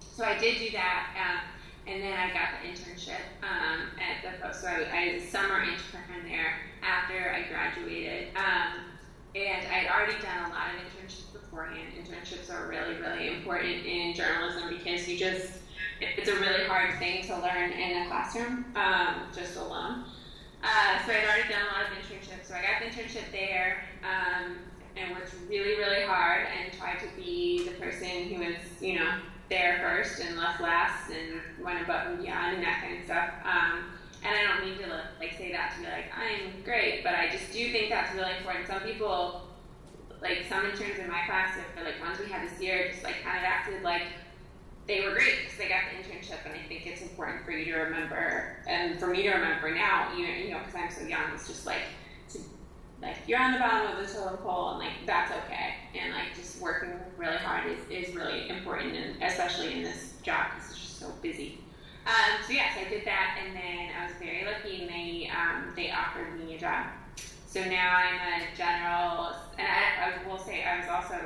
so 0.00 0.24
I 0.24 0.38
did 0.38 0.58
do 0.58 0.70
that, 0.70 1.12
um, 1.20 1.92
and 1.92 2.02
then 2.02 2.14
I 2.14 2.28
got 2.32 2.48
the 2.62 2.68
internship 2.68 3.20
um, 3.42 3.88
at 4.00 4.40
the. 4.40 4.52
So 4.52 4.66
I, 4.66 4.86
I 4.90 5.00
a 5.16 5.20
summer 5.20 5.60
intern 5.60 6.24
there 6.24 6.54
after 6.82 7.34
I 7.34 7.46
graduated, 7.48 8.28
um, 8.34 8.95
and 9.36 9.66
I 9.68 9.84
had 9.84 9.90
already 9.92 10.20
done 10.22 10.50
a 10.50 10.54
lot 10.54 10.72
of 10.72 10.80
internships 10.80 11.32
beforehand. 11.32 11.92
Internships 12.00 12.50
are 12.50 12.68
really, 12.68 12.94
really 12.96 13.36
important 13.36 13.84
in 13.84 14.14
journalism 14.14 14.70
because 14.70 15.06
you 15.06 15.18
just, 15.18 15.58
it's 16.00 16.28
a 16.28 16.36
really 16.36 16.64
hard 16.64 16.98
thing 16.98 17.24
to 17.26 17.36
learn 17.38 17.72
in 17.72 18.02
a 18.02 18.06
classroom, 18.06 18.64
um, 18.76 19.28
just 19.34 19.56
alone. 19.56 20.04
Uh, 20.62 21.04
so 21.06 21.12
I'd 21.12 21.24
already 21.24 21.48
done 21.52 21.62
a 21.62 21.72
lot 21.76 21.84
of 21.84 21.92
internships. 21.98 22.46
So 22.46 22.54
I 22.54 22.62
got 22.62 22.80
the 22.80 22.88
internship 22.88 23.30
there 23.30 23.84
um, 24.02 24.56
and 24.96 25.14
worked 25.14 25.34
really, 25.48 25.76
really 25.76 26.02
hard 26.02 26.46
and 26.58 26.72
tried 26.72 26.98
to 27.00 27.06
be 27.16 27.68
the 27.68 27.72
person 27.72 28.28
who 28.28 28.40
was, 28.40 28.56
you 28.80 28.98
know, 28.98 29.18
there 29.48 29.78
first 29.80 30.20
and 30.20 30.36
left 30.36 30.60
last 30.60 31.10
and 31.10 31.40
went 31.64 31.82
above 31.82 32.08
and 32.08 32.22
beyond 32.22 32.56
and 32.56 32.64
that 32.64 32.82
kind 32.82 32.98
of 32.98 33.04
stuff. 33.04 33.30
Um, 33.44 33.84
and 34.26 34.34
I 34.36 34.42
don't 34.42 34.66
mean 34.66 34.78
to 34.78 34.88
like 35.20 35.34
say 35.38 35.52
that 35.52 35.74
to 35.74 35.80
be 35.80 35.86
like 35.86 36.10
I'm 36.12 36.62
great, 36.64 37.04
but 37.04 37.14
I 37.14 37.30
just 37.30 37.52
do 37.52 37.70
think 37.70 37.90
that's 37.90 38.14
really 38.14 38.36
important. 38.36 38.66
Some 38.66 38.80
people 38.80 39.42
like 40.20 40.46
some 40.48 40.64
interns 40.64 40.98
in 40.98 41.08
my 41.08 41.22
class, 41.26 41.56
if 41.56 41.84
like 41.84 42.00
ones 42.00 42.18
we 42.18 42.30
had 42.30 42.48
this 42.48 42.60
year, 42.60 42.90
just 42.90 43.04
like 43.04 43.22
kind 43.22 43.38
of 43.38 43.44
acted 43.44 43.82
like 43.82 44.02
they 44.86 45.00
were 45.00 45.12
great 45.12 45.42
because 45.42 45.58
they 45.58 45.68
got 45.68 45.82
the 45.90 45.98
internship, 45.98 46.44
and 46.44 46.54
I 46.54 46.68
think 46.68 46.86
it's 46.86 47.02
important 47.02 47.44
for 47.44 47.50
you 47.52 47.64
to 47.66 47.78
remember, 47.78 48.56
and 48.66 48.98
for 48.98 49.08
me 49.08 49.22
to 49.22 49.30
remember 49.30 49.74
now, 49.74 50.12
you 50.16 50.26
know, 50.26 50.32
you 50.32 50.50
know, 50.50 50.58
because 50.58 50.74
I'm 50.74 50.90
so 50.90 51.06
young, 51.06 51.34
it's 51.34 51.46
just 51.46 51.66
like 51.66 51.82
to 52.30 52.38
like 53.00 53.16
you're 53.26 53.40
on 53.40 53.52
the 53.52 53.58
bottom 53.58 53.96
of 53.96 54.06
the 54.06 54.12
totem 54.12 54.38
pole, 54.38 54.70
and 54.70 54.78
like 54.80 54.92
that's 55.06 55.32
okay, 55.44 55.74
and 55.94 56.12
like 56.14 56.34
just 56.34 56.60
working 56.60 56.90
really 57.16 57.36
hard 57.36 57.70
is, 57.70 57.78
is 57.90 58.14
really 58.14 58.48
important, 58.48 58.96
and 58.96 59.22
especially 59.22 59.74
in 59.74 59.82
this 59.82 60.14
job 60.22 60.46
because 60.54 60.70
it's 60.70 60.80
just 60.80 60.98
so 60.98 61.12
busy. 61.22 61.60
Um, 62.06 62.38
so 62.46 62.52
yes, 62.52 62.78
I 62.78 62.88
did 62.88 63.04
that, 63.04 63.38
and 63.44 63.56
then 63.56 63.90
I 63.98 64.06
was 64.06 64.14
very 64.18 64.44
lucky, 64.44 64.82
and 64.82 64.90
they 64.90 65.30
um, 65.30 65.72
they 65.74 65.90
offered 65.90 66.38
me 66.38 66.54
a 66.54 66.58
job 66.58 66.86
so 67.56 67.64
now 67.64 67.96
I'm 67.96 68.20
a 68.20 68.52
general, 68.52 69.32
and 69.56 69.64
I, 69.64 70.12
I, 70.12 70.28
will 70.28 70.36
say 70.36 70.62
I 70.62 70.76
was 70.76 70.92
also 70.92 71.16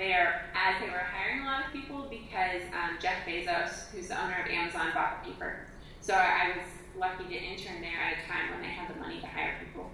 there 0.00 0.48
as 0.56 0.80
they 0.80 0.88
were 0.88 1.04
hiring 1.04 1.42
a 1.42 1.44
lot 1.44 1.66
of 1.66 1.76
people 1.76 2.08
because 2.08 2.64
um, 2.72 2.96
Jeff 2.96 3.20
Bezos, 3.28 3.92
who's 3.92 4.08
the 4.08 4.16
owner 4.16 4.40
of 4.40 4.48
Amazon, 4.48 4.96
bought 4.96 5.20
the 5.20 5.28
paper. 5.28 5.68
So 6.00 6.14
I 6.14 6.56
was 6.56 6.64
lucky 6.96 7.28
to 7.28 7.36
intern 7.36 7.84
there 7.84 8.00
at 8.00 8.16
a 8.16 8.24
time 8.24 8.56
when 8.56 8.64
they 8.64 8.72
had 8.72 8.88
the 8.88 8.98
money 8.98 9.20
to 9.20 9.26
hire 9.26 9.60
people. 9.60 9.92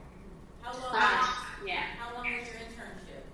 How 0.63 0.79
long? 0.79 0.95
Um, 0.95 1.67
yeah. 1.67 1.91
How 1.99 2.15
long 2.15 2.23
was 2.39 2.47
your 2.47 2.63
internship? 2.63 3.27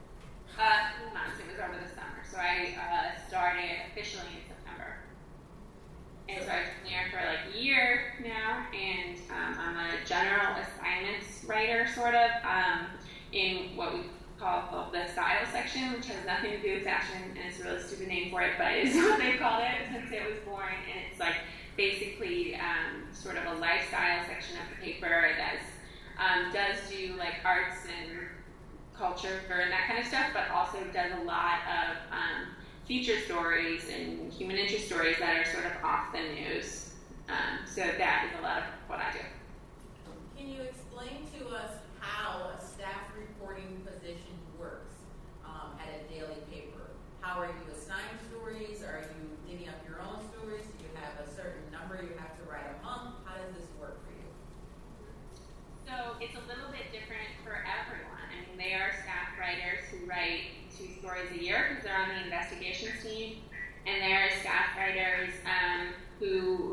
Uh, 0.57 1.12
months. 1.12 1.37
It 1.37 1.53
was 1.53 1.61
over 1.61 1.77
the 1.77 1.92
summer. 1.92 2.25
So 2.25 2.40
I 2.40 2.73
uh, 2.73 3.21
started 3.29 3.85
officially 3.92 4.33
in 4.33 4.49
September. 4.49 4.95
And 6.29 6.43
so 6.43 6.51
I've 6.51 6.67
been 6.83 6.91
there 6.91 7.07
for 7.11 7.25
like 7.25 7.55
a 7.55 7.59
year 7.59 8.15
now, 8.23 8.67
and 8.75 9.17
um, 9.31 9.59
I'm 9.59 9.77
a 9.77 10.05
general 10.05 10.57
assignments 10.59 11.45
writer, 11.47 11.87
sort 11.95 12.15
of, 12.15 12.31
um, 12.45 12.87
in 13.33 13.77
what 13.77 13.95
we 13.95 14.01
call 14.39 14.91
the 14.93 15.07
style 15.12 15.47
section, 15.53 15.93
which 15.93 16.07
has 16.07 16.27
nothing 16.27 16.51
to 16.51 16.61
do 16.61 16.75
with 16.75 16.85
fashion, 16.85 17.17
and 17.31 17.39
it's 17.39 17.61
a 17.61 17.65
really 17.65 17.81
stupid 17.81 18.09
name 18.09 18.31
for 18.31 18.43
it, 18.43 18.53
but 18.59 18.73
it's 18.73 18.97
what 18.97 19.19
they 19.19 19.37
called 19.37 19.62
it 19.62 19.87
since 19.93 20.12
it 20.12 20.25
was 20.27 20.39
born, 20.45 20.75
and 20.91 21.01
it's 21.11 21.21
like 21.21 21.37
basically 21.77 22.55
um, 22.57 23.07
sort 23.12 23.37
of 23.37 23.45
a 23.47 23.61
lifestyle 23.61 24.25
section 24.27 24.57
of 24.57 24.67
the 24.71 24.85
paper 24.85 25.29
that 25.39 25.61
um, 26.19 26.53
does 26.53 26.77
do 26.91 27.15
like 27.19 27.35
arts 27.45 27.87
and 27.87 28.29
culture 28.97 29.41
and 29.51 29.71
that 29.71 29.87
kind 29.87 30.01
of 30.01 30.07
stuff, 30.07 30.27
but 30.33 30.51
also 30.51 30.79
does 30.93 31.12
a 31.21 31.25
lot 31.25 31.61
of 31.69 31.97
um, 32.11 32.57
feature 32.87 33.18
stories 33.20 33.83
and 33.92 34.33
human 34.33 34.57
interest 34.57 34.87
stories 34.87 35.16
that 35.18 35.37
are 35.37 35.51
sort 35.51 35.66
of 35.66 35.72
off 35.83 36.12
the 36.12 36.22
news. 36.22 36.94
Um, 37.29 37.66
so 37.66 37.83
that 37.83 38.31
is 38.31 38.38
a 38.38 38.42
lot 38.42 38.59
of 38.59 38.64
what 38.87 39.01
I 39.01 39.11
do. 39.11 39.18
Can 40.38 40.46
you 40.46 40.62
explain 40.62 41.27
to 41.35 41.51
us 41.51 41.83
how 41.99 42.55
a 42.55 42.62
staff 42.62 43.11
reporting 43.18 43.83
position 43.83 44.38
works 44.59 44.94
um, 45.44 45.75
at 45.83 45.90
a 45.90 46.01
daily 46.07 46.38
paper? 46.46 46.94
How 47.20 47.42
are 47.42 47.51
you 47.51 47.66
assigned 47.75 48.22
stories? 48.31 48.87
Are 48.87 49.03
you 49.03 49.35
digging 49.51 49.68
up 49.68 49.83
your 49.83 49.99
own 50.07 50.22
stories? 50.31 50.62
Do 50.79 50.87
you 50.87 50.94
have 50.94 51.18
a 51.18 51.27
certain 51.27 51.66
number 51.75 51.99
you 51.99 52.14
have 52.22 52.38
to 52.38 52.44
write 52.46 52.70
a 52.70 52.79
month? 52.87 53.18
How 53.27 53.35
does 53.35 53.51
this 53.59 53.66
work 53.83 53.99
for 54.07 54.14
you? 54.14 54.31
So 55.83 56.14
it's 56.22 56.38
a 56.38 56.44
little 56.46 56.70
bit 56.70 56.94
different 56.94 57.27
for 57.42 57.66
everyone. 57.66 58.22
I 58.31 58.46
mean, 58.46 58.55
they 58.55 58.79
are 58.79 58.94
staff 59.03 59.35
writers 59.35 59.83
who 59.90 60.07
write 60.07 60.55
two 60.77 60.88
stories 60.99 61.31
a 61.33 61.42
year 61.42 61.66
because 61.68 61.85
they're 61.85 61.96
on 61.96 62.09
the 62.09 62.25
investigations 62.25 63.03
team, 63.03 63.42
and 63.87 64.03
there 64.03 64.27
are 64.27 64.31
staff 64.40 64.77
writers 64.77 65.31
um, 65.46 65.94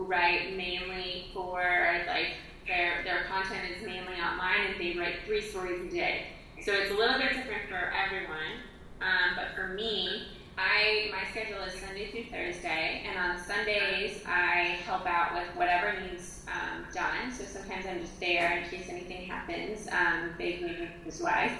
write 0.03 0.55
mainly 0.55 1.25
for 1.33 1.61
like 2.07 2.33
their 2.67 3.03
their 3.03 3.23
content 3.25 3.61
is 3.75 3.85
mainly 3.85 4.15
online, 4.15 4.71
and 4.71 4.79
they 4.79 4.97
write 4.97 5.15
three 5.25 5.41
stories 5.41 5.81
a 5.81 5.93
day. 5.93 6.27
So 6.63 6.71
it's 6.71 6.91
a 6.91 6.95
little 6.95 7.19
bit 7.19 7.33
different 7.33 7.67
for 7.69 7.91
everyone. 7.93 8.63
Um, 9.01 9.35
but 9.35 9.53
for 9.55 9.73
me, 9.73 10.27
I 10.57 11.11
my 11.11 11.29
schedule 11.31 11.61
is 11.63 11.73
Sunday 11.73 12.11
through 12.11 12.25
Thursday, 12.25 13.03
and 13.07 13.17
on 13.17 13.43
Sundays 13.43 14.21
I 14.25 14.77
help 14.85 15.05
out 15.05 15.33
with 15.33 15.55
whatever 15.55 15.99
needs 15.99 16.45
um, 16.47 16.85
done. 16.93 17.31
So 17.31 17.43
sometimes 17.43 17.85
I'm 17.85 17.99
just 17.99 18.19
there 18.19 18.57
in 18.57 18.69
case 18.69 18.87
anything 18.89 19.25
happens, 19.25 19.87
um, 19.91 20.31
big 20.37 20.61
news 20.61 21.21
wise. 21.21 21.51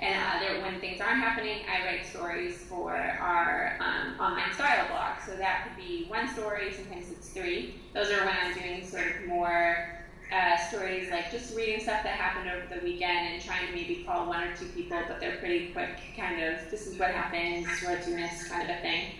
And 0.00 0.22
other, 0.34 0.60
when 0.60 0.78
things 0.80 1.00
aren't 1.00 1.20
happening, 1.20 1.60
I 1.70 1.84
write 1.86 2.06
stories 2.06 2.58
for 2.68 2.94
our 2.94 3.78
um, 3.80 4.20
online 4.20 4.52
style 4.52 4.86
blog. 4.88 5.16
So 5.24 5.36
that 5.36 5.66
could 5.66 5.82
be 5.82 6.04
one 6.08 6.28
story, 6.28 6.72
sometimes 6.72 7.10
it's 7.10 7.30
three. 7.30 7.76
Those 7.94 8.10
are 8.10 8.24
when 8.24 8.36
I'm 8.42 8.54
doing 8.54 8.86
sort 8.86 9.06
of 9.06 9.26
more 9.26 9.96
uh, 10.32 10.56
stories 10.68 11.10
like 11.10 11.30
just 11.30 11.56
reading 11.56 11.80
stuff 11.80 12.02
that 12.02 12.12
happened 12.12 12.50
over 12.50 12.74
the 12.74 12.84
weekend 12.84 13.34
and 13.34 13.42
trying 13.42 13.66
to 13.66 13.72
maybe 13.72 14.02
call 14.04 14.26
one 14.26 14.42
or 14.42 14.54
two 14.56 14.66
people, 14.66 14.98
but 15.08 15.20
they're 15.20 15.36
pretty 15.36 15.68
quick, 15.68 15.98
kind 16.16 16.42
of, 16.42 16.58
this 16.70 16.86
is 16.86 16.98
what 16.98 17.12
happened, 17.12 17.66
what 17.84 18.06
you 18.08 18.16
missed, 18.16 18.50
kind 18.50 18.68
of 18.68 18.76
a 18.76 18.80
thing. 18.80 19.12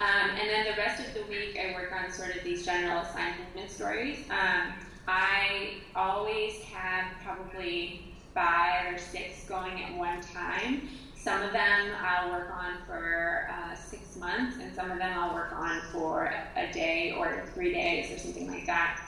Um, 0.00 0.30
and 0.30 0.48
then 0.48 0.66
the 0.66 0.76
rest 0.76 1.06
of 1.06 1.14
the 1.14 1.22
week, 1.30 1.58
I 1.58 1.74
work 1.74 1.92
on 1.92 2.10
sort 2.10 2.36
of 2.36 2.42
these 2.42 2.64
general 2.64 3.02
assignment 3.02 3.70
stories. 3.70 4.18
Um, 4.30 4.72
I 5.08 5.74
always 5.94 6.60
have 6.64 7.12
probably 7.24 8.02
five 8.36 8.94
or 8.94 8.98
six 8.98 9.48
going 9.48 9.82
at 9.82 9.96
one 9.96 10.20
time. 10.20 10.88
Some 11.16 11.42
of 11.42 11.52
them 11.52 11.90
I'll 12.00 12.30
work 12.30 12.52
on 12.52 12.74
for 12.86 13.50
uh, 13.50 13.74
six 13.74 14.14
months, 14.16 14.58
and 14.60 14.72
some 14.74 14.90
of 14.90 14.98
them 14.98 15.18
I'll 15.18 15.34
work 15.34 15.52
on 15.54 15.80
for 15.90 16.32
a 16.54 16.70
day 16.72 17.12
or 17.12 17.46
three 17.54 17.72
days 17.72 18.12
or 18.12 18.18
something 18.18 18.46
like 18.46 18.66
that. 18.66 19.00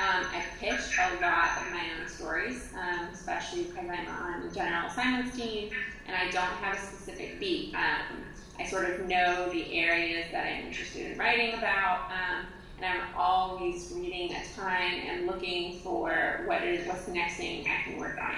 Um, 0.00 0.26
I 0.34 0.42
pitch 0.58 0.98
a 0.98 1.22
lot 1.22 1.62
of 1.62 1.70
my 1.70 1.84
own 2.00 2.08
stories, 2.08 2.68
um, 2.74 3.06
especially 3.12 3.62
because 3.62 3.88
I'm 3.88 4.08
on 4.08 4.48
the 4.48 4.52
general 4.52 4.88
assignments 4.88 5.36
team 5.36 5.70
and 6.08 6.16
I 6.16 6.30
don't 6.32 6.42
have 6.42 6.74
a 6.74 6.80
specific 6.80 7.38
beat. 7.38 7.72
Um, 7.74 8.24
I 8.58 8.66
sort 8.66 8.90
of 8.90 9.06
know 9.06 9.48
the 9.50 9.78
areas 9.78 10.26
that 10.32 10.46
I'm 10.46 10.66
interested 10.66 11.12
in 11.12 11.18
writing 11.18 11.54
about, 11.54 12.10
um, 12.10 12.46
and 12.80 12.86
I'm 12.86 13.08
always 13.16 13.92
reading 13.94 14.32
a 14.32 14.42
ton 14.56 14.82
and 14.82 15.26
looking 15.26 15.78
for 15.78 16.42
what 16.46 16.64
is 16.64 16.86
what's 16.88 17.04
the 17.04 17.12
next 17.12 17.36
thing 17.36 17.64
I 17.68 17.88
can 17.88 17.98
work 17.98 18.18
on. 18.20 18.34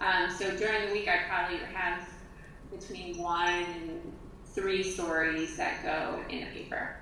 Um, 0.00 0.30
so 0.30 0.56
during 0.56 0.88
the 0.88 0.92
week, 0.92 1.08
I 1.08 1.28
probably 1.28 1.58
have 1.74 2.08
between 2.70 3.18
one 3.18 3.48
and 3.48 4.12
three 4.54 4.82
stories 4.82 5.56
that 5.58 5.82
go 5.82 6.24
in 6.30 6.40
the 6.40 6.46
paper. 6.46 6.96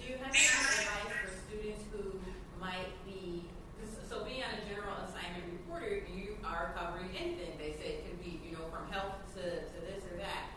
Do 0.00 0.08
you 0.08 0.18
have 0.18 0.34
any 0.34 0.36
advice 0.36 1.14
for 1.22 1.30
students 1.48 1.84
who 1.92 2.18
might 2.58 2.90
be 3.06 3.44
so 4.08 4.24
being 4.24 4.42
on 4.42 4.50
a 4.50 4.66
general 4.66 4.98
assignment 5.06 5.46
reporter, 5.52 6.02
you 6.10 6.34
are 6.42 6.74
covering 6.74 7.14
anything. 7.14 7.54
They 7.58 7.78
say 7.78 8.02
it 8.02 8.10
could 8.10 8.18
be, 8.18 8.42
you 8.42 8.58
know, 8.58 8.66
from 8.74 8.90
health 8.90 9.22
to, 9.38 9.42
to 9.62 9.78
this 9.86 10.02
or 10.10 10.18
that. 10.18 10.50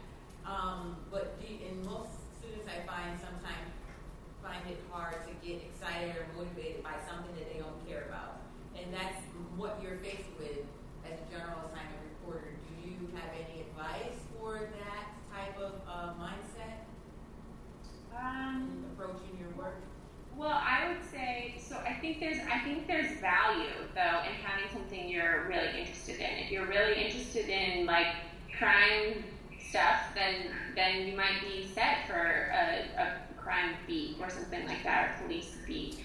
Um, 0.50 0.98
but 1.12 1.38
do, 1.38 1.46
and 1.70 1.86
most 1.86 2.10
students 2.42 2.66
I 2.66 2.82
find 2.90 3.14
sometimes 3.22 3.70
find 4.42 4.66
it 4.66 4.82
hard 4.90 5.22
to 5.30 5.32
get 5.46 5.62
excited 5.62 6.18
or 6.18 6.26
motivated 6.34 6.82
by 6.82 6.98
something 7.06 7.30
that 7.38 7.54
they 7.54 7.62
don't 7.62 7.78
care 7.86 8.10
about. 8.10 8.42
And 8.74 8.90
that's 8.90 9.22
what 9.56 9.78
you're 9.86 10.02
faced 10.02 10.34
with 10.42 10.66
as 11.06 11.20
a 11.20 11.26
general 11.32 11.62
assignment 11.70 12.02
reporter. 12.18 12.58
Do 12.68 12.90
you 12.90 12.98
have 13.16 13.30
any 13.38 13.70
advice 13.70 14.18
for 14.34 14.60
that 14.60 15.06
type 15.30 15.58
of 15.60 15.78
uh, 15.88 16.18
mindset 16.18 16.90
um, 18.18 18.68
in 18.74 18.84
approaching 18.92 19.38
your 19.40 19.50
work? 19.58 19.78
Well, 20.36 20.50
I 20.66 20.88
would 20.88 21.12
say 21.12 21.56
so. 21.60 21.78
I 21.78 21.94
think 21.94 22.20
there's 22.20 22.40
I 22.52 22.60
think 22.60 22.88
there's 22.88 23.20
value 23.20 23.70
though 23.94 24.22
in 24.26 24.34
having 24.42 24.66
something 24.74 25.08
you're 25.08 25.46
really 25.48 25.80
interested 25.80 26.16
in. 26.16 26.44
If 26.44 26.52
you're 26.52 26.66
really 26.66 26.96
interested 27.36 27.50
in 27.50 27.86
like 27.86 28.08
crime 28.58 29.24
stuff, 29.70 30.02
then 30.16 30.52
then 30.76 31.08
you 31.08 31.16
might 31.16 31.42
be 31.42 31.68
set 31.74 32.08
for 32.08 32.52
a, 32.54 33.02
a 33.02 33.14
crime 33.38 33.74
beat 33.88 34.18
or 34.20 34.30
something 34.30 34.66
like 34.66 34.84
that, 34.84 35.12
or 35.20 35.24
police 35.24 35.56
beat. 35.66 36.00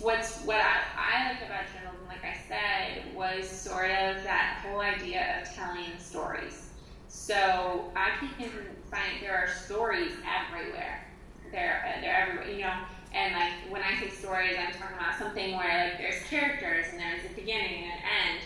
What's 0.00 0.42
what 0.42 0.60
I, 0.60 0.80
I 0.96 1.32
like 1.32 1.42
about 1.42 1.64
journalism, 1.72 2.06
like 2.08 2.24
I 2.24 2.36
said, 2.48 3.14
was 3.14 3.48
sort 3.48 3.90
of 3.90 4.22
that 4.24 4.64
whole 4.64 4.80
idea 4.80 5.40
of 5.40 5.54
telling 5.54 5.98
stories. 5.98 6.68
So 7.08 7.90
I 7.96 8.10
can 8.18 8.50
find 8.90 9.22
there 9.22 9.36
are 9.36 9.48
stories 9.64 10.12
everywhere. 10.24 11.06
They're 11.52 11.98
they're 12.00 12.28
everywhere. 12.28 12.50
You 12.50 12.62
know 12.62 12.74
and 13.12 13.34
like 13.34 13.52
when 13.70 13.82
I 13.82 13.98
say 14.00 14.08
stories, 14.08 14.56
I'm 14.56 14.72
talking 14.72 14.96
about 14.96 15.18
something 15.18 15.56
where 15.56 15.90
like 15.90 15.98
there's 15.98 16.22
characters 16.28 16.86
and 16.92 17.00
there's 17.00 17.24
a 17.28 17.34
beginning 17.34 17.82
and 17.82 17.92
an 17.92 17.98
end. 17.98 18.40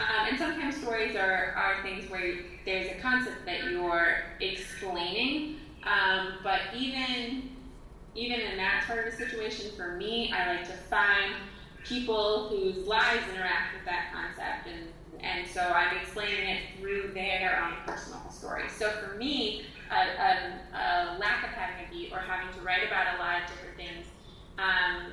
Um, 0.00 0.28
and 0.28 0.38
sometimes 0.38 0.76
stories 0.76 1.14
are, 1.14 1.54
are 1.56 1.82
things 1.82 2.10
where 2.10 2.34
there's 2.64 2.88
a 2.88 3.00
concept 3.00 3.46
that 3.46 3.70
you're 3.70 4.24
explaining. 4.40 5.58
Um, 5.84 6.34
but 6.42 6.60
even 6.76 7.50
even 8.16 8.40
in 8.40 8.56
that 8.56 8.84
sort 8.86 9.06
of 9.06 9.12
a 9.12 9.16
situation, 9.16 9.72
for 9.76 9.96
me, 9.96 10.32
I 10.32 10.54
like 10.54 10.64
to 10.68 10.72
find 10.72 11.34
people 11.84 12.48
whose 12.48 12.86
lives 12.86 13.24
interact 13.32 13.74
with 13.74 13.84
that 13.86 14.12
concept, 14.12 14.68
and 14.68 14.88
and 15.20 15.48
so 15.48 15.60
I'm 15.60 15.96
explaining 15.96 16.48
it 16.48 16.60
through 16.78 17.12
their 17.12 17.62
own 17.64 17.74
personal 17.86 18.20
story. 18.30 18.68
So 18.68 18.90
for 18.90 19.16
me, 19.16 19.66
a, 19.90 19.94
a, 19.94 20.76
a, 20.76 21.18
lack 21.18 21.44
of 21.44 21.50
having 21.50 21.86
a 21.86 21.90
beat 21.90 22.12
or 22.12 22.18
having 22.18 22.52
to 22.58 22.60
write 22.64 22.86
about 22.86 23.16
a 23.16 23.18
lot 23.18 23.42
of 23.42 23.48
different 23.48 23.76
things 23.76 24.06
um, 24.58 25.12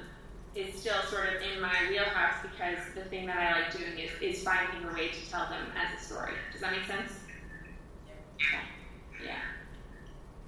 is 0.56 0.76
still 0.76 1.02
sort 1.08 1.30
of 1.30 1.42
in 1.42 1.62
my 1.62 1.74
wheelhouse 1.90 2.36
because 2.44 2.80
the 2.94 3.06
thing 3.06 3.26
that 3.28 3.38
I 3.38 3.62
like 3.62 3.72
doing 3.72 3.98
is, 3.98 4.12
is 4.22 4.44
finding 4.44 4.84
a 4.84 4.94
way 4.94 5.08
to 5.08 5.22
tell 5.32 5.48
them 5.48 5.72
as 5.80 5.96
a 5.96 6.04
story. 6.04 6.34
Does 6.52 6.62
that 6.62 6.72
make 6.72 6.86
sense? 6.86 7.14
Yeah. 9.24 9.40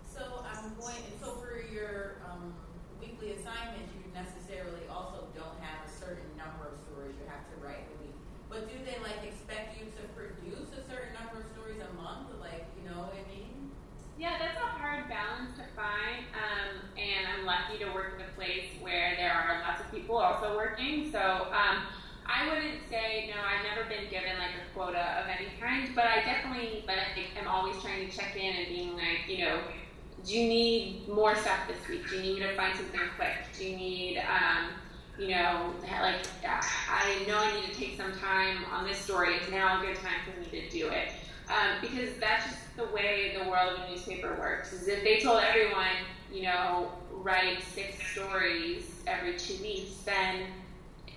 So 0.04 0.44
I'm 0.44 0.76
going, 0.76 0.98
and 1.08 1.16
so 1.22 1.40
for 1.40 1.56
your 1.72 2.20
um, 2.28 2.54
weekly 3.00 3.32
assignment, 3.32 3.88
you 3.96 4.04
necessarily 4.12 4.84
also 4.92 5.32
don't 5.32 5.56
have 5.64 5.88
a 5.88 5.90
certain 5.90 6.28
number 6.36 6.68
of 6.68 6.76
stories 6.84 7.16
you 7.16 7.26
have 7.32 7.48
to 7.54 7.56
write 7.64 7.88
a 7.88 7.96
week. 8.04 8.18
But 8.50 8.68
do 8.68 8.76
they 8.84 9.00
like 9.00 9.24
expect 9.24 9.80
you 9.80 9.88
to 9.88 10.04
produce 10.12 10.70
a 10.76 10.84
certain 10.84 11.16
number 11.16 11.42
of 11.42 11.48
stories 11.56 11.80
a 11.80 11.92
month? 11.96 12.28
Like, 12.44 12.68
you 12.76 12.90
know 12.90 13.08
what 13.08 13.16
I 13.16 13.24
mean? 13.32 13.72
Yeah, 14.18 14.38
that's 14.38 14.58
a 14.58 14.70
hard 14.78 15.10
balance 15.10 15.58
to 15.58 15.66
find. 15.74 16.30
Um, 16.38 16.86
and 16.98 17.26
I'm 17.26 17.46
lucky 17.46 17.82
to 17.82 17.90
work 17.92 18.22
in 18.22 18.22
a 18.22 18.32
place 18.38 18.70
where 18.80 19.18
there 19.18 19.34
are 19.34 19.62
lots 19.66 19.82
of 19.82 19.90
people 19.92 20.18
also 20.18 20.56
working. 20.56 21.12
So 21.12 21.50
um, 21.50 21.90
I 22.30 22.48
wouldn't 22.48 22.86
say 22.90 23.34
no. 23.34 23.42
I've 23.42 23.66
never 23.66 23.90
been 23.90 24.06
given 24.14 24.38
like 24.38 24.54
a 24.54 24.66
quota 24.78 25.18
of 25.18 25.26
any 25.28 25.50
kind, 25.60 25.83
but 25.96 26.06
I 26.06 26.24
definitely 26.24 26.84
like 26.88 26.98
am 27.40 27.48
always 27.48 27.82
trying 27.82 28.10
to 28.10 28.16
check 28.16 28.36
in 28.36 28.56
and 28.56 28.68
being 28.68 28.96
like, 28.96 29.28
you 29.28 29.46
know, 29.46 29.60
do 30.26 30.38
you 30.38 30.48
need 30.48 31.08
more 31.08 31.36
stuff 31.36 31.60
this 31.68 31.88
week? 31.90 32.10
Do 32.10 32.16
you 32.16 32.22
need 32.22 32.34
me 32.36 32.40
to 32.48 32.56
find 32.56 32.76
something 32.76 33.00
quick? 33.16 33.36
Do 33.58 33.66
you 33.66 33.76
need 33.76 34.18
um, 34.20 34.70
you 35.18 35.30
know, 35.30 35.74
like 35.84 36.26
I 36.44 37.24
know 37.28 37.38
I 37.38 37.54
need 37.56 37.72
to 37.72 37.80
take 37.80 37.98
some 37.98 38.14
time 38.14 38.66
on 38.72 38.88
this 38.88 38.98
story. 38.98 39.36
It's 39.36 39.50
now 39.52 39.80
a 39.80 39.86
good 39.86 39.96
time 39.98 40.20
for 40.26 40.40
me 40.40 40.62
to 40.62 40.70
do 40.70 40.90
it 40.90 41.10
um, 41.50 41.78
because 41.82 42.10
that's 42.20 42.46
just 42.46 42.78
the 42.78 42.86
way 42.86 43.36
the 43.38 43.48
world 43.50 43.74
of 43.74 43.88
a 43.88 43.92
newspaper 43.92 44.36
works. 44.40 44.74
Is 44.74 44.88
if 44.88 45.04
they 45.04 45.20
told 45.20 45.44
everyone, 45.44 45.96
you 46.32 46.44
know, 46.44 46.92
write 47.12 47.62
six 47.74 47.96
stories 48.12 48.86
every 49.06 49.38
two 49.38 49.62
weeks, 49.62 49.98
then 50.06 50.48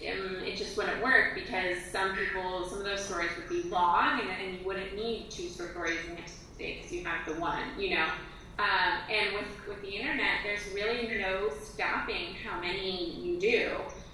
um, 0.02 0.36
it 0.44 0.56
just 0.56 0.76
wouldn't 0.76 1.02
work 1.02 1.34
because 1.34 1.78
some 1.90 2.14
people, 2.16 2.66
some 2.68 2.78
of 2.78 2.84
those 2.84 3.04
stories 3.04 3.30
would 3.36 3.48
be 3.48 3.68
long, 3.68 4.20
and, 4.20 4.30
and 4.30 4.58
you 4.58 4.66
wouldn't 4.66 4.94
need 4.94 5.30
two 5.30 5.48
stories 5.48 5.98
day 6.58 6.76
because 6.76 6.92
you 6.92 7.04
have 7.04 7.26
the 7.26 7.40
one, 7.40 7.62
you 7.78 7.94
know. 7.96 8.06
Um, 8.58 8.98
and 9.10 9.34
with, 9.34 9.68
with 9.68 9.82
the 9.82 9.88
internet, 9.88 10.40
there's 10.42 10.62
really 10.74 11.18
no 11.18 11.50
stopping 11.62 12.34
how 12.42 12.58
many 12.60 13.14
you 13.20 13.38
do 13.38 13.72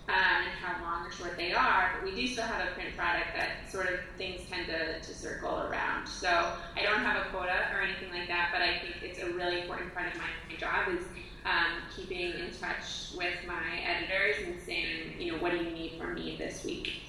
um, 0.09 0.43
and 0.43 0.51
how 0.61 0.83
long 0.83 1.07
or 1.07 1.13
short 1.13 1.37
they 1.37 1.53
are, 1.53 1.93
but 1.95 2.11
we 2.11 2.15
do 2.21 2.27
still 2.27 2.45
have 2.45 2.67
a 2.67 2.73
print 2.73 2.97
product 2.97 3.29
that 3.37 3.71
sort 3.71 3.87
of 3.87 4.01
things 4.19 4.41
tend 4.51 4.67
to, 4.67 5.01
to 5.01 5.15
circle 5.15 5.61
around. 5.71 6.09
So 6.09 6.29
I 6.29 6.83
don't 6.83 7.01
have 7.01 7.25
a 7.25 7.29
quota 7.31 7.69
or 7.73 7.83
anything 7.83 8.11
like 8.11 8.27
that, 8.29 8.51
but 8.53 8.63
I 8.63 8.79
think 8.79 9.03
it's 9.03 9.21
a 9.21 9.33
really 9.33 9.61
important 9.63 9.95
part 9.95 10.09
of 10.09 10.19
my, 10.19 10.27
my 10.51 10.57
job 10.59 10.89
is 10.89 11.05
um, 11.45 11.83
keeping 11.95 12.33
in 12.33 12.51
touch 12.61 13.13
with 13.17 13.35
my 13.47 13.81
editors 13.85 14.47
and 14.47 14.61
saying, 14.61 15.15
you 15.19 15.33
know, 15.33 15.39
what 15.39 15.53
do 15.53 15.59
you 15.59 15.71
need 15.71 15.93
from 15.99 16.15
me 16.15 16.37
this 16.39 16.65
week? 16.65 17.03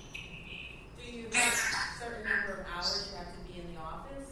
Do 0.98 1.18
you 1.18 1.26
have 1.34 1.54
a 1.54 2.04
certain 2.04 2.24
number 2.24 2.62
of 2.62 2.68
hours 2.74 3.10
you 3.12 3.18
have 3.18 3.28
to 3.28 3.54
be 3.54 3.60
in 3.60 3.74
the 3.74 3.80
office? 3.80 4.30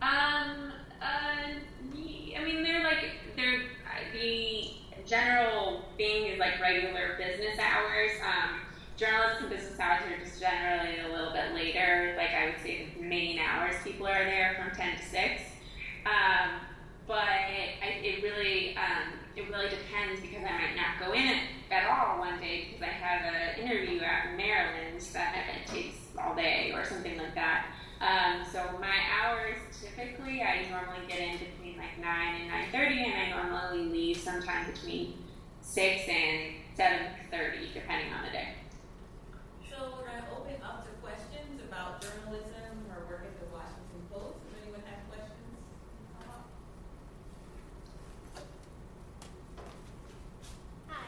Um, 0.00 0.72
uh, 1.00 2.34
I 2.38 2.44
mean, 2.44 2.62
they're 2.62 2.84
like, 2.84 3.04
they're, 3.36 3.62
the 4.12 4.70
general 5.06 5.82
thing 5.96 6.26
is 6.26 6.38
like 6.38 6.60
regular 6.60 7.16
business 7.18 7.58
hours. 7.58 8.12
Um, 8.24 8.60
journalists 8.96 9.40
and 9.40 9.50
business 9.50 9.80
hours 9.80 10.02
are 10.06 10.24
just 10.24 10.40
generally 10.40 10.98
a 11.00 11.08
little 11.08 11.32
bit 11.32 11.54
later. 11.54 12.14
Like 12.16 12.30
I 12.30 12.46
would 12.46 12.62
say, 12.62 12.88
the 12.96 13.02
main 13.02 13.38
hours 13.38 13.74
people 13.84 14.06
are 14.06 14.24
there 14.24 14.56
from 14.58 14.76
ten 14.76 14.96
to 14.96 15.04
six. 15.04 15.42
Um, 16.06 16.60
but 17.06 17.41
it 18.72 18.76
um, 18.76 19.12
it 19.36 19.48
really 19.48 19.68
depends 19.68 20.20
because 20.20 20.44
I 20.44 20.52
might 20.52 20.76
not 20.76 21.00
go 21.00 21.12
in 21.12 21.38
at 21.70 21.88
all 21.88 22.18
one 22.18 22.38
day 22.40 22.68
because 22.68 22.82
I 22.82 22.92
have 22.92 23.32
an 23.32 23.60
interview 23.60 24.00
at 24.00 24.36
Maryland 24.36 25.00
that 25.14 25.66
takes 25.66 25.96
all 26.18 26.34
day 26.34 26.72
or 26.74 26.84
something 26.84 27.16
like 27.16 27.34
that. 27.34 27.66
Um, 28.00 28.44
so 28.50 28.58
my 28.80 28.98
hours 29.20 29.56
typically 29.80 30.42
I 30.42 30.68
normally 30.70 31.06
get 31.08 31.20
in 31.20 31.38
between 31.38 31.78
like 31.78 31.98
nine 32.00 32.40
and 32.42 32.48
nine 32.48 32.66
thirty, 32.72 33.04
and 33.04 33.14
I 33.14 33.30
normally 33.30 33.84
leave 33.88 34.16
sometime 34.18 34.70
between 34.70 35.14
six 35.60 36.08
and 36.08 36.54
seven 36.76 37.06
thirty, 37.30 37.68
depending 37.72 38.12
on 38.12 38.24
the 38.26 38.32
day. 38.32 38.48
So 39.70 39.94
we're 39.96 40.10
to 40.10 40.24
open 40.36 40.56
up 40.64 40.84
to 40.84 40.90
questions 41.00 41.60
about 41.62 42.02
journalism 42.02 42.84
or 42.90 43.06
work 43.08 43.24
at 43.24 43.38
the 43.38 43.46
Washington 43.54 44.02
Post. 44.10 44.42
Does 44.44 44.58
anyone 44.62 44.82
have 44.84 45.06
questions? 45.08 45.62
Hi. 50.90 51.06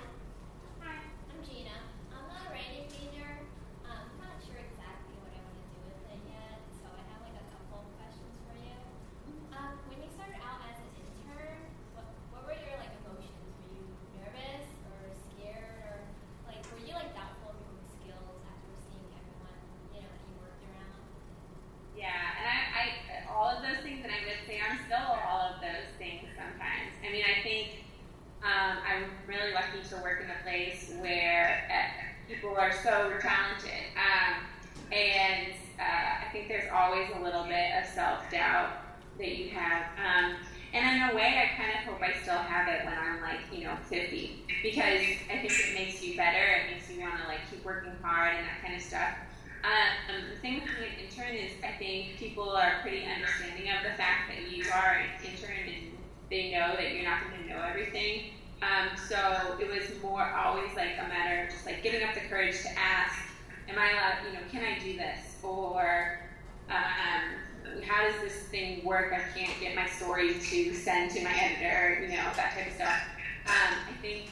Hi. 0.80 0.96
I'm 1.28 1.40
Gina. 1.44 1.76
I'm 2.14 2.24
not 2.30 2.46
a 2.46 2.50
writing 2.54 2.86
major. 2.88 3.44
Um, 3.84 4.08
I'm 4.08 4.18
not 4.22 4.38
sure 4.40 4.56
exactly 4.56 5.14
what 5.20 5.32
I 5.34 5.40
want 5.44 5.58
to 5.58 5.66
do 5.74 5.80
with 5.90 6.08
it 6.14 6.22
yet, 6.30 6.58
so 6.80 6.86
I 6.88 7.02
have 7.12 7.20
like 7.24 7.36
a 7.36 7.46
couple 7.52 7.84
of 7.84 7.88
questions 8.00 8.34
for 8.48 8.56
you. 8.56 8.76
Um, 9.52 9.76
when 9.90 10.00
you 10.04 10.10
started 10.12 10.40
out 10.40 10.64
as 10.68 10.78
an 10.80 10.90
intern, 10.96 11.60
what 11.96 12.06
what 12.32 12.42
were 12.48 12.58
your 12.58 12.76
like 12.80 12.92
emotions? 13.04 13.36
Were 13.60 13.70
you 13.76 13.84
nervous 14.18 14.66
or 14.88 14.98
scared 15.14 15.78
or 15.84 15.96
like 16.48 16.62
were 16.72 16.82
you 16.82 16.94
like 16.96 17.12
doubtful 17.12 17.52
of 17.54 17.60
your 17.60 17.68
own 17.68 17.78
skills 17.84 18.40
after 18.44 18.72
seeing 18.88 19.08
everyone 19.14 19.58
you 19.92 20.00
know 20.02 20.10
that 20.10 20.22
you 20.24 20.34
worked 20.40 20.64
around? 20.68 21.00
Yeah, 21.94 22.38
and 22.40 22.46
I, 22.48 22.58
I 22.74 22.84
all 23.30 23.50
of 23.50 23.62
those 23.62 23.82
things, 23.82 24.00
and 24.04 24.12
I 24.12 24.20
would 24.24 24.42
say 24.46 24.60
I'm 24.60 24.78
still 24.86 25.08
all 25.26 25.54
of 25.54 25.60
those 25.60 25.90
things 25.98 26.24
sometimes. 26.36 26.90
I 27.02 27.12
mean, 27.12 27.24
I 27.24 27.42
think 27.42 27.84
um, 28.42 28.78
I'm 28.84 29.04
really 29.26 29.52
lucky 29.52 29.82
to 29.88 29.96
work 30.02 30.22
in 30.22 30.30
a 30.30 30.40
place 30.42 30.92
where 31.00 31.64
uh, 31.70 32.28
people 32.28 32.56
are 32.56 32.72
so 32.72 33.12
talented, 33.20 33.84
um, 33.96 34.44
and 34.92 35.52
uh, 35.80 36.24
I 36.24 36.32
think 36.32 36.48
there's 36.48 36.70
always 36.72 37.08
a 37.16 37.22
little 37.22 37.44
bit 37.44 37.72
of 37.80 37.86
self 37.88 38.30
doubt 38.30 38.70
that 39.18 39.36
you 39.36 39.50
have. 39.50 39.84
Um, 39.98 40.36
and 40.72 40.96
in 40.96 41.10
a 41.10 41.14
way, 41.14 41.38
I 41.38 41.56
kind 41.56 41.70
of 41.70 41.84
hope 41.86 42.02
I 42.02 42.20
still 42.22 42.34
have 42.34 42.68
it 42.68 42.84
when 42.84 42.98
I'm 42.98 43.22
like, 43.22 43.40
you 43.52 43.64
know, 43.64 43.76
50, 43.88 44.44
because 44.62 45.00
I 45.30 45.38
think 45.38 45.52
it 45.52 45.74
makes 45.74 46.02
you 46.02 46.16
better. 46.16 46.66
It 46.66 46.74
makes 46.74 46.90
you 46.90 47.00
want 47.00 47.20
to 47.22 47.28
like 47.28 47.48
keep 47.48 47.64
working 47.64 47.92
hard 48.02 48.34
and 48.36 48.44
that 48.46 48.60
kind 48.60 48.74
of 48.74 48.82
stuff. 48.82 49.14
Um, 49.64 50.20
the 50.28 50.38
thing 50.40 50.60
with 50.60 50.68
being 50.76 50.92
an 50.92 50.98
intern 51.08 51.34
is 51.34 51.52
I 51.64 51.72
think 51.78 52.18
people 52.18 52.50
are 52.50 52.80
pretty 52.82 53.06
understanding 53.06 53.70
of 53.72 53.82
the 53.82 53.96
fact 53.96 54.28
that 54.28 54.52
you 54.52 54.64
are 54.68 55.00
an 55.00 55.08
intern 55.24 55.56
and 55.64 55.96
they 56.28 56.52
know 56.52 56.76
that 56.76 56.92
you're 56.92 57.04
not 57.04 57.22
going 57.30 57.42
to 57.44 57.48
know 57.48 57.62
everything. 57.62 58.34
Um, 58.60 58.92
so 59.08 59.56
it 59.58 59.68
was 59.68 59.88
more 60.02 60.28
always 60.36 60.68
like 60.76 61.00
a 61.00 61.08
matter 61.08 61.44
of 61.44 61.50
just 61.50 61.64
like 61.64 61.82
giving 61.82 62.02
up 62.02 62.12
the 62.12 62.20
courage 62.28 62.60
to 62.60 62.68
ask, 62.78 63.16
am 63.68 63.78
I 63.78 63.92
allowed, 63.92 64.26
you 64.26 64.34
know, 64.34 64.44
can 64.50 64.62
I 64.62 64.78
do 64.84 64.98
this? 64.98 65.36
Or 65.42 66.18
um, 66.68 67.80
how 67.86 68.04
does 68.04 68.20
this 68.20 68.34
thing 68.48 68.84
work? 68.84 69.14
I 69.14 69.22
can't 69.38 69.53
get 69.64 69.74
my 69.74 69.88
story 69.88 70.34
to 70.38 70.74
send 70.74 71.10
to 71.12 71.24
my 71.24 71.32
editor, 71.32 72.02
you 72.02 72.08
know, 72.08 72.28
that 72.36 72.52
type 72.54 72.68
of 72.68 72.74
stuff. 72.74 73.00
Um, 73.46 73.72
I 73.88 73.92
think 74.00 74.30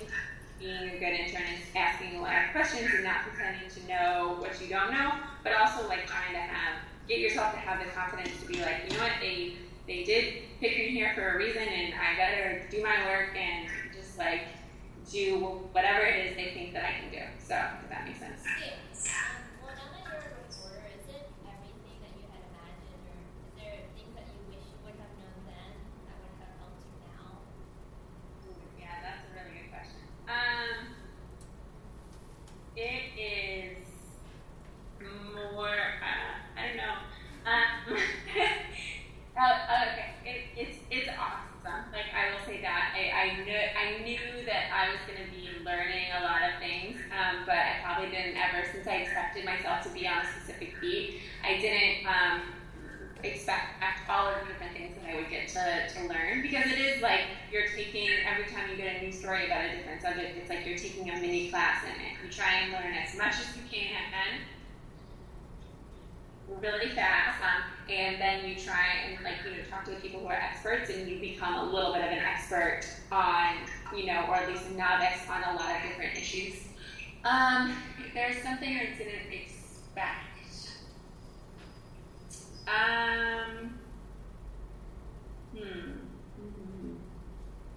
being 0.61 0.91
a 0.91 0.99
good 0.99 1.13
intern 1.13 1.43
is 1.43 1.65
asking 1.75 2.17
a 2.17 2.23
lot 2.23 2.37
of 2.45 2.53
questions 2.53 2.89
and 2.95 3.05
not 3.05 3.23
pretending 3.27 3.69
to 3.69 3.81
know 3.89 4.37
what 4.39 4.61
you 4.61 4.69
don't 4.69 4.93
know, 4.93 5.13
but 5.43 5.53
also 5.53 5.89
like 5.89 6.07
trying 6.07 6.33
to 6.33 6.39
have 6.41 6.79
get 7.09 7.19
yourself 7.19 7.53
to 7.53 7.59
have 7.59 7.83
the 7.85 7.91
confidence 7.91 8.31
to 8.41 8.47
be 8.47 8.61
like, 8.61 8.85
you 8.87 8.97
know 8.97 9.03
what, 9.03 9.13
they 9.21 9.55
they 9.89 10.05
did 10.05 10.45
pick 10.61 10.79
me 10.79 10.91
here 10.91 11.13
for 11.15 11.35
a 11.35 11.37
reason, 11.37 11.63
and 11.67 11.95
I 11.95 12.15
gotta 12.17 12.71
do 12.71 12.83
my 12.83 13.05
work 13.09 13.35
and 13.37 13.69
just 13.93 14.17
like 14.19 14.43
do 15.11 15.41
whatever 15.73 16.07
it 16.07 16.27
is 16.27 16.37
they 16.37 16.55
think 16.55 16.73
that 16.75 16.85
I 16.85 16.93
can 17.01 17.11
do. 17.11 17.25
So, 17.43 17.59
if 17.83 17.91
that 17.91 18.07
makes 18.07 18.21
sense. 18.21 18.41
Yeah. 18.47 18.79
Um, 19.11 19.43
well, 19.67 19.75
now 19.75 19.91
that 19.91 20.07
you're 20.07 20.23
a 20.23 20.47
reporter, 20.47 20.87
is 20.95 21.05
it 21.11 21.27
everything 21.43 21.99
that 21.99 22.15
you 22.15 22.25
had 22.31 22.47
imagined, 22.47 23.03
or 23.11 23.19
is 23.19 23.53
there 23.59 23.91
things 23.99 24.15
that 24.15 24.31
you 24.31 24.39
wish 24.47 24.63
you 24.71 24.79
would 24.87 24.95
have 25.03 25.13
known 25.19 25.43
then 25.51 25.75
that 26.07 26.17
would 26.23 26.39
have 26.39 26.55
helped 26.63 26.87
you 26.87 26.95
now? 27.03 27.43
Yeah, 28.79 29.03
that's 29.03 29.27
a 29.27 29.31
really 29.35 29.67
good 29.67 29.75
question. 29.75 30.07
Um, 30.31 30.95
it 32.79 33.05
is 33.19 33.83
more. 35.59 35.99
Uh, 35.99 36.33
I 36.55 36.61
don't 36.71 36.79
know. 36.79 36.97
Um, 37.43 37.99
uh, 39.35 39.91
okay, 39.91 40.15
it, 40.25 40.39
it's 40.55 40.79
it's 40.91 41.11
awesome. 41.19 41.91
Like 41.91 42.09
I 42.15 42.31
will 42.31 42.45
say 42.47 42.61
that 42.63 42.95
I 42.95 43.11
I 43.11 43.27
knew 43.43 43.51
I 43.51 44.03
knew 44.05 44.47
that 44.47 44.71
I 44.71 44.95
was 44.95 45.03
going 45.09 45.19
to 45.19 45.29
be 45.35 45.51
learning 45.65 46.15
a 46.15 46.23
lot 46.23 46.43
of 46.47 46.61
things, 46.61 47.01
um, 47.11 47.43
but 47.47 47.57
I 47.57 47.83
probably 47.83 48.11
didn't 48.11 48.37
ever 48.37 48.63
since 48.71 48.87
I 48.87 49.03
expected 49.03 49.42
myself 49.55 49.83
to 49.85 49.91
be 49.91 50.07
on 50.07 50.25
a 50.25 50.27
specific 50.27 50.81
beat. 50.81 51.21
I 51.45 51.59
didn't. 51.59 52.07
Um, 52.07 52.43
expect 53.25 53.79
all 54.11 54.29
of 54.29 54.35
the 54.41 54.53
different 54.53 54.77
things 54.77 54.97
that 54.97 55.09
I 55.09 55.15
would 55.15 55.31
get 55.31 55.49
to, 55.55 55.95
to 55.95 56.09
learn 56.09 56.43
because 56.43 56.67
it 56.67 56.79
is 56.79 57.03
like 57.03 57.21
you're 57.53 57.69
taking 57.69 58.09
every 58.27 58.45
time 58.53 58.69
you 58.69 58.77
get 58.77 58.97
a 58.97 59.05
new 59.05 59.13
story 59.13 59.47
about 59.47 59.65
a 59.65 59.77
different 59.77 60.03
subject, 60.03 60.37
it's 60.37 60.51
like 60.51 60.67
you're 60.67 60.79
taking 60.79 61.09
a 61.11 61.15
mini 61.15 61.49
class 61.49 61.85
in 61.85 61.95
it. 62.03 62.19
You 62.25 62.31
try 62.31 62.67
and 62.67 62.73
learn 62.73 62.95
as 62.95 63.17
much 63.17 63.35
as 63.35 63.57
you 63.57 63.63
can 63.71 64.41
really 66.61 66.89
fast, 66.91 67.41
um, 67.43 67.63
and 67.89 68.21
then 68.21 68.47
you 68.47 68.55
try 68.55 68.85
and 69.07 69.25
like 69.25 69.37
you 69.45 69.53
know 69.53 69.65
talk 69.71 69.85
to 69.85 69.91
the 69.93 69.97
people 69.97 70.21
who 70.21 70.27
are 70.27 70.35
experts, 70.35 70.91
and 70.91 71.09
you 71.09 71.19
become 71.19 71.55
a 71.55 71.73
little 71.73 71.93
bit 71.93 72.03
of 72.05 72.11
an 72.11 72.19
expert 72.19 72.83
on 73.11 73.55
you 73.97 74.07
know, 74.07 74.25
or 74.29 74.37
at 74.37 74.49
least 74.49 74.65
a 74.67 74.73
novice 74.75 75.21
on 75.29 75.43
a 75.43 75.57
lot 75.57 75.77
of 75.77 75.83
different 75.83 76.17
issues. 76.17 76.55
Um, 77.25 77.77
there's 78.15 78.43
something 78.43 78.69
I 78.69 78.97
didn't 78.97 79.33
expect. 79.33 80.33
Um, 82.67 83.79
hmm. 85.57 85.91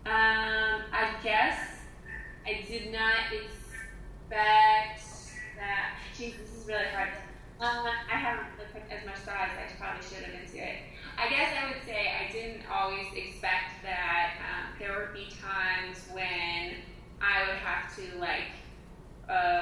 Um, 0.05 0.81
I 0.93 1.15
guess 1.23 1.57
I 2.45 2.63
did 2.67 2.91
not 2.91 3.31
expect 3.31 5.01
that. 5.57 5.97
Geez, 6.17 6.35
this 6.37 6.61
is 6.61 6.67
really 6.67 6.85
hard. 6.93 7.09
Um, 7.59 7.87
I 8.11 8.17
haven't 8.17 8.47
put 8.57 8.67
as 8.91 9.05
much 9.05 9.15
thought 9.19 9.49
as 9.49 9.71
I 9.71 9.75
probably 9.79 10.03
should 10.03 10.23
have 10.25 10.33
into 10.33 10.57
it. 10.57 10.77
I 11.17 11.29
guess 11.29 11.53
I 11.57 11.69
would 11.69 11.83
say 11.85 12.11
I 12.11 12.31
didn't 12.31 12.63
always 12.69 13.07
expect 13.15 13.81
that 13.83 14.33
um, 14.43 14.75
there 14.77 14.99
would 14.99 15.13
be 15.13 15.27
times 15.41 16.05
when 16.11 16.75
I 17.21 17.47
would 17.47 17.57
have 17.57 17.95
to 17.95 18.19
like, 18.19 18.51
like 19.27 19.54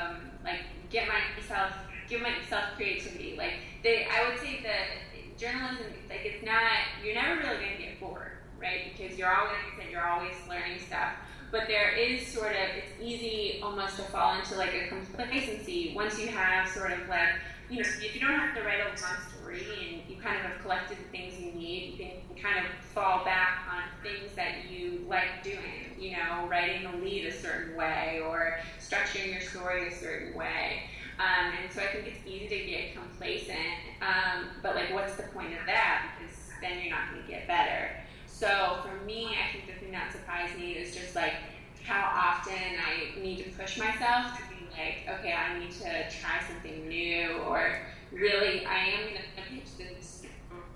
myself, 1.53 1.73
give 2.09 2.21
myself 2.21 2.63
creativity. 2.75 3.35
Like 3.37 3.53
they, 3.83 4.05
I 4.05 4.29
would 4.29 4.39
say 4.39 4.59
that 4.63 5.37
journalism, 5.37 5.93
like 6.09 6.25
it's 6.25 6.43
not, 6.45 7.03
you're 7.03 7.15
never 7.15 7.39
really 7.39 7.57
going 7.57 7.77
to 7.77 7.83
get 7.83 7.99
bored, 7.99 8.31
right? 8.59 8.91
Because 8.95 9.17
you're 9.17 9.33
always, 9.33 9.57
you're 9.91 10.05
always 10.05 10.33
learning 10.49 10.79
stuff. 10.85 11.13
But 11.51 11.67
there 11.67 11.91
is 11.91 12.25
sort 12.25 12.51
of, 12.51 12.75
it's 12.75 12.91
easy 12.99 13.59
almost 13.61 13.97
to 13.97 14.03
fall 14.03 14.39
into 14.39 14.55
like 14.55 14.73
a 14.73 14.87
complacency 14.87 15.93
once 15.95 16.19
you 16.19 16.27
have 16.29 16.67
sort 16.67 16.91
of 16.91 17.07
like, 17.07 17.29
you 17.69 17.81
know, 17.81 17.87
if 18.01 18.15
you 18.15 18.19
don't 18.19 18.33
have 18.33 18.55
to 18.55 18.63
write 18.63 18.79
a 18.81 18.85
long 18.85 19.17
story 19.37 19.63
and 19.93 20.09
you 20.09 20.19
kind 20.21 20.35
of 20.35 20.41
have 20.43 20.61
collected 20.61 20.97
the 20.97 21.17
things 21.17 21.39
you 21.39 21.51
need, 21.53 21.91
you 21.91 22.05
can 22.05 22.43
kind 22.43 22.65
of 22.65 22.71
fall 22.93 23.23
back 23.23 23.67
on 23.71 23.83
things 24.01 24.33
that 24.35 24.69
you 24.69 25.05
like 25.07 25.43
doing, 25.43 25.93
you 25.97 26.11
know, 26.11 26.47
writing 26.49 26.89
the 26.91 26.97
lead 26.97 27.25
a 27.25 27.31
certain 27.31 27.75
way 27.75 28.19
or 28.27 28.57
structuring 28.79 29.31
your 29.31 29.41
story 29.41 29.87
a 29.87 29.95
certain 29.95 30.35
way. 30.35 30.83
Um, 31.19 31.53
and 31.61 31.71
so 31.71 31.81
I 31.81 31.87
think 31.87 32.07
it's 32.07 32.25
easy 32.27 32.47
to 32.47 32.65
get 32.65 32.95
complacent. 32.95 33.79
Um, 34.01 34.49
but 34.61 34.75
like, 34.75 34.93
what's 34.93 35.15
the 35.15 35.23
point 35.23 35.53
of 35.53 35.65
that? 35.65 36.15
Because 36.17 36.35
then 36.61 36.81
you're 36.81 36.91
not 36.91 37.11
going 37.11 37.23
to 37.23 37.29
get 37.29 37.47
better. 37.47 37.91
So 38.27 38.79
for 38.83 39.05
me, 39.05 39.37
I 39.37 39.53
think 39.53 39.67
the 39.67 39.79
thing 39.79 39.91
that 39.91 40.11
surprised 40.11 40.57
me 40.57 40.73
is 40.73 40.95
just 40.95 41.15
like 41.15 41.33
how 41.83 42.01
often 42.01 42.53
I 42.53 43.19
need 43.19 43.37
to 43.43 43.49
push 43.51 43.77
myself 43.77 44.37
to 44.37 44.43
be 44.49 44.65
like, 44.71 45.19
okay, 45.19 45.33
I 45.33 45.59
need 45.59 45.71
to 45.71 46.09
try 46.09 46.39
something 46.47 46.87
new, 46.87 47.37
or 47.47 47.79
really, 48.11 48.65
I 48.65 48.85
am 48.85 49.01
going 49.03 49.15
to 49.15 49.41
pitch 49.49 49.77
this 49.77 50.23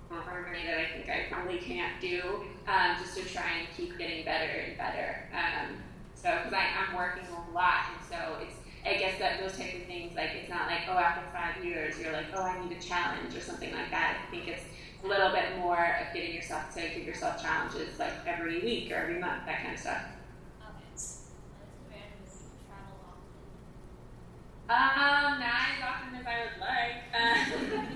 program 0.08 0.66
that 0.66 0.78
I 0.78 0.86
think 0.96 1.08
I 1.08 1.32
probably 1.32 1.58
can't 1.58 2.00
do, 2.00 2.44
um, 2.66 2.96
just 3.00 3.16
to 3.16 3.24
try 3.24 3.50
and 3.58 3.68
keep 3.76 3.98
getting 3.98 4.24
better 4.24 4.50
and 4.50 4.78
better. 4.78 5.28
Um, 5.32 5.76
so, 6.14 6.30
because 6.44 6.52
I'm 6.52 6.96
working 6.96 7.24
a 7.24 7.54
lot, 7.54 7.84
and 7.92 8.08
so 8.08 8.36
it's 8.42 8.56
I 8.88 8.96
guess 8.96 9.18
that 9.18 9.38
those 9.38 9.56
type 9.56 9.74
of 9.74 9.82
things, 9.82 10.16
like 10.16 10.30
it's 10.34 10.48
not 10.48 10.66
like, 10.66 10.88
oh, 10.88 10.96
after 10.96 11.20
five 11.30 11.62
years, 11.62 12.00
you're 12.00 12.12
like, 12.12 12.26
oh, 12.34 12.42
I 12.42 12.58
need 12.64 12.72
a 12.72 12.80
challenge 12.80 13.36
or 13.36 13.40
something 13.40 13.70
like 13.70 13.90
that. 13.90 14.16
I 14.24 14.30
think 14.30 14.48
it's 14.48 14.64
a 15.04 15.06
little 15.06 15.30
bit 15.30 15.58
more 15.58 15.76
of 16.00 16.14
getting 16.14 16.32
yourself 16.32 16.72
to 16.74 16.80
give 16.80 17.04
yourself 17.04 17.40
challenges 17.40 17.98
like 17.98 18.14
every 18.26 18.60
week 18.60 18.90
or 18.90 18.96
every 18.96 19.18
month, 19.18 19.44
that 19.44 19.60
kind 19.60 19.74
of 19.74 19.80
stuff. 19.80 20.00
Oh 20.62 20.72
travel 22.64 22.96
often? 23.04 23.28
Um, 24.72 25.38
not 25.38 25.68
as 25.68 25.84
often 25.84 26.16
as 26.16 26.24
I 26.24 26.36
would 26.48 26.56
like. 26.58 26.96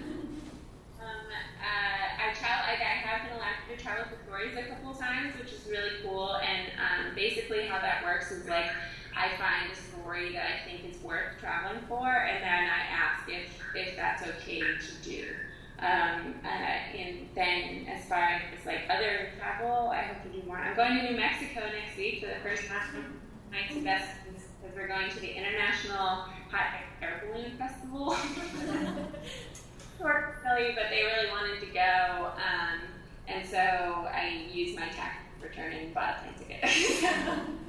um, 1.01 1.25
uh, 1.57 2.21
I 2.21 2.35
travel, 2.37 2.69
like 2.69 2.85
I 2.85 3.01
have 3.01 3.25
been 3.25 3.33
allowed 3.33 3.65
to 3.67 3.77
travel 3.83 4.05
with 4.11 4.21
stories 4.29 4.53
a 4.61 4.69
couple 4.69 4.93
times, 4.93 5.33
which 5.41 5.53
is 5.53 5.67
really 5.71 6.05
cool. 6.05 6.37
And 6.37 6.69
um, 6.77 7.15
basically, 7.15 7.63
how 7.65 7.81
that 7.81 8.05
works 8.05 8.31
is 8.31 8.47
like 8.47 8.69
I 9.17 9.37
find 9.37 9.71
a 9.71 9.77
story 9.77 10.33
that 10.33 10.47
I 10.47 10.69
think 10.69 10.95
is 10.95 11.03
worth 11.03 11.39
traveling 11.41 11.83
for, 11.89 12.07
and 12.07 12.43
then 12.43 12.65
I 12.65 12.83
ask 12.91 13.29
if, 13.29 13.49
if 13.75 13.97
that's 13.97 14.23
okay 14.23 14.61
to 14.61 15.09
do. 15.09 15.25
Um, 15.79 16.35
uh, 16.45 16.49
and 16.49 17.29
then 17.35 17.87
as 17.89 18.05
far 18.09 18.23
as 18.23 18.65
like 18.65 18.83
other 18.89 19.31
travel, 19.37 19.89
I 19.89 20.03
hope 20.03 20.23
to 20.23 20.41
do 20.41 20.47
more. 20.47 20.57
I'm 20.57 20.77
going 20.77 20.97
to 20.99 21.11
New 21.11 21.17
Mexico 21.17 21.61
next 21.61 21.97
week 21.97 22.21
for 22.21 22.29
the 22.29 22.41
first 22.43 22.69
time. 22.69 23.21
My 23.51 23.81
best 23.83 24.09
because 24.63 24.77
we're 24.77 24.89
going 24.89 25.11
to 25.11 25.21
the 25.21 25.33
International 25.37 26.27
Hot 26.51 26.81
Air 27.03 27.25
Balloon 27.27 27.57
Festival. 27.59 28.15
Short, 29.99 30.37
silly, 30.43 30.73
but 30.75 30.85
they 30.91 31.03
really 31.03 31.31
wanted 31.31 31.61
to 31.61 31.67
go, 31.67 32.33
um, 32.37 32.81
and 33.29 33.47
so 33.49 33.57
I 33.59 34.47
used 34.53 34.77
my 34.77 34.87
tax 34.87 35.17
return 35.41 35.73
and 35.73 35.95
bought 35.95 36.19
a 36.19 36.33
plane 36.33 36.61
ticket. 36.61 37.49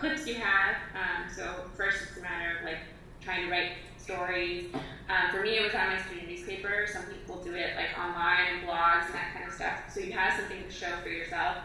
clips 0.00 0.26
you 0.26 0.34
have. 0.34 0.76
Um, 0.94 1.32
so 1.34 1.64
first, 1.76 1.98
it's 2.08 2.18
a 2.18 2.22
matter 2.22 2.58
of 2.58 2.64
like 2.64 2.78
trying 3.20 3.44
to 3.44 3.50
write 3.50 3.72
stories. 3.96 4.66
Um, 5.08 5.30
for 5.30 5.42
me, 5.42 5.58
it 5.58 5.62
was 5.62 5.74
on 5.74 5.88
my 5.88 6.00
student 6.02 6.28
newspaper. 6.28 6.86
Some 6.90 7.04
people 7.04 7.42
do 7.42 7.54
it 7.54 7.76
like 7.76 7.96
online 7.98 8.58
and 8.58 8.68
blogs 8.68 9.06
and 9.06 9.14
that 9.14 9.34
kind 9.34 9.46
of 9.46 9.52
stuff. 9.52 9.78
So 9.92 10.00
you 10.00 10.12
have 10.12 10.38
something 10.38 10.62
to 10.64 10.70
show 10.70 10.96
for 11.02 11.08
yourself. 11.08 11.58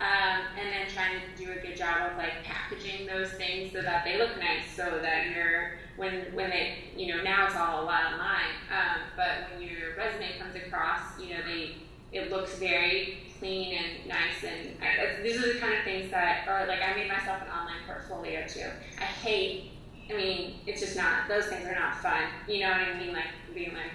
Um, 0.00 0.56
and 0.58 0.66
then 0.72 0.88
trying 0.88 1.20
to 1.20 1.44
do 1.44 1.52
a 1.52 1.60
good 1.60 1.76
job 1.76 2.10
of 2.10 2.16
like 2.16 2.42
packaging 2.42 3.06
those 3.06 3.32
things 3.32 3.72
so 3.72 3.82
that 3.82 4.02
they 4.04 4.16
look 4.18 4.38
nice, 4.38 4.64
so 4.74 4.98
that 5.02 5.30
you're 5.34 5.72
when 5.96 6.32
when 6.32 6.48
they 6.48 6.84
you 6.96 7.14
know 7.14 7.22
now 7.22 7.46
it's 7.46 7.56
all 7.56 7.82
a 7.82 7.84
lot 7.84 8.14
online, 8.14 8.56
um, 8.72 9.00
but 9.14 9.52
when 9.52 9.68
your 9.68 9.94
resume 9.98 10.38
comes 10.38 10.56
across, 10.56 11.20
you 11.20 11.34
know 11.34 11.40
they 11.46 11.76
it 12.12 12.30
looks 12.30 12.56
very 12.56 13.18
clean 13.38 13.78
and 13.78 14.08
nice, 14.08 14.44
and 14.44 14.76
I, 14.82 15.22
these 15.22 15.36
are 15.36 15.52
the 15.54 15.58
kind 15.58 15.74
of 15.74 15.84
things 15.84 16.10
that 16.10 16.46
are 16.48 16.66
like 16.66 16.80
I 16.82 16.94
made 16.94 17.08
myself 17.08 17.42
an 17.42 17.48
online 17.48 17.82
portfolio 17.86 18.46
too. 18.46 18.68
I 18.98 19.04
hate, 19.04 19.70
I 20.10 20.14
mean, 20.14 20.54
it's 20.66 20.80
just 20.80 20.96
not 20.96 21.28
those 21.28 21.46
things 21.46 21.66
are 21.66 21.74
not 21.74 22.00
fun. 22.02 22.24
You 22.48 22.60
know 22.60 22.70
what 22.70 22.80
I 22.80 22.98
mean? 22.98 23.12
Like 23.12 23.32
being 23.54 23.74
like 23.74 23.92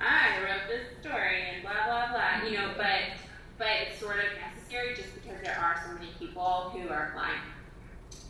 I 0.00 0.38
wrote 0.42 0.68
this 0.68 0.84
story 1.00 1.42
and 1.52 1.62
blah 1.62 1.86
blah 1.86 2.12
blah. 2.12 2.46
You 2.46 2.56
know, 2.56 2.72
but 2.76 3.18
but 3.58 3.68
it's 3.86 4.00
sort 4.00 4.18
of 4.18 4.30
necessary 4.38 4.94
just 4.94 5.14
because 5.14 5.40
there 5.42 5.58
are 5.58 5.80
so 5.86 5.94
many 5.94 6.10
people 6.18 6.70
who 6.74 6.88
are 6.88 7.10
applying. 7.10 7.40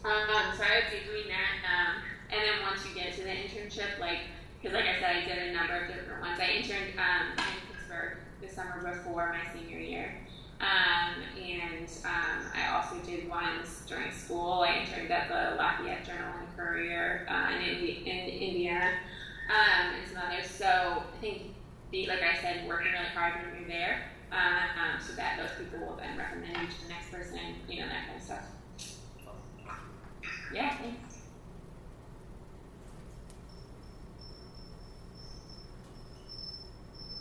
Um, 0.04 0.52
so 0.56 0.62
I 0.62 0.84
would 0.84 0.92
be 0.92 1.00
doing 1.08 1.28
that. 1.32 1.64
Um, 1.64 2.02
and 2.30 2.40
then 2.40 2.60
once 2.62 2.84
you 2.84 2.94
get 2.94 3.14
to 3.16 3.22
the 3.24 3.32
internship, 3.32 3.98
like, 3.98 4.28
because 4.60 4.74
like 4.74 4.84
I 4.84 5.00
said, 5.00 5.16
I 5.16 5.24
did 5.24 5.48
a 5.48 5.52
number 5.52 5.76
of 5.76 5.88
different 5.88 6.20
ones. 6.20 6.38
I 6.38 6.60
interned 6.60 6.92
um, 7.00 7.32
Pittsburgh 7.84 8.16
the 8.40 8.48
summer 8.48 8.80
before 8.82 9.32
my 9.32 9.58
senior 9.58 9.78
year. 9.78 10.14
Um, 10.60 11.22
and 11.42 11.88
um, 12.04 12.46
I 12.54 12.74
also 12.74 12.96
did 13.04 13.28
ones 13.28 13.82
during 13.86 14.12
school. 14.12 14.64
I 14.66 14.78
interned 14.78 15.10
at 15.10 15.28
the 15.28 15.56
Lafayette 15.56 16.06
Journal 16.06 16.32
and 16.38 16.56
Courier 16.56 17.26
uh, 17.28 17.50
in, 17.54 17.60
Indi- 17.62 18.02
in 18.06 18.28
Indiana 18.28 18.92
um, 19.50 19.94
and 19.98 20.08
some 20.08 20.22
others. 20.26 20.48
So 20.50 20.66
I 20.66 21.20
think, 21.20 21.54
the, 21.90 22.06
like 22.06 22.22
I 22.22 22.40
said, 22.40 22.66
working 22.68 22.92
really 22.92 23.06
hard 23.14 23.34
when 23.34 23.60
you're 23.60 23.68
there 23.68 24.02
um, 24.32 25.00
so 25.00 25.14
that 25.14 25.38
those 25.38 25.50
people 25.58 25.86
will 25.86 25.96
then 25.96 26.16
recommend 26.16 26.56
you 26.56 26.66
to 26.66 26.82
the 26.82 26.88
next 26.88 27.10
person, 27.10 27.38
you 27.68 27.80
know, 27.80 27.88
that 27.88 28.06
kind 28.06 28.16
of 28.16 28.22
stuff. 28.22 28.44
Yeah, 30.52 30.76
thanks. 30.76 31.13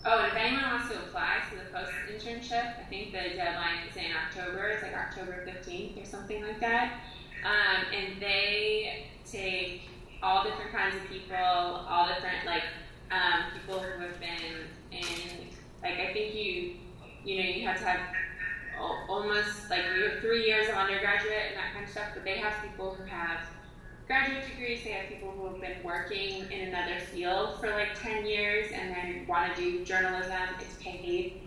Oh, 0.06 0.20
and 0.20 0.28
if 0.28 0.36
anyone 0.36 0.64
wants 0.64 0.90
to 0.90 1.00
apply 1.00 1.38
to 1.50 1.56
the 1.56 1.72
post 1.72 1.92
internship, 2.12 2.78
I 2.80 2.84
think 2.90 3.12
the 3.12 3.36
deadline 3.36 3.88
is 3.90 3.96
in 3.96 4.12
October. 4.12 4.68
It's 4.68 4.84
like 4.84 4.94
October 4.94 5.46
15th 5.48 6.02
or 6.02 6.06
something 6.06 6.44
like 6.44 6.60
that. 6.60 7.00
Um, 7.46 7.86
and 7.94 8.22
they 8.22 9.08
take 9.26 9.84
all 10.22 10.44
different 10.44 10.72
kinds 10.72 10.96
of 10.96 11.10
people, 11.10 11.36
all 11.36 12.08
different, 12.08 12.46
like, 12.46 12.64
um, 13.12 13.52
people 13.54 13.80
who 13.80 14.02
have 14.02 14.20
been 14.20 14.68
in, 14.92 15.48
like, 15.82 16.00
I 16.00 16.14
think 16.14 16.36
you 16.36 16.76
you 17.26 17.42
know, 17.42 17.50
you 17.50 17.68
have 17.68 17.78
to 17.80 17.86
have 17.86 18.00
almost 19.08 19.70
like 19.70 19.84
you 19.96 20.10
have 20.10 20.20
three 20.20 20.46
years 20.46 20.68
of 20.68 20.76
undergraduate 20.76 21.34
and 21.50 21.58
that 21.58 21.74
kind 21.74 21.86
of 21.86 21.92
stuff, 21.92 22.08
but 22.14 22.24
they 22.24 22.38
have 22.38 22.54
people 22.62 22.94
who 22.96 23.04
have 23.06 23.40
graduate 24.08 24.46
degrees, 24.50 24.84
they 24.84 24.92
have 24.92 25.10
people 25.10 25.32
who 25.32 25.48
have 25.48 25.62
been 25.62 25.84
working 25.84 26.50
in 26.52 26.68
another 26.70 27.00
field 27.00 27.60
for 27.60 27.70
like 27.72 28.00
10 28.00 28.26
years 28.26 28.72
and 28.74 28.94
then 28.94 29.26
want 29.28 29.56
to 29.56 29.62
do 29.62 29.86
journalism, 29.86 30.32
it's 30.60 30.82
paid 30.82 31.42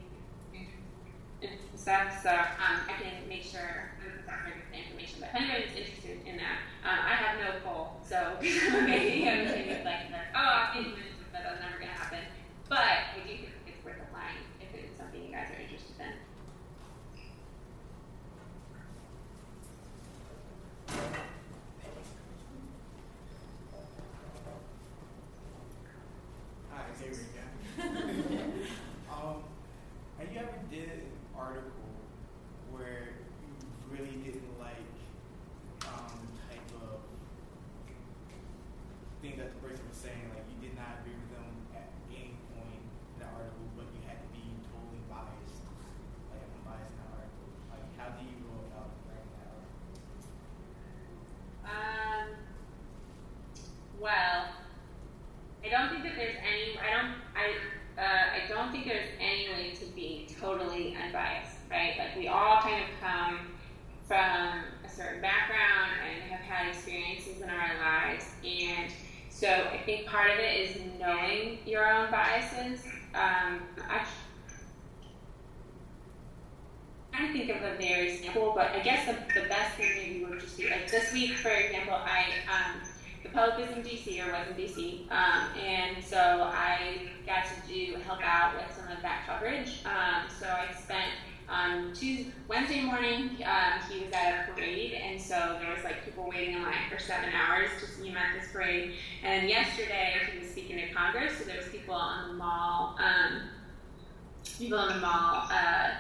and 1.43 1.51
stuff. 1.75 2.23
So 2.23 2.31
um, 2.31 2.81
I 2.89 3.01
can 3.01 3.29
make 3.29 3.43
sure 3.43 3.91
I'm 4.29 4.53
the 4.73 4.79
information. 4.79 5.21
But 5.21 5.31
if 5.31 5.35
anybody's 5.37 5.77
interested 5.77 6.19
in 6.27 6.37
that, 6.37 6.59
um, 6.85 6.99
I 7.05 7.15
have 7.15 7.39
no 7.41 7.61
pull, 7.65 8.01
so 8.07 8.37
maybe 8.41 9.29
I'm 9.29 9.47
like, 9.85 10.07
oh, 10.35 10.69
I'm 10.75 10.85
in 10.85 10.93
but 11.33 11.43
that's 11.43 11.61
never 11.61 11.79
going 11.79 11.93
to 11.93 11.99
happen. 11.99 12.21
But 12.69 12.79
I 12.79 13.05
do 13.15 13.23
think 13.27 13.49
it's 13.67 13.85
worth 13.85 13.97
applying 14.09 14.37
if 14.61 14.75
it's 14.75 14.97
something 14.99 15.23
you 15.23 15.33
guys 15.33 15.49
are 15.51 15.61
interested 15.61 16.01
in. 16.01 16.13
Hi, 26.71 26.83
here 27.01 27.11
we 27.11 28.01
go. 28.01 28.06
Um, 28.17 29.45
have 30.17 30.33
you 30.33 30.39
ever 30.41 30.57
did 30.71 30.89
an 30.89 31.13
article 31.37 31.85
where 32.73 33.13
you 33.45 33.53
really 33.93 34.17
didn't 34.25 34.57
like 34.57 34.89
um, 35.85 36.17
the 36.25 36.41
type 36.49 36.65
of 36.81 37.05
thing 39.21 39.37
that 39.37 39.53
the 39.53 39.61
person 39.61 39.85
was 39.85 40.01
saying, 40.01 40.33
like 40.33 40.49
you 40.49 40.65
did 40.65 40.73
not 40.81 41.05
agree 41.05 41.13
with 41.13 41.29
them 41.29 41.45
at 41.77 41.93
any 42.09 42.41
point 42.57 42.81
in 42.81 43.21
the 43.21 43.29
article, 43.29 43.69
but 43.77 43.85
you 43.93 44.01
had 44.09 44.17
to 44.25 44.29
be 44.33 44.49
totally 44.65 45.05
biased, 45.13 45.69
like 46.33 46.41
unbiased 46.57 46.97
in 46.97 47.05
the 47.05 47.09
article? 47.13 47.49
Like, 47.69 47.85
how 48.01 48.17
do 48.17 48.25
you 48.25 48.41
go 48.49 48.65
about 48.65 48.97
writing 49.13 49.29
that 49.37 49.53
article? 49.53 49.93
Um, 51.69 52.27
well, 54.01 54.57
I 55.61 55.69
don't 55.69 55.91
think 55.93 56.05
that 56.05 56.17
there's 56.17 56.41
any. 56.41 56.81
I 56.81 56.97
don't. 56.97 57.13
I. 57.37 57.61
Uh, 57.99 58.45
I 58.45 58.49
don't 58.49 58.71
think 58.73 58.85
there's 58.85 59.09
any 59.19 59.49
way 59.49 59.75
to 59.75 59.87
be 59.87 60.29
totally 60.39 60.95
unbiased, 61.03 61.57
right? 61.71 61.95
Like 61.99 62.15
we 62.17 62.29
all 62.29 62.61
kind 62.61 62.85
of 62.85 62.91
come 63.01 63.39
from 64.07 64.65
a 64.85 64.89
certain 64.89 65.23
background 65.23 65.91
and 66.05 66.31
have 66.31 66.41
had 66.41 66.69
experiences 66.69 67.41
in 67.41 67.49
our 67.49 67.71
lives, 67.81 68.27
and 68.45 68.93
so 69.31 69.49
I 69.49 69.79
think 69.85 70.07
part 70.07 70.31
of 70.31 70.39
it 70.39 70.61
is 70.61 70.77
knowing 71.01 71.59
your 71.67 71.91
own 71.91 72.11
biases. 72.11 72.85
Um, 73.15 73.63
actually, 73.89 74.13
I 77.15 77.33
think 77.33 77.51
of 77.51 77.63
a 77.63 77.77
very 77.77 78.19
simple, 78.19 78.53
but 78.55 78.73
I 78.73 78.81
guess 78.81 79.07
the, 79.07 79.41
the 79.41 79.49
best 79.49 79.77
thing 79.77 79.91
maybe 79.97 80.25
would 80.27 80.41
just 80.41 80.59
be 80.59 80.69
like 80.69 80.91
this 80.91 81.13
week, 81.15 81.33
for 81.33 81.49
example, 81.49 81.95
I 81.95 82.25
um, 82.47 82.83
the 83.27 83.33
Pope 83.33 83.59
is 83.59 83.77
in 83.77 83.83
DC 83.83 84.25
or 84.25 84.31
was 84.31 84.47
in 84.49 84.55
DC, 84.55 85.11
um, 85.11 85.49
and 85.59 86.05
so 86.05 86.19
I 86.19 87.01
got 87.27 87.45
to 87.47 87.73
do 87.73 87.97
help 88.07 88.23
out 88.23 88.55
with 88.55 88.77
some 88.77 88.89
of 88.95 89.03
that 89.03 89.25
coverage. 89.27 89.83
Um, 89.85 90.31
so 90.39 90.47
I 90.47 90.73
spent 90.73 91.11
um, 91.49 91.93
Tuesday, 91.93 92.31
Wednesday 92.49 92.83
morning, 92.83 93.31
um, 93.45 93.81
he 93.91 94.05
was 94.05 94.13
at 94.13 94.49
a 94.49 94.53
parade, 94.53 94.93
and 94.93 95.21
so 95.21 95.59
there 95.61 95.75
was 95.75 95.83
like 95.83 96.05
people 96.05 96.31
for 96.91 96.99
seven 96.99 97.31
hours 97.33 97.69
to 97.81 97.87
see 97.87 98.09
him 98.09 98.17
at 98.17 98.39
this 98.39 98.51
parade. 98.53 98.95
And 99.23 99.49
yesterday, 99.49 100.15
he 100.33 100.39
was 100.39 100.51
speaking 100.51 100.81
at 100.81 100.95
Congress, 100.95 101.39
so 101.39 101.45
there 101.45 101.57
was 101.57 101.69
people 101.69 101.95
on 101.95 102.29
the 102.29 102.35
mall, 102.35 102.97
um, 102.99 103.43
people 104.59 104.79
on 104.79 104.95
the 104.95 105.01
mall, 105.01 105.49
uh, 105.51 105.91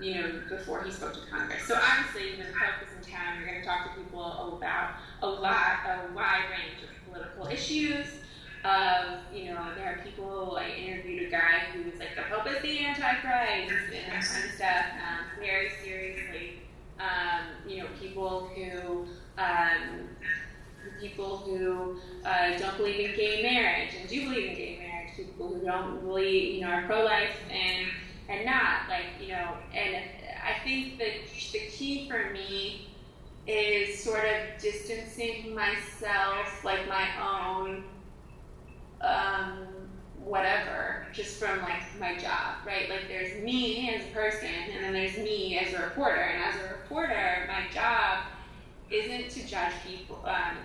you 0.00 0.14
know, 0.14 0.42
before 0.48 0.82
he 0.82 0.90
spoke 0.90 1.14
to 1.14 1.20
Congress. 1.30 1.62
So 1.66 1.74
obviously, 1.76 2.38
when 2.38 2.46
the 2.46 2.52
Pope 2.52 2.86
is 2.86 3.06
in 3.06 3.12
town, 3.12 3.38
you're 3.38 3.46
going 3.46 3.60
to 3.60 3.66
talk 3.66 3.94
to 3.94 4.00
people 4.00 4.56
about 4.56 4.94
a 5.22 5.28
lot, 5.28 5.80
a 5.86 6.14
wide 6.14 6.44
range 6.50 6.82
of 6.82 7.12
political 7.12 7.46
issues 7.46 8.06
of, 8.64 9.18
you 9.34 9.52
know, 9.52 9.66
there 9.76 9.86
are 9.86 10.04
people, 10.04 10.56
I 10.56 10.68
interviewed 10.68 11.28
a 11.28 11.30
guy 11.30 11.66
who 11.72 11.90
was 11.90 11.98
like, 11.98 12.14
the 12.14 12.22
Pope 12.22 12.46
is 12.46 12.62
the 12.62 12.84
Antichrist, 12.84 13.92
and 13.92 14.12
that 14.12 14.24
kind 14.24 14.44
of 14.44 14.54
stuff, 14.54 14.86
um, 14.96 15.40
very 15.40 15.70
seriously. 15.84 16.60
Um, 16.98 17.68
you 17.68 17.78
know, 17.78 17.86
people 18.00 18.50
who, 18.54 19.06
um, 19.38 20.08
people 21.00 21.38
who 21.38 21.96
uh, 22.24 22.58
don't 22.58 22.76
believe 22.76 23.10
in 23.10 23.16
gay 23.16 23.42
marriage 23.42 23.94
and 23.98 24.08
do 24.08 24.28
believe 24.28 24.50
in 24.50 24.54
gay 24.54 24.78
marriage, 24.78 25.10
people 25.16 25.48
who 25.48 25.64
don't 25.64 26.00
believe, 26.04 26.54
you 26.54 26.60
know, 26.62 26.68
are 26.68 26.86
pro-life 26.86 27.36
and, 27.50 27.88
and 28.28 28.46
not, 28.46 28.88
like, 28.88 29.06
you 29.20 29.28
know, 29.28 29.56
and 29.74 29.96
I 30.44 30.64
think 30.64 30.98
that 30.98 31.12
the 31.52 31.58
key 31.58 32.08
for 32.08 32.30
me 32.32 32.88
is 33.46 34.02
sort 34.02 34.24
of 34.24 34.60
distancing 34.62 35.54
myself, 35.54 36.64
like 36.64 36.88
my 36.88 37.08
own 37.20 37.84
um, 39.00 39.66
whatever, 40.24 41.06
just 41.12 41.38
from 41.38 41.60
like 41.62 41.82
my 41.98 42.16
job, 42.16 42.56
right? 42.64 42.88
Like 42.88 43.08
there's 43.08 43.42
me 43.42 43.90
as 43.94 44.04
a 44.06 44.10
person, 44.12 44.48
and 44.72 44.84
then 44.84 44.92
there's 44.92 45.16
me 45.16 45.58
as 45.58 45.74
a 45.74 45.82
reporter. 45.82 46.20
And 46.20 46.42
as 46.42 46.60
a 46.60 46.68
reporter, 46.74 47.48
my 47.48 47.68
job 47.72 48.21
judge 49.52 49.72
people. 49.86 50.18
Um, 50.24 50.56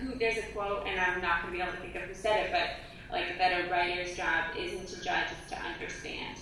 who 0.00 0.18
there's 0.18 0.38
a 0.38 0.42
quote, 0.52 0.86
and 0.86 1.00
I'm 1.00 1.22
not 1.22 1.42
going 1.42 1.54
to 1.54 1.58
be 1.58 1.62
able 1.62 1.72
to 1.72 1.78
think 1.78 1.94
of 1.94 2.02
who 2.02 2.14
said 2.14 2.46
it, 2.46 2.52
but 2.52 2.68
like 3.10 3.38
that 3.38 3.52
a 3.52 3.70
writer's 3.70 4.16
job 4.16 4.56
isn't 4.58 4.88
to 4.88 4.96
judge, 5.04 5.28
it's 5.40 5.50
to 5.50 5.58
understand. 5.60 6.38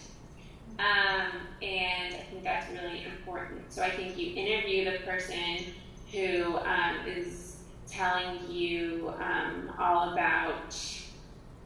Um, 0.78 1.40
and 1.60 2.14
I 2.14 2.24
think 2.30 2.42
that's 2.42 2.70
really 2.72 3.04
important. 3.04 3.70
So 3.70 3.82
I 3.82 3.90
think 3.90 4.16
you 4.16 4.34
interview 4.34 4.90
the 4.90 4.98
person 5.04 5.66
who 6.10 6.56
um, 6.56 7.06
is 7.06 7.56
telling 7.86 8.50
you 8.50 9.12
um, 9.20 9.70
all 9.78 10.12
about 10.12 10.74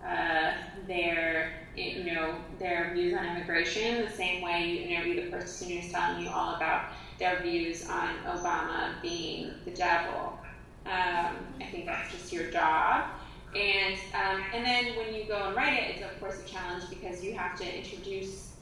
uh, 0.04 0.52
their 0.88 1.52
you 1.76 2.12
know 2.12 2.34
their 2.58 2.90
views 2.94 3.14
on 3.14 3.24
immigration 3.36 4.02
the 4.02 4.10
same 4.10 4.40
way 4.40 4.66
you 4.66 4.88
interview 4.88 5.24
the 5.24 5.30
person 5.30 5.68
who's 5.68 5.92
telling 5.92 6.22
you 6.22 6.30
all 6.30 6.54
about 6.54 6.90
their 7.18 7.40
views 7.42 7.88
on 7.88 8.16
Obama 8.26 9.00
being 9.02 9.52
the 9.64 9.70
devil. 9.70 10.38
Um, 10.84 11.36
I 11.60 11.64
think 11.70 11.86
that's 11.86 12.12
just 12.12 12.32
your 12.32 12.50
job. 12.50 13.10
and 13.54 13.96
um, 14.14 14.42
and 14.54 14.64
then 14.64 14.96
when 14.96 15.14
you 15.14 15.24
go 15.26 15.36
and 15.48 15.56
write 15.56 15.74
it, 15.74 15.96
it's 15.96 16.02
of 16.04 16.20
course 16.20 16.40
a 16.44 16.48
challenge 16.48 16.84
because 16.90 17.24
you 17.24 17.34
have 17.34 17.58
to 17.58 17.64
introduce, 17.76 18.52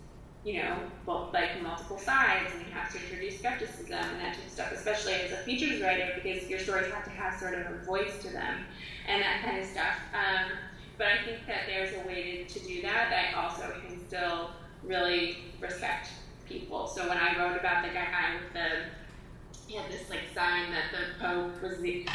you 0.44 0.62
know, 0.62 0.76
both 1.04 1.32
like 1.34 1.60
multiple 1.62 1.98
sides, 1.98 2.52
and 2.54 2.64
you 2.66 2.72
have 2.72 2.92
to 2.92 2.98
introduce 2.98 3.38
skepticism 3.38 3.92
and 3.92 4.20
that 4.20 4.34
type 4.34 4.44
of 4.44 4.50
stuff, 4.50 4.72
especially 4.72 5.14
as 5.14 5.32
a 5.32 5.36
features 5.38 5.80
writer 5.82 6.12
because 6.14 6.48
your 6.48 6.58
stories 6.58 6.90
have 6.92 7.04
to 7.04 7.10
have 7.10 7.38
sort 7.38 7.54
of 7.54 7.66
a 7.72 7.84
voice 7.84 8.18
to 8.22 8.30
them 8.32 8.64
and 9.08 9.22
that 9.22 9.42
kind 9.44 9.58
of 9.58 9.66
stuff. 9.66 9.96
Um, 10.14 10.52
but 10.96 11.08
I 11.08 11.24
think 11.24 11.46
that 11.46 11.62
there's 11.66 11.92
a 11.94 12.06
way 12.06 12.44
to, 12.48 12.60
to 12.60 12.66
do 12.66 12.82
that 12.82 13.10
that 13.10 13.34
also 13.36 13.74
can 13.86 14.06
still 14.06 14.50
really 14.82 15.38
respect 15.60 16.08
people. 16.46 16.86
So 16.86 17.08
when 17.08 17.18
I 17.18 17.38
wrote 17.38 17.58
about 17.58 17.84
the 17.84 17.92
guy 17.92 18.36
with 18.40 18.52
the, 18.52 19.66
he 19.66 19.76
had 19.76 19.90
this 19.90 20.08
like 20.10 20.32
sign 20.34 20.70
that 20.72 20.92
the 20.92 21.24
Pope 21.24 21.62
was 21.62 21.78
the, 21.78 22.06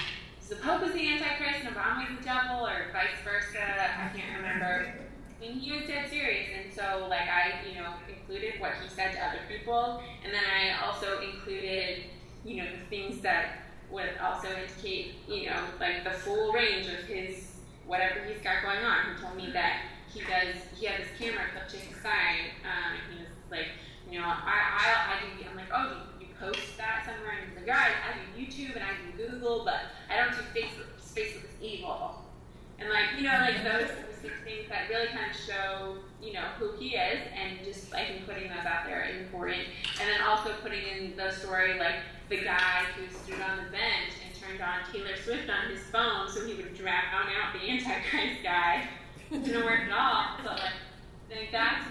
the 0.49 0.55
Pope 0.55 0.81
was 0.81 0.93
the 0.93 1.07
Antichrist 1.07 1.65
and 1.65 1.75
Obama 1.75 2.09
was 2.09 2.17
the 2.17 2.23
devil, 2.23 2.65
or 2.65 2.91
vice 2.91 3.19
versa. 3.23 3.59
I 3.59 4.09
can't 4.17 4.37
remember. 4.37 4.93
I 5.37 5.41
mean, 5.41 5.53
he 5.53 5.71
was 5.71 5.87
dead 5.87 6.09
serious, 6.09 6.49
and 6.57 6.73
so 6.73 7.07
like 7.09 7.27
I, 7.29 7.65
you 7.67 7.75
know, 7.75 7.93
included 8.09 8.59
what 8.59 8.73
he 8.83 8.89
said 8.89 9.13
to 9.13 9.23
other 9.23 9.39
people, 9.47 10.01
and 10.23 10.33
then 10.33 10.43
I 10.43 10.85
also 10.85 11.21
included, 11.21 12.03
you 12.43 12.57
know, 12.57 12.65
the 12.71 12.85
things 12.89 13.21
that 13.21 13.63
would 13.89 14.09
also 14.21 14.49
indicate, 14.49 15.15
you 15.27 15.49
know, 15.49 15.63
like 15.79 16.03
the 16.03 16.11
full 16.11 16.51
range 16.51 16.87
of 16.87 17.05
his 17.05 17.55
whatever 17.87 18.19
he's 18.25 18.41
got 18.43 18.61
going 18.61 18.83
on. 18.83 19.15
He 19.15 19.21
told 19.21 19.35
me 19.35 19.49
that 19.53 19.81
he 20.13 20.19
does. 20.21 20.55
He 20.77 20.85
had 20.85 21.01
this 21.01 21.07
camera 21.17 21.45
clipped 21.53 21.71
to 21.71 21.77
his 21.77 22.01
side, 22.01 22.53
um, 22.65 22.93
and 22.93 23.17
he 23.17 23.23
was 23.23 23.31
like, 23.49 23.67
you 24.11 24.19
know, 24.19 24.25
I, 24.25 24.35
I, 24.35 25.13
I 25.13 25.37
do. 25.37 25.45
I'm 25.49 25.55
like, 25.55 25.71
oh, 25.73 26.01
you, 26.19 26.27
you 26.27 26.33
post 26.39 26.77
that 26.77 27.05
somewhere? 27.05 27.37
And 27.39 27.49
he's 27.49 27.57
like, 27.57 27.67
yeah, 27.67 27.77
I, 27.77 28.09
I 28.09 28.17
do 28.17 28.41
YouTube 28.41 28.75
and 28.75 28.83
I 28.83 28.93
do 29.05 29.29
Google, 29.29 29.65
but 29.65 29.93
I 30.09 30.17
don't 30.17 30.31
do 30.31 30.43
Facebook. 30.53 30.89
Facebook 31.13 31.45
is 31.45 31.61
evil. 31.61 32.25
And 32.79 32.89
like, 32.89 33.17
you 33.17 33.23
know, 33.23 33.37
like 33.39 33.55
mm-hmm. 33.55 33.65
those 33.65 33.91
things 34.45 34.69
that 34.69 34.89
really 34.89 35.07
kind 35.07 35.29
of 35.29 35.35
show, 35.35 35.97
you 36.21 36.33
know, 36.33 36.45
who 36.57 36.71
he 36.77 36.95
is, 36.95 37.19
and 37.35 37.59
just 37.63 37.93
I 37.93 38.05
think 38.05 38.25
putting 38.25 38.49
those 38.49 38.65
out 38.65 38.85
there 38.85 39.03
is 39.03 39.17
important. 39.17 39.63
And 39.99 40.09
then 40.09 40.21
also 40.21 40.53
putting 40.61 40.83
in 40.87 41.15
the 41.17 41.31
story 41.31 41.77
like 41.77 42.01
the 42.29 42.43
guy 42.43 42.85
who 42.95 43.03
stood 43.13 43.41
on 43.41 43.65
the 43.65 43.71
bench 43.71 44.15
and 44.23 44.31
turned 44.39 44.61
on 44.61 44.79
Taylor 44.91 45.17
Swift 45.23 45.49
on 45.49 45.69
his 45.69 45.83
phone 45.91 46.29
so 46.29 46.45
he 46.45 46.53
would 46.55 46.73
drown 46.73 47.27
out 47.41 47.53
the 47.53 47.69
Antichrist 47.69 48.43
guy. 48.43 48.87
Didn't 49.29 49.63
work 49.63 49.81
at 49.81 49.91
all. 49.91 50.37
So 50.43 50.49
like, 50.51 50.73
think 51.29 51.51
that's 51.51 51.85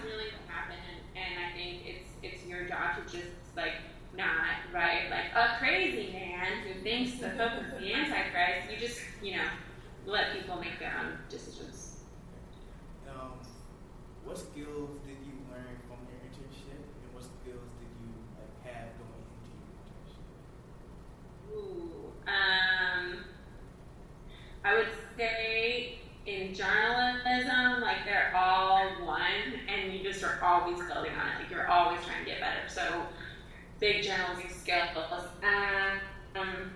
right 4.73 5.09
like 5.09 5.33
a 5.35 5.57
crazy 5.57 6.11
man 6.11 6.63
who 6.63 6.81
thinks 6.81 7.19
the 7.19 7.29
Pope 7.29 7.61
is 7.61 7.79
the 7.79 7.93
Antichrist. 7.93 8.71
You 8.71 8.77
just 8.77 8.99
you 9.21 9.37
know 9.37 9.47
let 10.05 10.33
people 10.33 10.57
make 10.57 10.79
their 10.79 10.95
own 10.99 11.17
decisions. 11.29 11.99
Um, 13.09 13.39
what 14.23 14.37
skills 14.37 14.89
did 15.05 15.17
you 15.25 15.33
learn 15.49 15.77
from 15.87 15.97
your 16.09 16.19
internship, 16.25 16.77
and 16.77 17.13
what 17.13 17.23
skills 17.23 17.69
did 17.79 17.91
you 17.99 18.09
like 18.37 18.53
have 18.65 18.89
going 18.97 19.25
into 19.33 19.49
your 19.57 19.73
internship? 20.07 20.27
Ooh, 21.53 22.11
um, 22.27 23.25
I 24.63 24.75
would 24.75 24.87
say 25.17 25.99
in 26.25 26.53
journalism, 26.53 27.81
like 27.81 28.05
they're 28.05 28.31
all 28.35 28.85
one, 29.05 29.21
and 29.67 29.93
you 29.93 30.03
just 30.03 30.23
are 30.23 30.39
always 30.43 30.77
building 30.77 31.13
on 31.13 31.27
it. 31.27 31.41
Like 31.41 31.51
you're 31.51 31.67
always 31.67 31.99
trying 32.05 32.23
to 32.23 32.29
get 32.29 32.39
better. 32.39 32.67
So, 32.67 33.03
big 33.79 34.03
journalism 34.03 34.49
skills. 34.49 35.25
Um, 36.35 36.71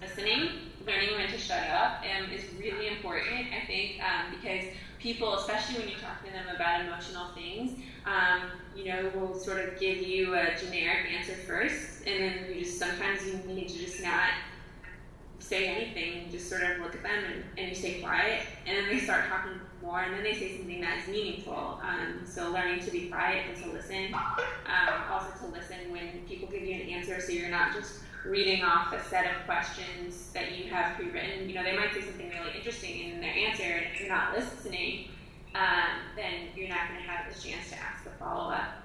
listening, 0.00 0.50
learning 0.86 1.10
when 1.16 1.28
to 1.28 1.38
shut 1.38 1.68
up, 1.70 2.02
um, 2.02 2.30
is 2.30 2.44
really 2.58 2.88
important. 2.88 3.46
I 3.52 3.66
think 3.66 4.00
um, 4.02 4.34
because 4.40 4.64
people, 4.98 5.34
especially 5.34 5.80
when 5.80 5.88
you 5.88 5.96
talk 5.96 6.24
to 6.24 6.30
them 6.30 6.44
about 6.54 6.82
emotional 6.82 7.28
things, 7.34 7.78
um, 8.04 8.50
you 8.76 8.84
know, 8.86 9.10
will 9.14 9.34
sort 9.34 9.58
of 9.58 9.78
give 9.78 9.98
you 9.98 10.34
a 10.34 10.56
generic 10.58 11.06
answer 11.16 11.34
first, 11.34 12.06
and 12.06 12.22
then 12.22 12.46
you 12.48 12.64
just 12.64 12.78
sometimes 12.78 13.26
you 13.26 13.34
need 13.52 13.68
to 13.68 13.78
just 13.78 14.02
not 14.02 14.30
say 15.38 15.68
anything, 15.68 16.30
just 16.30 16.48
sort 16.48 16.62
of 16.62 16.78
look 16.78 16.94
at 16.94 17.02
them 17.02 17.24
and, 17.32 17.44
and 17.56 17.68
you 17.68 17.74
stay 17.74 18.00
quiet, 18.00 18.42
and 18.66 18.76
then 18.76 18.88
they 18.88 19.00
start 19.00 19.28
talking 19.28 19.52
more, 19.86 20.00
and 20.00 20.12
then 20.12 20.22
they 20.22 20.34
say 20.34 20.58
something 20.58 20.80
that's 20.80 21.08
meaningful. 21.08 21.80
Um, 21.82 22.26
so 22.26 22.50
learning 22.50 22.80
to 22.84 22.90
be 22.90 23.08
quiet 23.08 23.44
and 23.48 23.62
to 23.62 23.70
listen, 23.70 24.12
um, 24.12 24.94
also 25.10 25.46
to 25.46 25.52
listen 25.52 25.90
when 25.90 26.08
people 26.28 26.48
give 26.48 26.62
you 26.62 26.74
an 26.74 26.88
answer, 26.88 27.20
so 27.20 27.32
you're 27.32 27.48
not 27.48 27.72
just 27.72 28.00
reading 28.26 28.62
off 28.64 28.92
a 28.92 29.02
set 29.08 29.24
of 29.26 29.46
questions 29.46 30.30
that 30.34 30.58
you 30.58 30.64
have 30.72 30.96
pre-written. 30.96 31.48
You 31.48 31.54
know, 31.54 31.62
they 31.62 31.76
might 31.76 31.94
say 31.94 32.02
something 32.02 32.28
really 32.28 32.56
interesting 32.56 33.10
in 33.10 33.20
their 33.20 33.32
answer, 33.32 33.62
and 33.62 33.86
if 33.94 34.00
you're 34.00 34.08
not 34.08 34.34
listening, 34.36 35.08
um, 35.54 36.00
then 36.16 36.48
you're 36.56 36.68
not 36.68 36.88
going 36.88 37.00
to 37.00 37.08
have 37.08 37.32
the 37.32 37.40
chance 37.40 37.70
to 37.70 37.76
ask 37.76 38.04
the 38.04 38.10
follow-up. 38.10 38.82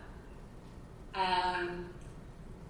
Um, 1.16 1.90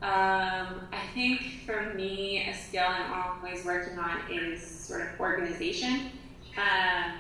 um, 0.02 0.88
I 0.92 1.04
think 1.14 1.62
for 1.66 1.94
me, 1.94 2.48
a 2.50 2.56
skill 2.56 2.86
I'm 2.88 3.14
always 3.14 3.64
working 3.64 4.00
on 4.00 4.20
is 4.32 4.66
sort 4.66 5.02
of 5.02 5.20
organization 5.20 6.10
um, 6.58 7.12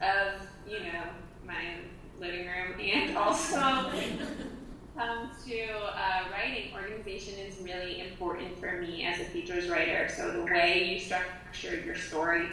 of, 0.00 0.40
you 0.68 0.80
know, 0.80 1.02
my 1.46 1.76
living 2.20 2.46
room 2.46 2.80
and 2.80 3.16
also 3.18 3.90
comes 4.96 5.44
to 5.44 5.68
uh, 5.70 6.24
writing, 6.30 6.72
organization 6.72 7.34
is 7.38 7.58
really 7.60 8.00
important 8.00 8.58
for 8.58 8.80
me 8.80 9.04
as 9.04 9.20
a 9.20 9.24
features 9.24 9.68
writer. 9.68 10.08
So 10.14 10.30
the 10.30 10.44
way 10.44 10.94
you 10.94 11.00
structure 11.00 11.80
your 11.84 11.96
story. 11.96 12.48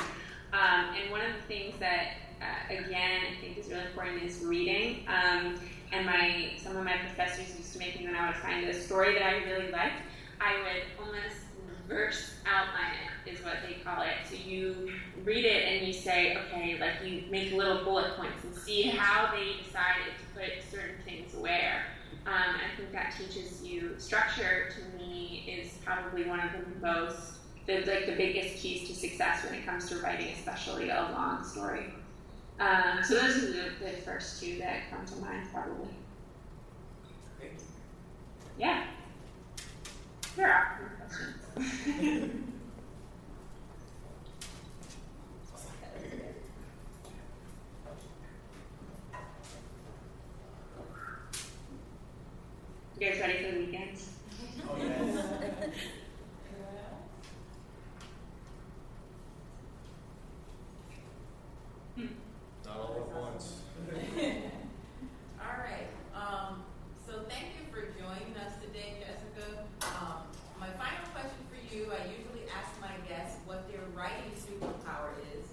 Um, 0.53 0.95
and 0.99 1.11
one 1.11 1.21
of 1.21 1.33
the 1.35 1.47
things 1.47 1.75
that, 1.79 2.13
uh, 2.41 2.73
again, 2.73 3.21
I 3.31 3.41
think 3.41 3.57
is 3.57 3.67
really 3.67 3.85
important 3.85 4.23
is 4.23 4.43
reading. 4.43 5.05
Um, 5.07 5.59
and 5.91 6.05
my 6.05 6.51
some 6.61 6.77
of 6.77 6.83
my 6.83 6.97
professors 6.97 7.55
used 7.57 7.73
to 7.73 7.79
make 7.79 7.99
me 7.99 8.05
when 8.05 8.15
I 8.15 8.27
would 8.27 8.37
find 8.37 8.65
a 8.65 8.73
story 8.73 9.13
that 9.13 9.23
I 9.23 9.43
really 9.43 9.71
liked, 9.71 10.01
I 10.39 10.55
would 10.63 11.05
almost 11.05 11.35
reverse 11.91 12.35
outline 12.45 12.95
is 13.25 13.43
what 13.43 13.55
they 13.67 13.75
call 13.83 14.01
it. 14.01 14.13
So 14.29 14.35
you 14.35 14.91
read 15.23 15.45
it 15.45 15.63
and 15.67 15.87
you 15.87 15.93
say, 15.93 16.37
okay, 16.37 16.79
like 16.79 17.05
you 17.05 17.23
make 17.29 17.51
little 17.53 17.83
bullet 17.83 18.15
points 18.17 18.43
and 18.43 18.55
see 18.55 18.83
how 18.83 19.31
they 19.31 19.63
decided 19.63 20.13
to 20.19 20.39
put 20.39 20.49
certain 20.71 20.95
things 21.05 21.33
where. 21.35 21.83
Um, 22.27 22.33
I 22.55 22.77
think 22.77 22.91
that 22.91 23.15
teaches 23.17 23.63
you 23.63 23.95
structure. 23.97 24.69
To 24.69 24.97
me, 24.97 25.43
is 25.47 25.71
probably 25.83 26.23
one 26.25 26.39
of 26.39 26.51
the 26.51 26.79
most, 26.79 27.33
the, 27.65 27.77
like 27.79 28.05
the 28.05 28.15
biggest 28.15 28.61
keys 28.61 28.87
to 28.89 28.93
success 28.93 29.43
when 29.43 29.55
it 29.55 29.65
comes 29.65 29.89
to 29.89 29.95
writing, 29.97 30.27
especially 30.37 30.91
a 30.91 31.09
long 31.13 31.43
story. 31.43 31.87
Um, 32.59 33.03
so 33.03 33.15
those 33.15 33.37
are 33.37 33.47
the, 33.47 33.71
the 33.79 33.91
first 34.05 34.39
two 34.39 34.59
that 34.59 34.91
come 34.91 35.03
to 35.03 35.15
mind, 35.15 35.47
probably. 35.51 35.87
Yeah. 38.59 38.83
There 40.35 40.53
are 40.53 40.79
questions. 40.99 41.40
You 41.57 42.43
guys 52.99 53.19
ready 53.19 53.43
for 53.43 53.51
the 53.51 53.59
weekend? 53.65 53.97
Oh 54.69 54.75
yes. 54.77 55.25
Hmm. 61.95 62.07
Not 62.65 62.77
all 62.77 62.95
at 62.95 63.21
once. 63.21 63.61
All 65.41 65.57
right. 65.59 65.89
Um, 66.15 66.63
so 67.05 67.23
thank 67.27 67.51
you 67.57 67.63
for 67.71 67.81
joining 67.99 68.35
us 68.39 68.53
today, 68.63 68.95
Jessica. 69.01 69.65
Um, 69.81 70.23
my 70.59 70.69
final 70.79 71.03
question 71.13 71.41
for 71.49 71.59
you, 71.73 71.91
I 71.91 72.05
usually 72.07 72.47
ask 72.55 72.69
my 72.79 72.93
guests 73.09 73.39
what 73.45 73.67
their 73.71 73.83
writing 73.95 74.31
superpower 74.37 75.11
is. 75.35 75.43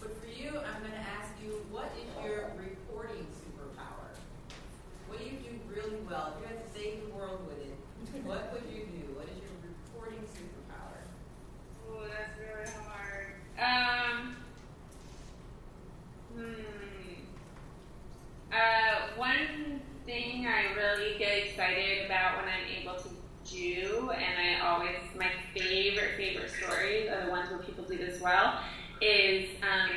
But 0.00 0.14
for 0.20 0.28
you, 0.28 0.50
I'm 0.50 0.80
going 0.82 0.94
to 0.94 1.06
ask 1.18 1.32
you, 1.42 1.64
what 1.70 1.90
is 1.98 2.06
your 2.24 2.52
reporting 2.56 3.26
superpower? 3.34 4.14
What 5.08 5.18
do 5.18 5.24
you 5.24 5.38
do 5.42 5.52
really 5.66 5.98
well? 6.08 6.34
If 6.36 6.42
you 6.42 6.46
had 6.54 6.60
to 6.62 6.68
save 6.78 7.02
the 7.06 7.14
world 7.14 7.40
with 7.48 7.58
it, 7.58 7.74
what 8.24 8.52
would 8.52 8.62
you 8.72 8.84
do? 8.86 9.14
What 9.16 9.26
is 9.26 9.36
your 9.42 9.56
reporting 9.64 10.22
superpower? 10.30 11.02
Oh, 11.90 12.04
that's 12.06 12.38
really 12.38 12.70
hard. 12.86 13.34
Um, 13.58 14.36
hmm. 16.34 16.78
Uh, 18.52 19.16
one 19.16 19.80
thing 20.06 20.46
I 20.46 20.74
really 20.74 21.18
get 21.18 21.46
excited 21.48 22.06
about 22.06 22.38
when 22.38 22.46
I'm 22.48 22.66
able 22.80 22.94
to 23.02 23.08
do, 23.50 24.10
and 24.10 24.60
I 24.62 24.66
always, 24.66 24.96
my 25.18 25.30
favorite, 25.54 26.16
favorite 26.16 26.50
stories 26.50 27.10
are 27.10 27.24
the 27.26 27.30
ones 27.30 27.50
where 27.50 27.58
people 27.58 27.84
do 27.84 27.98
this 27.98 28.20
well, 28.20 28.60
is 29.02 29.50
um, 29.62 29.90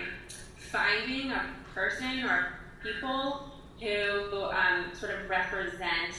finding 0.57 1.31
a 1.31 1.45
person 1.73 2.23
or 2.23 2.53
people 2.83 3.51
who 3.79 4.45
um, 4.45 4.85
sort 4.93 5.11
of 5.13 5.29
represent 5.29 6.13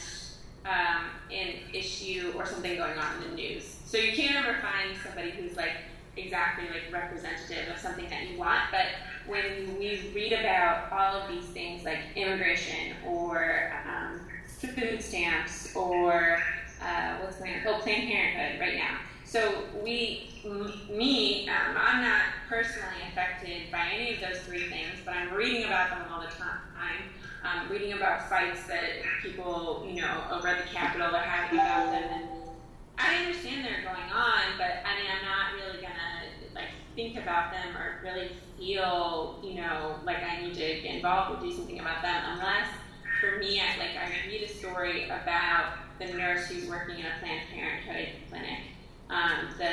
um, 0.65 1.07
an 1.33 1.55
issue 1.73 2.33
or 2.37 2.47
something 2.47 2.77
going 2.77 2.99
on 2.99 3.23
in 3.23 3.31
the 3.31 3.37
news. 3.37 3.77
So 3.87 3.99
you 3.99 4.13
can't 4.13 4.47
ever 4.47 4.59
find 4.61 4.97
somebody 5.05 5.31
who's 5.31 5.57
like 5.57 5.77
exactly 6.17 6.65
like 6.69 6.93
representative 6.93 7.69
of 7.73 7.79
something 7.79 8.09
that 8.11 8.29
you 8.29 8.39
want. 8.39 8.63
But 8.71 8.87
when 9.27 9.79
we 9.79 10.11
read 10.15 10.33
about 10.33 10.93
all 10.93 11.21
of 11.21 11.29
these 11.29 11.47
things 11.47 11.85
like 11.85 11.99
immigration 12.17 12.97
or 13.07 13.73
um, 13.87 14.21
food 14.47 15.03
stamps 15.03 15.75
or 15.75 16.43
uh, 16.81 17.17
what's 17.19 17.37
going 17.37 17.55
on, 17.55 17.61
oh, 17.67 17.79
Planned 17.81 18.09
Parenthood 18.09 18.61
right 18.61 18.77
now. 18.77 18.99
So 19.33 19.65
we, 19.83 20.29
me, 20.91 21.49
um, 21.49 21.75
I'm 21.75 22.03
not 22.03 22.21
personally 22.51 23.01
affected 23.09 23.73
by 23.73 23.89
any 23.95 24.13
of 24.13 24.21
those 24.21 24.43
three 24.43 24.69
things, 24.69 24.99
but 25.07 25.17
I'm 25.17 25.33
reading 25.33 25.65
about 25.65 25.89
them 25.89 26.03
all 26.13 26.21
the 26.21 26.27
time. 26.27 26.61
I'm 26.77 27.65
um, 27.65 27.73
reading 27.73 27.95
about 27.95 28.29
fights 28.29 28.65
that 28.65 29.01
people, 29.23 29.89
you 29.89 30.03
know, 30.03 30.25
over 30.31 30.49
at 30.49 30.63
the 30.63 30.69
Capitol 30.69 31.17
are 31.17 31.23
having 31.23 31.59
about 31.59 31.93
them, 31.93 32.11
and 32.13 32.29
I 32.99 33.25
understand 33.25 33.65
they're 33.65 33.81
going 33.81 34.13
on, 34.13 34.59
but 34.59 34.85
I 34.85 35.01
mean, 35.01 35.09
I'm 35.09 35.25
not 35.25 35.55
really 35.55 35.81
gonna 35.81 36.29
like 36.55 36.69
think 36.95 37.17
about 37.17 37.53
them 37.53 37.75
or 37.75 38.03
really 38.05 38.33
feel, 38.59 39.41
you 39.43 39.55
know, 39.55 39.97
like 40.05 40.23
I 40.23 40.43
need 40.43 40.53
to 40.57 40.61
get 40.61 40.97
involved 40.97 41.39
or 41.39 41.49
do 41.49 41.57
something 41.57 41.81
about 41.81 42.03
them 42.03 42.23
unless, 42.33 42.69
for 43.19 43.39
me, 43.39 43.63
I 43.63 43.79
like 43.79 43.97
I 43.97 44.29
read 44.29 44.43
a 44.43 44.49
story 44.49 45.07
about 45.07 45.73
the 45.99 46.13
nurse 46.13 46.49
who's 46.49 46.69
working 46.69 46.99
in 46.99 47.07
a 47.07 47.19
Planned 47.19 47.49
Parenthood 47.51 48.09
clinic, 48.29 48.59
um, 49.13 49.49
the 49.59 49.69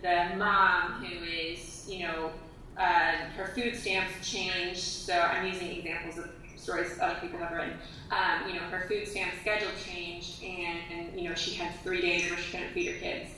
the 0.00 0.36
mom 0.36 1.04
who 1.04 1.24
is, 1.24 1.86
you 1.88 2.00
know, 2.00 2.32
uh, 2.76 3.12
her 3.36 3.52
food 3.54 3.76
stamps 3.76 4.12
changed. 4.28 4.80
So 4.80 5.12
I'm 5.12 5.46
using 5.46 5.70
examples 5.70 6.18
of 6.18 6.30
stories 6.56 6.98
other 7.00 7.20
people 7.20 7.38
have 7.38 7.52
written. 7.52 7.74
Um, 8.10 8.48
you 8.48 8.54
know, 8.54 8.66
her 8.66 8.86
food 8.88 9.06
stamp 9.06 9.32
schedule 9.40 9.68
changed, 9.84 10.42
and, 10.42 10.78
and, 10.92 11.20
you 11.20 11.28
know 11.28 11.34
she 11.34 11.54
had 11.54 11.74
three 11.82 12.00
days 12.00 12.30
where 12.30 12.38
she 12.38 12.50
couldn't 12.50 12.72
feed 12.72 12.92
her 12.92 12.98
kids. 12.98 13.30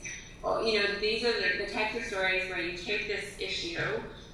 Well, 0.43 0.67
you 0.67 0.79
know, 0.79 0.87
these 1.01 1.25
are 1.25 1.33
the, 1.33 1.65
the 1.65 1.71
types 1.73 1.97
of 1.97 2.05
stories 2.05 2.49
where 2.51 2.61
you 2.61 2.77
take 2.77 3.09
this 3.09 3.35
issue. 3.39 3.79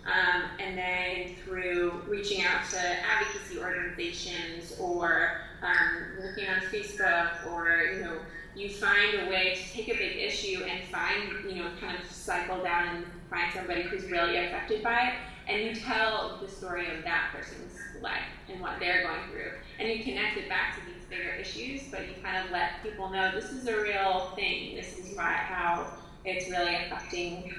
Um, 0.07 0.45
and 0.59 0.79
then 0.79 1.37
through 1.45 2.03
reaching 2.09 2.43
out 2.43 2.69
to 2.71 2.79
advocacy 2.79 3.59
organizations 3.61 4.75
or 4.81 5.43
um, 5.63 6.25
looking 6.25 6.49
on 6.49 6.61
Facebook 6.63 7.47
or 7.53 7.93
you 7.95 8.03
know 8.05 8.17
you 8.57 8.69
find 8.69 9.27
a 9.27 9.31
way 9.31 9.55
to 9.55 9.73
take 9.73 9.89
a 9.89 9.97
big 9.97 10.17
issue 10.17 10.65
and 10.65 10.83
find 10.89 11.45
you 11.49 11.63
know 11.63 11.71
kind 11.81 11.97
of 11.99 12.11
cycle 12.11 12.63
down 12.63 12.97
and 12.97 13.07
find 13.29 13.53
somebody 13.53 13.83
who's 13.83 14.05
really 14.11 14.37
affected 14.37 14.83
by 14.83 15.09
it 15.09 15.15
and 15.51 15.63
you 15.63 15.75
tell 15.75 16.39
the 16.41 16.49
story 16.49 16.87
of 16.97 17.03
that 17.03 17.31
person's 17.35 17.77
life 18.01 18.23
and 18.49 18.61
what 18.61 18.79
they're 18.79 19.03
going 19.03 19.29
through. 19.31 19.53
And 19.79 19.89
you 19.89 20.05
connect 20.05 20.37
it 20.39 20.49
back 20.49 20.77
to 20.79 20.87
these 20.87 21.05
bigger 21.09 21.33
issues, 21.33 21.83
but 21.91 22.03
you 22.09 22.15
kind 22.23 22.45
of 22.45 22.53
let 22.53 22.83
people 22.83 23.11
know 23.11 23.33
this 23.35 23.51
is 23.51 23.67
a 23.67 23.81
real 23.81 24.33
thing. 24.37 24.77
This 24.77 24.97
is 24.97 25.17
why, 25.17 25.33
how 25.33 25.93
it's 26.25 26.49
really 26.49 26.75
affecting. 26.77 27.53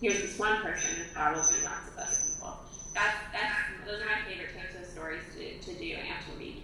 Here's 0.00 0.20
this 0.20 0.38
one 0.38 0.62
person, 0.62 1.02
and 1.02 1.12
probably 1.12 1.40
lots 1.40 1.88
of 1.88 1.98
other 1.98 2.16
people. 2.34 2.56
That's, 2.94 3.16
that's, 3.32 3.54
those 3.86 4.02
are 4.02 4.06
my 4.06 4.28
favorite 4.28 4.50
types 4.56 4.74
of 4.76 4.86
stories 4.86 5.22
to, 5.34 5.58
to 5.58 5.78
do 5.78 5.94
and 5.94 6.06
to 6.06 6.38
read. 6.38 6.62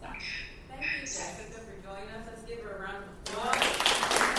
So. 0.00 0.06
Thank 0.68 0.82
you, 0.82 1.00
Jessica, 1.00 1.69
joining 1.90 2.08
us. 2.10 2.26
Let's 2.26 2.42
give 2.42 2.60
her 2.60 2.76
a 2.76 2.82
round 2.82 3.04
of 3.04 3.34
applause. 3.34 4.29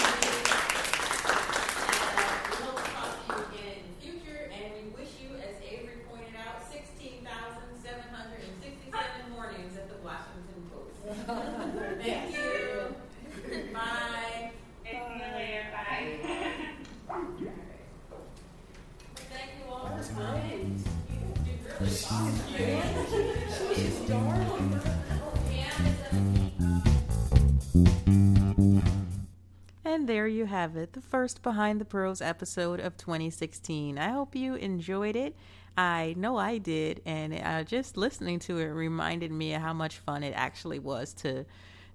Have 30.62 30.78
it, 30.78 30.94
the 30.94 31.02
first 31.02 31.42
Behind 31.42 31.82
the 31.82 31.86
Prose 31.86 32.22
episode 32.22 32.80
of 32.80 32.96
2016. 32.96 33.98
I 33.98 34.10
hope 34.10 34.36
you 34.36 34.54
enjoyed 34.54 35.16
it. 35.16 35.36
I 35.76 36.14
know 36.16 36.38
I 36.38 36.60
did, 36.60 37.02
and 37.04 37.34
just 37.68 37.98
listening 37.98 38.38
to 38.42 38.60
it 38.60 38.66
reminded 38.66 39.32
me 39.32 39.56
of 39.56 39.62
how 39.64 39.74
much 39.74 39.98
fun 39.98 40.22
it 40.22 40.34
actually 40.36 40.78
was 40.78 41.14
to 41.16 41.46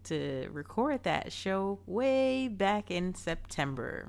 to 0.05 0.49
record 0.53 1.05
that 1.05 1.33
show 1.33 1.79
way 1.87 2.49
back 2.49 2.91
in 2.91 3.15
September. 3.15 4.09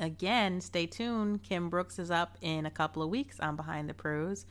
Again, 0.00 0.62
stay 0.62 0.86
tuned. 0.86 1.42
Kim 1.42 1.68
Brooks 1.68 1.98
is 1.98 2.10
up 2.10 2.38
in 2.40 2.64
a 2.64 2.70
couple 2.70 3.02
of 3.02 3.10
weeks 3.10 3.38
on 3.38 3.54
Behind 3.54 3.86
the 3.86 3.94
Prose, 3.94 4.46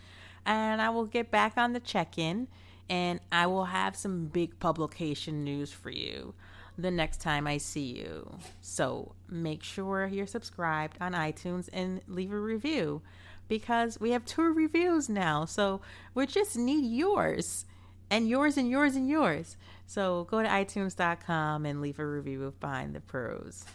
and 0.45 0.79
I 0.79 0.91
will 0.91 1.05
get 1.05 1.31
back 1.31 1.57
on 1.57 1.73
the 1.73 1.79
check 1.79 2.19
in 2.19 2.47
and 2.89 3.19
I 3.31 3.47
will 3.47 3.65
have 3.65 3.95
some 3.95 4.27
big 4.27 4.59
publication 4.59 5.43
news 5.43 5.71
for 5.71 5.89
you 5.89 6.33
the 6.77 6.91
next 6.91 7.21
time 7.21 7.47
I 7.47 7.57
see 7.57 7.97
you. 7.97 8.37
So 8.61 9.15
make 9.29 9.63
sure 9.63 10.07
you're 10.07 10.27
subscribed 10.27 10.97
on 11.01 11.13
iTunes 11.13 11.69
and 11.73 12.01
leave 12.07 12.31
a 12.31 12.39
review 12.39 13.01
because 13.47 13.99
we 13.99 14.11
have 14.11 14.25
two 14.25 14.53
reviews 14.53 15.09
now. 15.09 15.45
So 15.45 15.81
we 16.13 16.27
just 16.27 16.55
need 16.55 16.85
yours 16.85 17.65
and 18.09 18.29
yours 18.29 18.57
and 18.57 18.69
yours 18.69 18.95
and 18.95 19.09
yours. 19.09 19.57
So 19.85 20.25
go 20.29 20.41
to 20.41 20.47
iTunes.com 20.47 21.65
and 21.65 21.81
leave 21.81 21.99
a 21.99 22.05
review 22.05 22.43
of 22.43 22.59
Behind 22.59 22.93
the 22.93 22.99
Prose. 22.99 23.65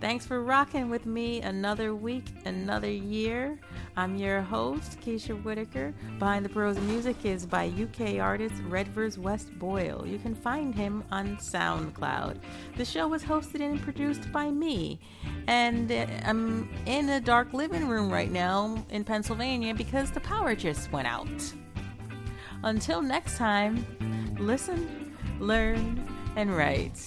Thanks 0.00 0.26
for 0.26 0.42
rocking 0.42 0.90
with 0.90 1.06
me 1.06 1.40
another 1.40 1.94
week, 1.94 2.24
another 2.44 2.90
year. 2.90 3.58
I'm 3.96 4.16
your 4.16 4.42
host, 4.42 5.00
Keisha 5.00 5.40
Whitaker. 5.42 5.94
Behind 6.18 6.44
the 6.44 6.48
Prose 6.48 6.78
Music 6.80 7.24
is 7.24 7.46
by 7.46 7.68
UK 7.68 8.18
artist 8.18 8.54
Redvers 8.68 9.16
West 9.16 9.56
Boyle. 9.58 10.04
You 10.06 10.18
can 10.18 10.34
find 10.34 10.74
him 10.74 11.04
on 11.10 11.36
SoundCloud. 11.36 12.38
The 12.76 12.84
show 12.84 13.08
was 13.08 13.22
hosted 13.22 13.60
and 13.60 13.80
produced 13.80 14.30
by 14.32 14.50
me. 14.50 14.98
And 15.46 15.90
uh, 15.90 16.06
I'm 16.24 16.68
in 16.86 17.08
a 17.08 17.20
dark 17.20 17.52
living 17.54 17.88
room 17.88 18.10
right 18.10 18.30
now 18.30 18.84
in 18.90 19.04
Pennsylvania 19.04 19.74
because 19.74 20.10
the 20.10 20.20
power 20.20 20.54
just 20.54 20.90
went 20.92 21.06
out. 21.06 21.54
Until 22.64 23.00
next 23.00 23.38
time, 23.38 23.86
listen, 24.38 25.16
learn, 25.38 26.04
and 26.36 26.54
write. 26.54 27.00